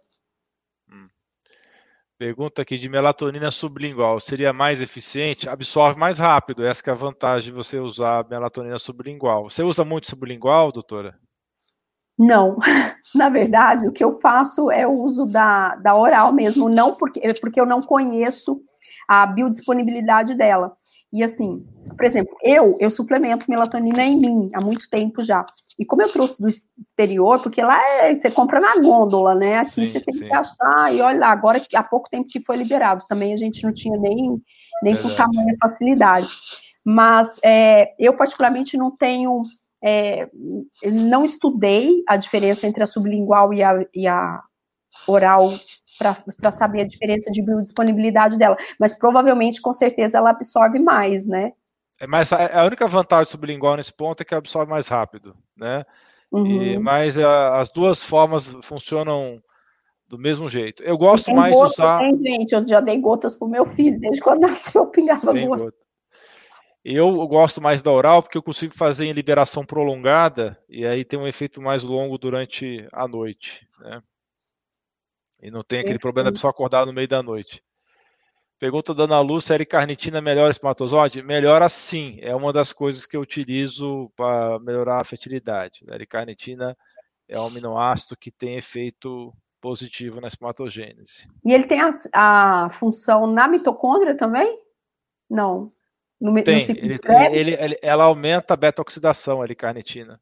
Pergunta 2.21 2.61
aqui 2.61 2.77
de 2.77 2.87
melatonina 2.87 3.51
sublingual. 3.51 4.21
Seria 4.21 4.53
mais 4.53 4.83
eficiente? 4.83 5.49
Absorve 5.49 5.99
mais 5.99 6.18
rápido. 6.18 6.66
Essa 6.66 6.83
é 6.87 6.91
a 6.91 6.95
vantagem 6.95 7.49
de 7.49 7.57
você 7.57 7.79
usar 7.79 8.29
melatonina 8.29 8.79
sublingual. 8.79 9.49
Você 9.49 9.62
usa 9.62 9.87
muito 9.87 10.07
sublingual, 10.07 10.71
doutora? 10.71 11.18
Não. 12.18 12.59
Na 13.16 13.31
verdade, 13.31 13.89
o 13.89 13.91
que 13.91 14.05
eu 14.05 14.21
faço 14.21 14.71
é 14.71 14.87
o 14.87 15.01
uso 15.01 15.25
da, 15.25 15.77
da 15.77 15.97
oral 15.97 16.31
mesmo. 16.31 16.68
Não 16.68 16.95
porque, 16.95 17.23
porque 17.41 17.59
eu 17.59 17.64
não 17.64 17.81
conheço 17.81 18.61
a 19.09 19.25
biodisponibilidade 19.25 20.35
dela. 20.35 20.75
E 21.11 21.23
assim, 21.23 21.66
por 22.01 22.07
exemplo, 22.07 22.34
eu 22.42 22.78
eu 22.80 22.90
suplemento 22.90 23.44
melatonina 23.46 24.03
em 24.03 24.16
mim 24.16 24.48
há 24.55 24.64
muito 24.64 24.88
tempo 24.88 25.20
já. 25.20 25.44
E 25.78 25.84
como 25.84 26.01
eu 26.01 26.11
trouxe 26.11 26.40
do 26.40 26.48
exterior, 26.48 27.42
porque 27.42 27.61
lá 27.61 27.78
é, 27.98 28.14
você 28.14 28.30
compra 28.30 28.59
na 28.59 28.76
gôndola, 28.76 29.34
né? 29.34 29.59
Aqui 29.59 29.70
sim, 29.70 29.84
você 29.84 30.01
tem 30.01 30.14
sim. 30.14 30.24
que 30.26 30.32
achar, 30.32 30.94
e 30.94 31.03
olha 31.03 31.18
lá, 31.18 31.30
agora 31.30 31.61
há 31.74 31.82
pouco 31.82 32.09
tempo 32.09 32.26
que 32.26 32.40
foi 32.40 32.57
liberado, 32.57 33.05
também 33.07 33.34
a 33.34 33.36
gente 33.36 33.62
não 33.62 33.70
tinha 33.70 33.98
nem, 33.98 34.40
nem 34.82 34.96
com 34.96 35.11
tamanha 35.14 35.55
facilidade. 35.61 36.26
Mas 36.82 37.38
é, 37.44 37.94
eu, 37.98 38.16
particularmente, 38.16 38.78
não 38.78 38.90
tenho. 38.90 39.42
É, 39.82 40.26
não 40.82 41.22
estudei 41.22 42.03
a 42.09 42.16
diferença 42.16 42.66
entre 42.66 42.82
a 42.82 42.86
sublingual 42.86 43.53
e 43.53 43.62
a, 43.62 43.86
e 43.94 44.07
a 44.07 44.40
oral 45.07 45.51
para 45.98 46.51
saber 46.51 46.80
a 46.80 46.88
diferença 46.88 47.30
de 47.30 47.42
biodisponibilidade 47.42 48.38
dela. 48.38 48.57
Mas 48.78 48.94
provavelmente, 48.94 49.61
com 49.61 49.72
certeza, 49.74 50.16
ela 50.16 50.30
absorve 50.30 50.78
mais, 50.78 51.26
né? 51.26 51.53
É, 52.01 52.07
mas 52.07 52.32
a, 52.32 52.61
a 52.61 52.64
única 52.64 52.86
vantagem 52.88 53.30
sublingual 53.30 53.76
nesse 53.76 53.92
ponto 53.92 54.22
é 54.22 54.24
que 54.24 54.34
absorve 54.34 54.70
mais 54.70 54.88
rápido, 54.88 55.36
né? 55.57 55.84
Uhum. 56.32 56.62
E, 56.62 56.78
mas 56.78 57.18
a, 57.18 57.59
as 57.59 57.70
duas 57.70 58.05
formas 58.05 58.57
funcionam 58.62 59.42
do 60.09 60.18
mesmo 60.18 60.48
jeito. 60.48 60.82
Eu 60.82 60.96
gosto 60.96 61.32
mais 61.34 61.55
de 61.55 61.62
usar. 61.62 61.98
Tem, 62.01 62.18
gente, 62.18 62.53
eu 62.53 62.66
já 62.66 62.80
dei 62.80 63.01
gotas 63.01 63.34
pro 63.34 63.48
meu 63.48 63.66
filho, 63.66 63.98
desde 64.01 64.20
quando 64.20 64.40
nasceu, 64.48 64.82
eu 64.82 64.86
pingava 64.88 65.32
tem 65.32 65.46
gota. 65.46 65.72
Eu 66.82 67.28
gosto 67.28 67.61
mais 67.61 67.82
da 67.82 67.92
oral 67.92 68.22
porque 68.22 68.38
eu 68.38 68.42
consigo 68.42 68.74
fazer 68.74 69.05
em 69.05 69.12
liberação 69.12 69.66
prolongada 69.66 70.59
e 70.66 70.86
aí 70.86 71.05
tem 71.05 71.18
um 71.18 71.28
efeito 71.28 71.61
mais 71.61 71.82
longo 71.82 72.16
durante 72.16 72.88
a 72.90 73.07
noite, 73.07 73.68
né? 73.78 74.03
E 75.42 75.51
não 75.51 75.62
tem 75.62 75.80
aquele 75.80 75.98
problema 75.98 76.30
da 76.30 76.32
pessoa 76.32 76.51
acordar 76.51 76.86
no 76.86 76.92
meio 76.92 77.09
da 77.09 77.22
noite. 77.22 77.62
Pergunta 78.61 78.94
da 78.94 79.04
Ana 79.04 79.20
Lúcia, 79.20 79.54
L-carnitina 79.54 80.20
melhora 80.20 80.50
espermatozoide? 80.50 81.22
Melhora 81.22 81.66
sim, 81.66 82.18
é 82.20 82.36
uma 82.36 82.52
das 82.52 82.74
coisas 82.74 83.06
que 83.06 83.16
eu 83.16 83.22
utilizo 83.22 84.12
para 84.14 84.58
melhorar 84.58 85.00
a 85.00 85.04
fertilidade. 85.04 85.82
A 85.90 85.94
L-carnitina 85.94 86.76
é 87.26 87.40
um 87.40 87.46
aminoácido 87.46 88.18
que 88.18 88.30
tem 88.30 88.58
efeito 88.58 89.32
positivo 89.62 90.20
na 90.20 90.26
espermatogênese. 90.26 91.26
E 91.42 91.54
ele 91.54 91.66
tem 91.66 91.80
a, 91.80 91.88
a 92.12 92.70
função 92.70 93.26
na 93.26 93.48
mitocôndria 93.48 94.14
também? 94.14 94.58
Não. 95.28 95.72
No, 96.20 96.34
tem, 96.44 96.66
no 96.66 96.72
ele, 96.74 97.00
ele, 97.32 97.54
ele, 97.58 97.78
ela 97.80 98.04
aumenta 98.04 98.52
a 98.52 98.58
beta-oxidação, 98.58 99.40
a 99.40 99.46
L-carnitina. 99.46 100.20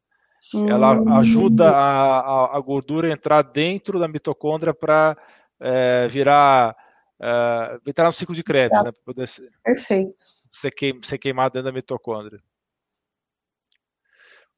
Ela 0.69 0.93
hum. 0.93 1.13
ajuda 1.17 1.71
a, 1.71 2.19
a, 2.19 2.57
a, 2.57 2.59
gordura 2.61 3.09
a 3.09 3.11
entrar 3.11 3.41
dentro 3.41 3.99
da 3.99 4.07
mitocôndria 4.07 4.73
para 4.73 5.17
é, 5.59 6.07
virar 6.07 6.73
uh, 7.19 7.79
entrar 7.85 8.05
no 8.05 8.11
ciclo 8.11 8.35
de 8.35 8.43
Krebs, 8.43 8.83
né, 8.83 8.91
para 8.91 9.03
poder 9.05 9.27
ser, 9.27 9.49
Perfeito. 9.63 10.23
Ser, 10.45 10.71
queim, 10.71 10.99
ser 11.03 11.17
queimado 11.17 11.53
dentro 11.53 11.65
da 11.65 11.71
mitocôndria. 11.71 12.41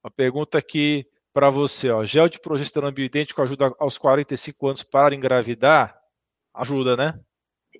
Uma 0.03 0.11
pergunta 0.11 0.57
aqui 0.57 1.05
para 1.33 1.49
você, 1.49 1.89
ó, 1.91 2.03
gel 2.03 2.27
de 2.27 2.39
progesterona 2.39 2.91
bioidêntico 2.91 3.41
ajuda 3.41 3.73
aos 3.79 3.97
45 3.97 4.67
anos 4.67 4.83
para 4.83 5.15
engravidar? 5.15 5.99
Ajuda, 6.53 6.97
né? 6.97 7.19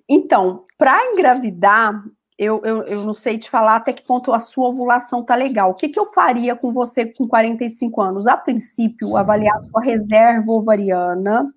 Então, 0.08 0.64
para 0.78 1.12
engravidar, 1.12 2.02
eu, 2.38 2.62
eu, 2.64 2.82
eu 2.84 3.02
não 3.04 3.14
sei 3.14 3.38
te 3.38 3.50
falar 3.50 3.76
até 3.76 3.92
que 3.92 4.02
ponto 4.02 4.32
a 4.32 4.40
sua 4.40 4.68
ovulação 4.68 5.24
tá 5.24 5.34
legal. 5.34 5.70
O 5.70 5.74
que, 5.74 5.88
que 5.88 5.98
eu 5.98 6.12
faria 6.12 6.56
com 6.56 6.72
você 6.72 7.06
com 7.06 7.26
45 7.26 8.00
anos? 8.00 8.26
A 8.26 8.36
princípio, 8.36 9.16
avaliar 9.16 9.56
a 9.56 9.62
sua 9.64 9.82
reserva 9.82 10.52
ovariana 10.52 11.52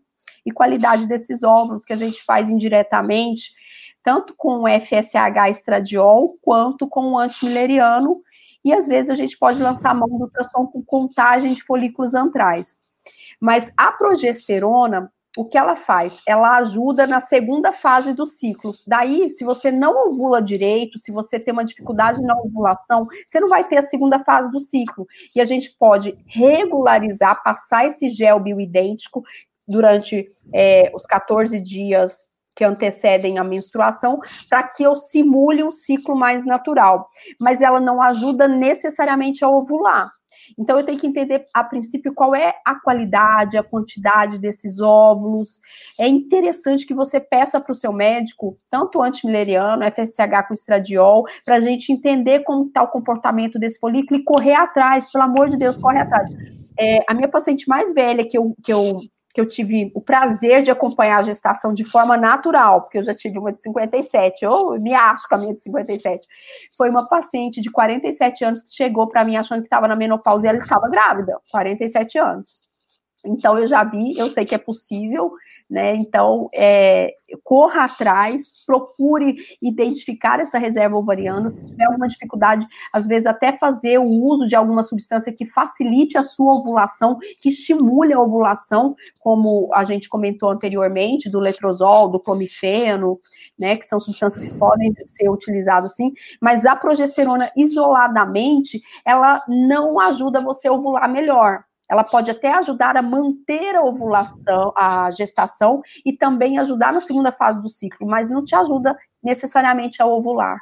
e 0.46 0.52
qualidade 0.52 1.08
desses 1.08 1.44
óvulos 1.44 1.84
que 1.84 1.94
a 1.94 1.98
gente 1.98 2.24
faz 2.24 2.50
indiretamente, 2.50 3.54
tanto 4.04 4.36
com 4.38 4.64
o 4.64 4.68
FSH 4.68 5.50
estradiol 5.50 6.38
quanto 6.42 6.88
com 6.88 7.14
o 7.14 7.18
antimileriano. 7.18 8.22
E 8.64 8.72
às 8.74 8.88
vezes 8.88 9.10
a 9.10 9.16
gente 9.16 9.38
pode 9.38 9.62
lançar 9.62 9.92
a 9.92 9.96
mão 9.96 10.08
do 10.08 10.26
ultrassom 10.26 10.68
com 10.68 10.84
contagem 10.84 11.54
de 11.54 11.64
folículos 11.64 12.14
antrais. 12.14 12.84
Mas 13.40 13.74
a 13.76 13.92
progesterona, 13.92 15.12
o 15.38 15.46
que 15.46 15.58
ela 15.58 15.76
faz? 15.76 16.22
Ela 16.26 16.58
ajuda 16.58 17.06
na 17.06 17.20
segunda 17.20 17.74
fase 17.74 18.14
do 18.14 18.26
ciclo. 18.26 18.74
Daí, 18.88 19.30
se 19.30 19.44
você 19.44 19.72
não 19.72 20.08
ovula 20.08 20.42
direito, 20.42 20.98
se 20.98 21.12
você 21.12 21.40
tem 21.40 21.52
uma 21.52 21.66
dificuldade 21.66 22.22
na 22.22 22.36
ovulação, 22.38 23.08
você 23.28 23.40
não 23.40 23.50
vai 23.50 23.68
ter 23.68 23.78
a 23.78 23.82
segunda 23.82 24.24
fase 24.24 24.50
do 24.50 24.60
ciclo. 24.60 25.06
E 25.36 25.42
a 25.42 25.46
gente 25.46 25.76
pode 25.78 26.18
regularizar, 26.26 27.44
passar 27.44 27.86
esse 27.86 28.08
gel 28.08 28.40
bioidêntico 28.40 29.24
durante 29.68 30.28
é, 30.54 30.92
os 30.94 31.06
14 31.06 31.60
dias 31.60 32.28
que 32.56 32.64
antecedem 32.64 33.38
a 33.38 33.44
menstruação, 33.44 34.20
para 34.50 34.64
que 34.64 34.82
eu 34.82 34.96
simule 34.96 35.64
um 35.64 35.72
ciclo 35.72 36.16
mais 36.16 36.46
natural. 36.46 37.10
Mas 37.40 37.62
ela 37.62 37.82
não 37.82 38.02
ajuda 38.02 38.48
necessariamente 38.48 39.44
a 39.44 39.50
ovular. 39.50 40.10
Então, 40.58 40.78
eu 40.78 40.86
tenho 40.86 41.00
que 41.00 41.08
entender, 41.08 41.46
a 41.54 41.64
princípio, 41.64 42.14
qual 42.14 42.36
é 42.36 42.54
a 42.66 42.76
qualidade, 42.80 43.58
a 43.58 43.64
quantidade 43.64 44.40
desses 44.40 44.80
óvulos. 44.80 45.60
É 46.00 46.08
interessante 46.08 46.86
que 46.86 46.94
você 46.94 47.20
peça 47.20 47.60
para 47.60 47.72
o 47.72 47.76
seu 47.76 47.92
médico, 47.92 48.58
tanto 48.70 49.02
antimileriano, 49.02 49.84
FSH 49.86 50.48
com 50.48 50.54
estradiol, 50.54 51.24
para 51.44 51.56
a 51.56 51.62
gente 51.62 51.92
entender 51.92 52.44
como 52.44 52.68
está 52.68 52.84
o 52.84 52.90
comportamento 52.90 53.58
desse 53.58 53.80
folículo 53.80 54.20
e 54.20 54.24
correr 54.24 54.56
atrás, 54.56 55.12
pelo 55.12 55.24
amor 55.24 55.50
de 55.50 55.58
Deus, 55.58 55.78
corre 55.78 56.00
atrás. 56.00 56.30
É, 56.80 57.00
a 57.08 57.14
minha 57.14 57.30
paciente 57.30 57.68
mais 57.68 57.94
velha 57.94 58.28
que 58.28 58.38
eu, 58.38 58.54
que 58.64 58.72
eu 58.72 59.00
que 59.36 59.42
eu 59.42 59.46
tive 59.46 59.92
o 59.94 60.00
prazer 60.00 60.64
de 60.64 60.72
acompanhar 60.72 61.18
a 61.18 61.22
gestação 61.22 61.74
de 61.74 61.84
forma 61.84 62.16
natural, 62.16 62.84
porque 62.84 62.98
eu 62.98 63.04
já 63.04 63.14
tive 63.14 63.38
uma 63.38 63.52
de 63.52 63.62
57, 63.62 64.46
eu 64.46 64.80
me 64.80 64.94
acho 64.94 65.28
com 65.28 65.36
a 65.36 65.38
minha 65.38 65.54
de 65.54 65.62
57. 65.62 66.26
Foi 66.78 66.90
uma 66.90 67.06
paciente 67.06 67.60
de 67.60 67.70
47 67.70 68.46
anos 68.46 68.64
que 68.64 68.70
chegou 68.74 69.10
para 69.10 69.26
mim 69.26 69.36
achando 69.36 69.60
que 69.60 69.66
estava 69.66 69.90
na 69.90 69.96
menopausa 69.98 70.48
e 70.48 70.50
ela 70.50 70.58
estava 70.58 70.88
grávida, 70.88 71.38
47 71.52 72.18
anos. 72.18 72.65
Então 73.26 73.58
eu 73.58 73.68
já 73.68 73.84
vi, 73.84 74.18
eu 74.18 74.30
sei 74.30 74.46
que 74.46 74.56
é 74.56 74.58
possível, 74.58 75.32
né? 75.70 75.96
Então 75.96 76.50
é, 76.54 77.14
corra 77.44 77.86
atrás, 77.86 78.44
procure 78.66 79.36
identificar 79.62 80.40
essa 80.40 80.58
reserva 80.58 80.96
ovariana. 80.96 81.50
Se 81.50 81.66
tiver 81.66 81.86
alguma 81.86 82.08
dificuldade, 82.08 82.68
às 82.94 83.08
vezes 83.08 83.26
até 83.26 83.58
fazer 83.58 84.00
o 84.00 84.06
uso 84.06 84.48
de 84.48 84.56
alguma 84.56 84.84
substância 84.84 85.34
que 85.34 85.46
facilite 85.46 86.18
a 86.18 86.24
sua 86.24 86.56
ovulação, 86.56 87.18
que 87.40 87.50
estimule 87.50 88.14
a 88.14 88.20
ovulação, 88.20 88.96
como 89.20 89.70
a 89.74 89.84
gente 89.84 90.08
comentou 90.08 90.50
anteriormente, 90.50 91.30
do 91.30 91.40
letrozol, 91.40 92.10
do 92.10 92.20
clomifeno, 92.20 93.20
né? 93.58 93.76
Que 93.76 93.86
são 93.86 94.00
substâncias 94.00 94.48
que 94.48 94.58
podem 94.58 94.94
ser 95.04 95.30
utilizadas 95.30 95.96
sim, 95.96 96.14
mas 96.40 96.66
a 96.66 96.76
progesterona 96.76 97.52
isoladamente, 97.56 98.82
ela 99.06 99.44
não 99.48 100.00
ajuda 100.00 100.42
você 100.42 100.68
a 100.68 100.74
ovular 100.74 101.12
melhor 101.12 101.65
ela 101.90 102.04
pode 102.04 102.32
até 102.32 102.54
ajudar 102.54 102.98
a 102.98 103.02
manter 103.02 103.76
a 103.76 103.84
ovulação, 103.84 104.74
a 104.76 105.10
gestação 105.12 105.82
e 106.06 106.14
também 106.14 106.58
ajudar 106.58 106.92
na 106.92 107.00
segunda 107.00 107.32
fase 107.32 107.62
do 107.62 107.70
ciclo, 107.70 108.08
mas 108.08 108.30
não 108.30 108.44
te 108.44 108.56
ajuda 108.56 108.98
necessariamente 109.24 110.02
a 110.02 110.06
ovular. 110.06 110.60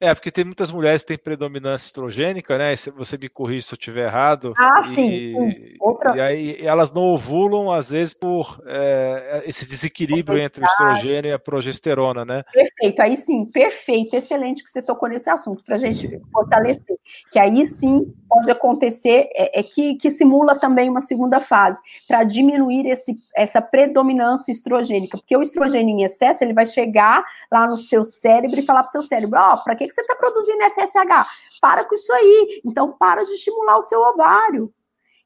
É, 0.00 0.12
porque 0.14 0.30
tem 0.30 0.44
muitas 0.44 0.70
mulheres 0.70 1.02
que 1.02 1.08
têm 1.08 1.18
predominância 1.18 1.86
estrogênica, 1.86 2.56
né? 2.58 2.74
Você 2.96 3.16
me 3.16 3.28
corrige 3.28 3.62
se 3.62 3.74
eu 3.74 3.76
estiver 3.76 4.06
errado. 4.06 4.52
Ah, 4.56 4.80
e, 4.82 4.94
sim. 4.94 5.34
Outra... 5.80 6.16
E 6.16 6.20
aí 6.20 6.56
elas 6.60 6.92
não 6.92 7.02
ovulam, 7.02 7.70
às 7.70 7.90
vezes, 7.90 8.12
por 8.12 8.60
é, 8.66 9.42
esse 9.46 9.66
desequilíbrio 9.66 10.38
entre 10.38 10.64
o 10.64 10.66
estrogênio 10.66 11.30
e 11.30 11.32
a 11.32 11.38
progesterona, 11.38 12.24
né? 12.24 12.42
Perfeito, 12.52 13.00
aí 13.00 13.16
sim, 13.16 13.46
perfeito, 13.46 14.14
excelente 14.14 14.62
que 14.62 14.70
você 14.70 14.82
tocou 14.82 15.08
nesse 15.08 15.30
assunto, 15.30 15.62
para 15.64 15.76
a 15.76 15.78
gente 15.78 16.18
fortalecer. 16.32 16.96
Que 17.30 17.38
aí 17.38 17.64
sim 17.66 18.12
pode 18.34 18.50
acontecer 18.50 19.28
é, 19.32 19.60
é 19.60 19.62
que, 19.62 19.94
que, 19.94 20.10
simula 20.10 20.58
também 20.58 20.90
uma 20.90 21.00
segunda 21.00 21.40
fase, 21.40 21.80
para 22.08 22.24
diminuir 22.24 22.86
esse, 22.86 23.16
essa 23.34 23.62
predominância 23.62 24.50
estrogênica, 24.50 25.16
porque 25.16 25.36
o 25.36 25.42
estrogênio 25.42 25.96
em 25.96 26.02
excesso 26.02 26.42
ele 26.42 26.52
vai 26.52 26.66
chegar 26.66 27.24
lá 27.50 27.66
no 27.66 27.76
seu 27.76 28.02
cérebro 28.02 28.58
e 28.58 28.66
falar 28.66 28.82
para 28.82 28.88
o 28.88 28.92
seu 28.92 29.02
cérebro: 29.02 29.38
Ó, 29.38 29.54
oh, 29.54 29.62
para 29.62 29.76
que, 29.76 29.86
que 29.86 29.94
você 29.94 30.00
está 30.00 30.16
produzindo 30.16 30.64
FSH? 30.64 31.60
Para 31.60 31.84
com 31.84 31.94
isso 31.94 32.12
aí. 32.12 32.60
Então, 32.64 32.92
para 32.92 33.24
de 33.24 33.32
estimular 33.32 33.76
o 33.76 33.82
seu 33.82 34.00
ovário. 34.00 34.72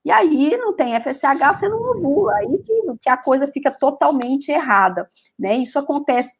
E 0.05 0.11
aí 0.11 0.57
não 0.57 0.73
tem 0.73 0.99
FSH, 0.99 1.59
você 1.59 1.69
não 1.69 1.81
ovula, 1.81 2.35
aí 2.37 2.59
que, 2.59 2.83
que, 3.03 3.09
a 3.09 3.17
coisa 3.17 3.47
fica 3.49 3.71
totalmente 3.71 4.51
errada, 4.51 5.09
né? 5.39 5.57
Isso 5.57 5.79
acontece 5.79 6.35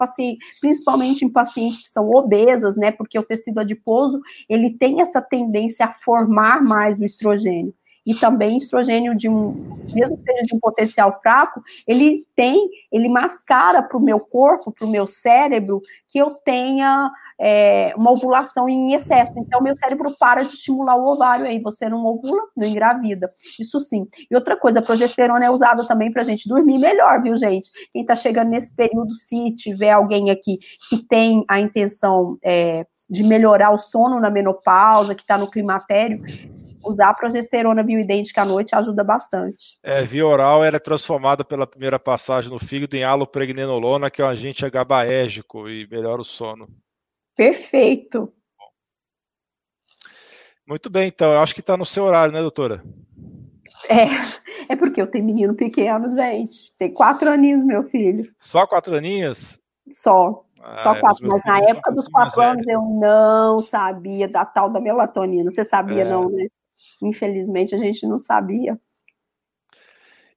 principalmente 0.61 1.25
em 1.25 1.29
pacientes 1.29 1.83
que 1.83 1.89
são 1.89 2.09
obesas, 2.11 2.77
né? 2.77 2.93
Porque 2.93 3.19
o 3.19 3.25
tecido 3.25 3.61
adiposo, 3.61 4.21
ele 4.49 4.71
tem 4.71 5.01
essa 5.01 5.21
tendência 5.21 5.87
a 5.87 5.95
formar 6.03 6.63
mais 6.63 6.99
o 6.99 7.05
estrogênio. 7.05 7.75
E 8.07 8.15
também 8.15 8.57
estrogênio 8.57 9.15
de 9.15 9.29
um, 9.29 9.77
mesmo 9.93 10.17
que 10.17 10.23
seja 10.23 10.43
de 10.43 10.55
um 10.55 10.59
potencial 10.59 11.21
fraco, 11.21 11.63
ele 11.87 12.27
tem, 12.35 12.71
ele 12.91 13.07
mascara 13.07 13.83
para 13.83 13.99
o 13.99 14.03
meu 14.03 14.19
corpo, 14.19 14.73
para 14.73 14.87
o 14.87 14.91
meu 14.91 15.07
cérebro, 15.07 15.83
que 16.09 16.19
eu 16.19 16.31
tenha 16.31 17.11
é, 17.41 17.93
uma 17.97 18.11
ovulação 18.11 18.69
em 18.69 18.95
excesso. 18.95 19.33
Então, 19.37 19.63
meu 19.63 19.77
cérebro 19.77 20.15
para 20.19 20.43
de 20.43 20.55
estimular 20.55 20.97
o 20.97 21.07
ovário, 21.07 21.47
aí 21.47 21.61
você 21.61 21.89
não 21.89 22.05
ovula, 22.05 22.43
não 22.57 22.67
engravida. 22.67 23.33
Isso 23.59 23.79
sim. 23.79 24.07
E 24.31 24.35
outra 24.35 24.57
coisa, 24.57 24.81
a 24.81 24.83
progesterona 24.83 25.45
é 25.45 25.51
usada 25.51 25.87
também 25.87 26.13
para 26.13 26.25
gente 26.25 26.49
dormir 26.49 26.79
melhor, 26.79 27.23
viu, 27.23 27.37
gente? 27.37 27.71
Quem 27.93 28.03
está 28.03 28.17
chegando 28.17 28.49
nesse 28.49 28.75
período, 28.75 29.15
se 29.15 29.53
tiver 29.55 29.93
alguém 29.93 30.31
aqui 30.31 30.59
que 30.89 31.03
tem 31.07 31.45
a 31.49 31.61
intenção 31.61 32.37
é, 32.43 32.87
de 33.09 33.23
melhorar 33.23 33.71
o 33.71 33.79
sono 33.79 34.21
na 34.21 34.31
menopausa, 34.31 35.15
que 35.15 35.23
está 35.23 35.39
no 35.39 35.51
climatério, 35.51 36.23
usar 36.85 37.11
a 37.11 37.15
progesterona 37.15 37.83
bioidêntica 37.83 38.43
à 38.43 38.45
noite 38.45 38.75
ajuda 38.75 39.05
bastante. 39.05 39.79
É, 39.83 40.03
via 40.03 40.27
oral 40.27 40.65
ela 40.65 40.77
é 40.77 40.81
transformada 40.81 41.45
pela 41.45 41.67
primeira 41.67 41.99
passagem 41.99 42.51
no 42.51 42.59
fígado 42.59 42.97
em 42.97 43.05
alopregnenolona, 43.05 44.11
que 44.11 44.23
é 44.23 44.25
um 44.25 44.29
agente 44.29 44.69
GABAérgico 44.69 45.69
e 45.69 45.87
melhora 45.89 46.21
o 46.21 46.25
sono. 46.25 46.69
Perfeito. 47.39 48.33
Muito 50.67 50.91
bem, 50.91 51.07
então, 51.07 51.33
eu 51.33 51.39
acho 51.39 51.55
que 51.55 51.61
está 51.61 51.77
no 51.77 51.85
seu 51.85 52.03
horário, 52.03 52.35
né, 52.35 52.41
doutora? 52.41 52.83
É, 53.89 54.73
é 54.73 54.75
porque 54.75 55.01
eu 55.01 55.07
tenho 55.07 55.25
menino 55.25 55.55
pequeno, 55.55 56.13
gente. 56.13 56.73
Tem 56.77 56.93
quatro 56.93 57.31
aninhos, 57.31 57.65
meu 57.65 57.85
filho. 57.85 58.29
Só 58.41 58.67
quatro 58.67 58.93
aninhos? 58.97 59.61
Só. 59.93 60.45
Ah, 60.61 60.79
só 60.79 60.99
quatro. 60.99 61.29
Mas 61.29 61.45
na 61.45 61.61
época 61.61 61.93
dos 61.93 62.09
quatro 62.09 62.43
anos 62.43 62.67
eu 62.67 62.83
não 62.83 63.61
sabia 63.61 64.27
da 64.27 64.45
tal 64.45 64.69
da 64.69 64.81
melatonina. 64.81 65.49
Você 65.49 65.63
sabia, 65.63 66.03
é. 66.03 66.11
não, 66.11 66.29
né? 66.29 66.49
Infelizmente 67.01 67.73
a 67.73 67.79
gente 67.79 68.05
não 68.05 68.19
sabia. 68.19 68.77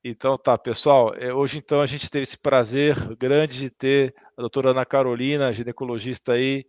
Então 0.04 0.38
tá, 0.38 0.56
pessoal. 0.56 1.16
É, 1.16 1.34
hoje 1.34 1.58
então 1.58 1.82
a 1.82 1.86
gente 1.88 2.12
teve 2.12 2.24
esse 2.24 2.38
prazer 2.38 2.96
grande 3.16 3.58
de 3.58 3.70
ter 3.72 4.14
a 4.38 4.42
doutora 4.42 4.70
Ana 4.70 4.86
Carolina, 4.86 5.52
ginecologista 5.52 6.34
aí, 6.34 6.64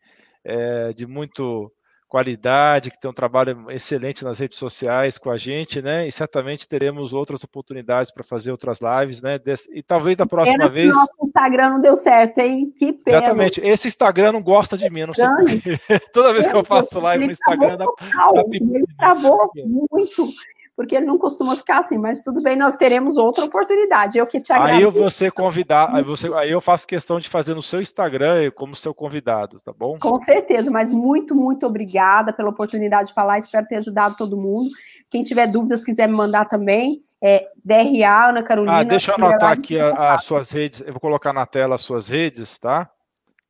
é, 0.45 0.93
de 0.93 1.07
muito 1.07 1.71
qualidade, 2.13 2.91
que 2.91 3.01
tem 3.01 3.11
um 3.11 3.15
trabalho 3.15 3.71
excelente 3.71 4.23
nas 4.23 4.39
redes 4.39 4.59
sociais 4.59 5.17
com 5.17 5.31
a 5.31 5.39
gente, 5.39 5.81
né? 5.81 6.07
E 6.07 6.13
certamente 6.13 6.69
teremos 6.69 7.15
outras 7.15 7.43
oportunidades 7.43 8.13
para 8.13 8.23
fazer 8.23 8.51
outras 8.51 8.81
lives, 8.83 9.23
né? 9.23 9.41
E 9.73 9.83
talvez 9.83 10.15
da 10.19 10.27
próxima 10.27 10.69
vez. 10.69 10.91
nosso 10.91 11.25
Instagram 11.25 11.71
não 11.71 11.79
deu 11.79 11.97
certo, 11.97 12.37
hein? 12.41 12.71
Que 12.77 12.93
pena. 12.93 13.17
Exatamente. 13.17 13.61
Esse 13.63 13.89
Instagram 13.89 14.33
não 14.33 14.43
gosta 14.43 14.77
de 14.77 14.91
mim, 14.91 15.07
não 15.07 15.15
sei 15.15 15.27
porquê. 15.27 15.63
Toda 16.13 16.35
vez 16.35 16.47
que 16.47 16.55
eu 16.55 16.63
faço 16.63 17.01
live 17.01 17.25
no 17.25 17.33
Instagram, 17.33 17.79
dá, 17.79 17.87
dá 17.87 18.43
Ele 18.53 18.85
travou 18.99 19.51
muito 19.57 20.29
porque 20.75 20.97
ele 20.97 21.07
não 21.07 21.19
costuma 21.19 21.55
ficar 21.55 21.79
assim, 21.81 21.99
mas 21.99 22.23
tudo 22.23 22.43
bem, 22.43 22.57
nós 22.57 22.75
teremos 22.77 23.19
outra 23.19 23.45
oportunidade. 23.45 24.19
Eu 24.19 24.27
que 24.27 24.41
te 24.41 24.53
agradeço. 24.53 24.77
Aí 24.79 24.83
eu 24.83 24.91
vou 24.91 25.11
ser 25.11 25.31
convidar, 25.31 25.95
aí, 25.95 26.03
você, 26.03 26.33
aí 26.35 26.51
eu 26.51 26.61
faço 26.61 26.87
questão 26.87 27.21
de 27.21 27.29
fazer 27.29 27.55
no 27.55 27.63
seu 27.63 27.81
Instagram 27.81 28.51
como 28.55 28.75
seu 28.75 28.95
convidado, 28.95 29.61
tá 29.61 29.73
bom? 29.73 29.99
Com 29.99 30.21
certeza, 30.23 30.71
mas 30.71 30.91
muito, 30.91 31.35
muito 31.35 31.67
obrigada 31.67 32.33
pela 32.33 32.49
oportunidade 32.49 33.09
de 33.09 33.15
falar, 33.15 33.39
espero 33.39 33.67
ter 33.67 33.77
ajudado 33.77 34.17
todo 34.17 34.37
mundo. 34.37 34.71
Quem 35.11 35.23
tiver 35.23 35.47
dúvidas, 35.47 35.85
quiser 35.85 36.09
me 36.09 36.15
mandar 36.15 36.47
também, 36.47 37.01
é 37.21 37.49
DRA, 37.63 38.31
Ana 38.31 38.43
Carolina. 38.43 38.79
Ah, 38.79 38.83
deixa 38.83 39.13
eu 39.13 39.17
anotar 39.17 39.53
aqui 39.53 39.79
as 39.79 40.25
suas 40.25 40.51
redes, 40.51 40.81
eu 40.81 40.93
vou 40.95 41.01
colocar 41.01 41.35
na 41.35 41.45
tela 41.45 41.75
as 41.75 41.83
suas 41.83 42.09
redes, 42.09 42.59
tá? 42.59 42.89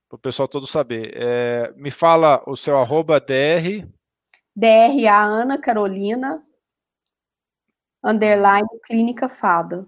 Para 0.08 0.16
o 0.16 0.20
pessoal 0.20 0.48
todo 0.48 0.66
saber. 0.66 1.12
É, 1.14 1.72
me 1.76 1.90
fala 1.90 2.42
o 2.46 2.56
seu 2.56 2.76
arroba 2.76 3.20
DR. 3.20 3.86
DRA 4.54 5.22
Ana 5.22 5.56
Carolina 5.56 6.42
underline 8.03 8.66
clínica 8.84 9.28
fada. 9.28 9.86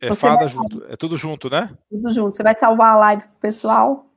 É 0.00 0.08
Você 0.08 0.20
fada 0.20 0.46
junto, 0.46 0.84
é 0.88 0.96
tudo 0.96 1.16
junto, 1.16 1.48
né? 1.48 1.76
Tudo 1.90 2.12
junto. 2.12 2.36
Você 2.36 2.42
vai 2.42 2.54
salvar 2.54 2.94
a 2.94 2.98
live 2.98 3.22
pro 3.22 3.40
pessoal? 3.40 4.12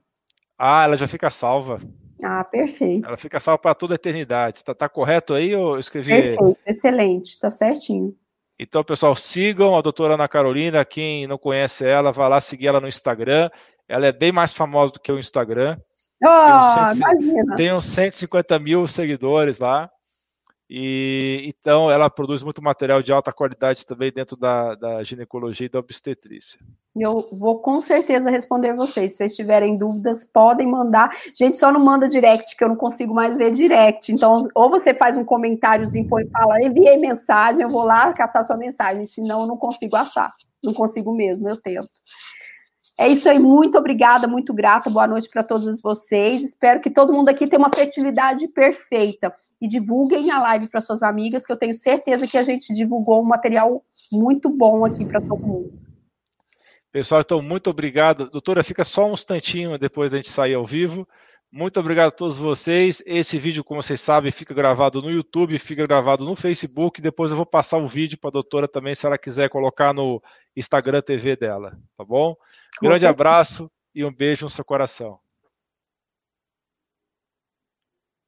Ah, 0.57 0.83
ela 0.83 0.95
já 0.95 1.07
fica 1.07 1.29
salva. 1.29 1.79
Ah, 2.21 2.43
perfeito. 2.43 3.07
Ela 3.07 3.15
fica 3.15 3.39
salva 3.39 3.59
para 3.59 3.75
toda 3.75 3.93
a 3.93 3.95
eternidade. 3.95 4.63
Tá, 4.63 4.73
tá 4.73 4.89
correto 4.89 5.33
aí 5.33 5.55
ou 5.55 5.75
eu 5.75 5.79
escrevi? 5.79 6.09
Perfeito, 6.11 6.57
excelente, 6.65 7.39
tá 7.39 7.49
certinho. 7.49 8.13
Então, 8.59 8.83
pessoal, 8.83 9.15
sigam 9.15 9.77
a 9.77 9.81
doutora 9.81 10.15
Ana 10.15 10.27
Carolina. 10.27 10.83
Quem 10.83 11.25
não 11.25 11.37
conhece 11.37 11.85
ela, 11.85 12.11
vá 12.11 12.27
lá 12.27 12.41
seguir 12.41 12.67
ela 12.67 12.81
no 12.81 12.89
Instagram. 12.89 13.49
Ela 13.87 14.07
é 14.07 14.11
bem 14.11 14.33
mais 14.33 14.53
famosa 14.53 14.91
do 14.91 14.99
que 14.99 15.11
o 15.11 15.17
Instagram. 15.17 15.79
Oh, 16.21 16.27
tem, 16.27 16.85
uns 16.85 16.97
100, 16.97 17.55
tem 17.55 17.73
uns 17.73 17.85
150 17.85 18.59
mil 18.59 18.85
seguidores 18.85 19.59
lá. 19.59 19.89
E 20.69 21.45
então 21.47 21.89
ela 21.89 22.11
produz 22.11 22.43
muito 22.43 22.61
material 22.61 23.01
de 23.01 23.11
alta 23.11 23.33
qualidade 23.33 23.83
também 23.87 24.11
dentro 24.11 24.37
da, 24.37 24.75
da 24.75 25.03
ginecologia 25.03 25.65
e 25.65 25.69
da 25.69 25.79
obstetrícia. 25.79 26.59
Eu 26.95 27.27
vou 27.31 27.59
com 27.59 27.81
certeza 27.81 28.29
responder 28.29 28.75
vocês. 28.75 29.13
Se 29.13 29.17
vocês 29.17 29.35
tiverem 29.35 29.77
dúvidas, 29.77 30.23
podem 30.23 30.67
mandar. 30.67 31.15
Gente, 31.33 31.57
só 31.57 31.71
não 31.71 31.79
manda 31.79 32.07
direct, 32.07 32.55
que 32.55 32.63
eu 32.63 32.69
não 32.69 32.75
consigo 32.75 33.15
mais 33.15 33.37
ver 33.37 33.51
direct. 33.51 34.11
Então, 34.11 34.47
ou 34.53 34.69
você 34.69 34.93
faz 34.93 35.17
um 35.17 35.25
comentáriozinho 35.25 36.05
e 36.05 36.29
fala, 36.29 36.61
enviei 36.61 36.97
mensagem, 36.97 37.63
eu 37.63 37.69
vou 37.69 37.83
lá 37.83 38.13
caçar 38.13 38.43
sua 38.43 38.57
mensagem. 38.57 39.05
Senão, 39.05 39.41
eu 39.41 39.47
não 39.47 39.57
consigo 39.57 39.95
achar. 39.95 40.33
Não 40.63 40.73
consigo 40.73 41.15
mesmo, 41.15 41.49
eu 41.49 41.57
tento. 41.57 41.89
É 42.97 43.07
isso 43.07 43.29
aí, 43.29 43.39
muito 43.39 43.77
obrigada, 43.77 44.27
muito 44.27 44.53
grata. 44.53 44.89
Boa 44.89 45.07
noite 45.07 45.29
para 45.29 45.43
todos 45.43 45.81
vocês. 45.81 46.43
Espero 46.43 46.81
que 46.81 46.91
todo 46.91 47.13
mundo 47.13 47.29
aqui 47.29 47.47
tenha 47.47 47.59
uma 47.59 47.71
fertilidade 47.73 48.47
perfeita 48.49 49.33
e 49.61 49.67
divulguem 49.67 50.31
a 50.31 50.39
live 50.39 50.67
para 50.67 50.79
suas 50.79 51.03
amigas, 51.03 51.45
que 51.45 51.51
eu 51.51 51.57
tenho 51.57 51.73
certeza 51.73 52.27
que 52.27 52.37
a 52.37 52.43
gente 52.43 52.73
divulgou 52.73 53.21
um 53.21 53.25
material 53.25 53.83
muito 54.11 54.49
bom 54.49 54.85
aqui 54.85 55.05
para 55.05 55.19
todo 55.19 55.45
mundo. 55.45 55.79
Pessoal, 56.91 57.21
então, 57.21 57.41
muito 57.41 57.69
obrigado. 57.69 58.29
Doutora, 58.29 58.63
fica 58.63 58.83
só 58.83 59.07
um 59.07 59.13
instantinho 59.13 59.77
depois 59.77 60.11
da 60.11 60.17
gente 60.17 60.31
sair 60.31 60.55
ao 60.55 60.65
vivo. 60.65 61.07
Muito 61.51 61.79
obrigado 61.79 62.09
a 62.09 62.11
todos 62.11 62.37
vocês. 62.37 63.01
Esse 63.05 63.37
vídeo, 63.37 63.63
como 63.63 63.81
vocês 63.81 63.99
sabem, 63.99 64.31
fica 64.31 64.53
gravado 64.53 65.01
no 65.01 65.09
YouTube, 65.09 65.57
fica 65.57 65.85
gravado 65.85 66.23
no 66.23 66.35
Facebook. 66.35 67.01
Depois 67.01 67.31
eu 67.31 67.37
vou 67.37 67.45
passar 67.45 67.77
o 67.77 67.87
vídeo 67.87 68.19
para 68.19 68.29
a 68.29 68.33
doutora 68.33 68.67
também, 68.67 68.93
se 68.93 69.05
ela 69.05 69.17
quiser 69.17 69.49
colocar 69.49 69.93
no 69.93 70.21
Instagram 70.55 71.01
TV 71.01 71.35
dela, 71.35 71.77
tá 71.97 72.03
bom? 72.03 72.35
Com 72.79 72.87
Grande 72.87 73.01
certeza. 73.01 73.09
abraço 73.09 73.71
e 73.93 74.05
um 74.05 74.13
beijo 74.13 74.45
no 74.45 74.49
seu 74.49 74.63
coração. 74.63 75.19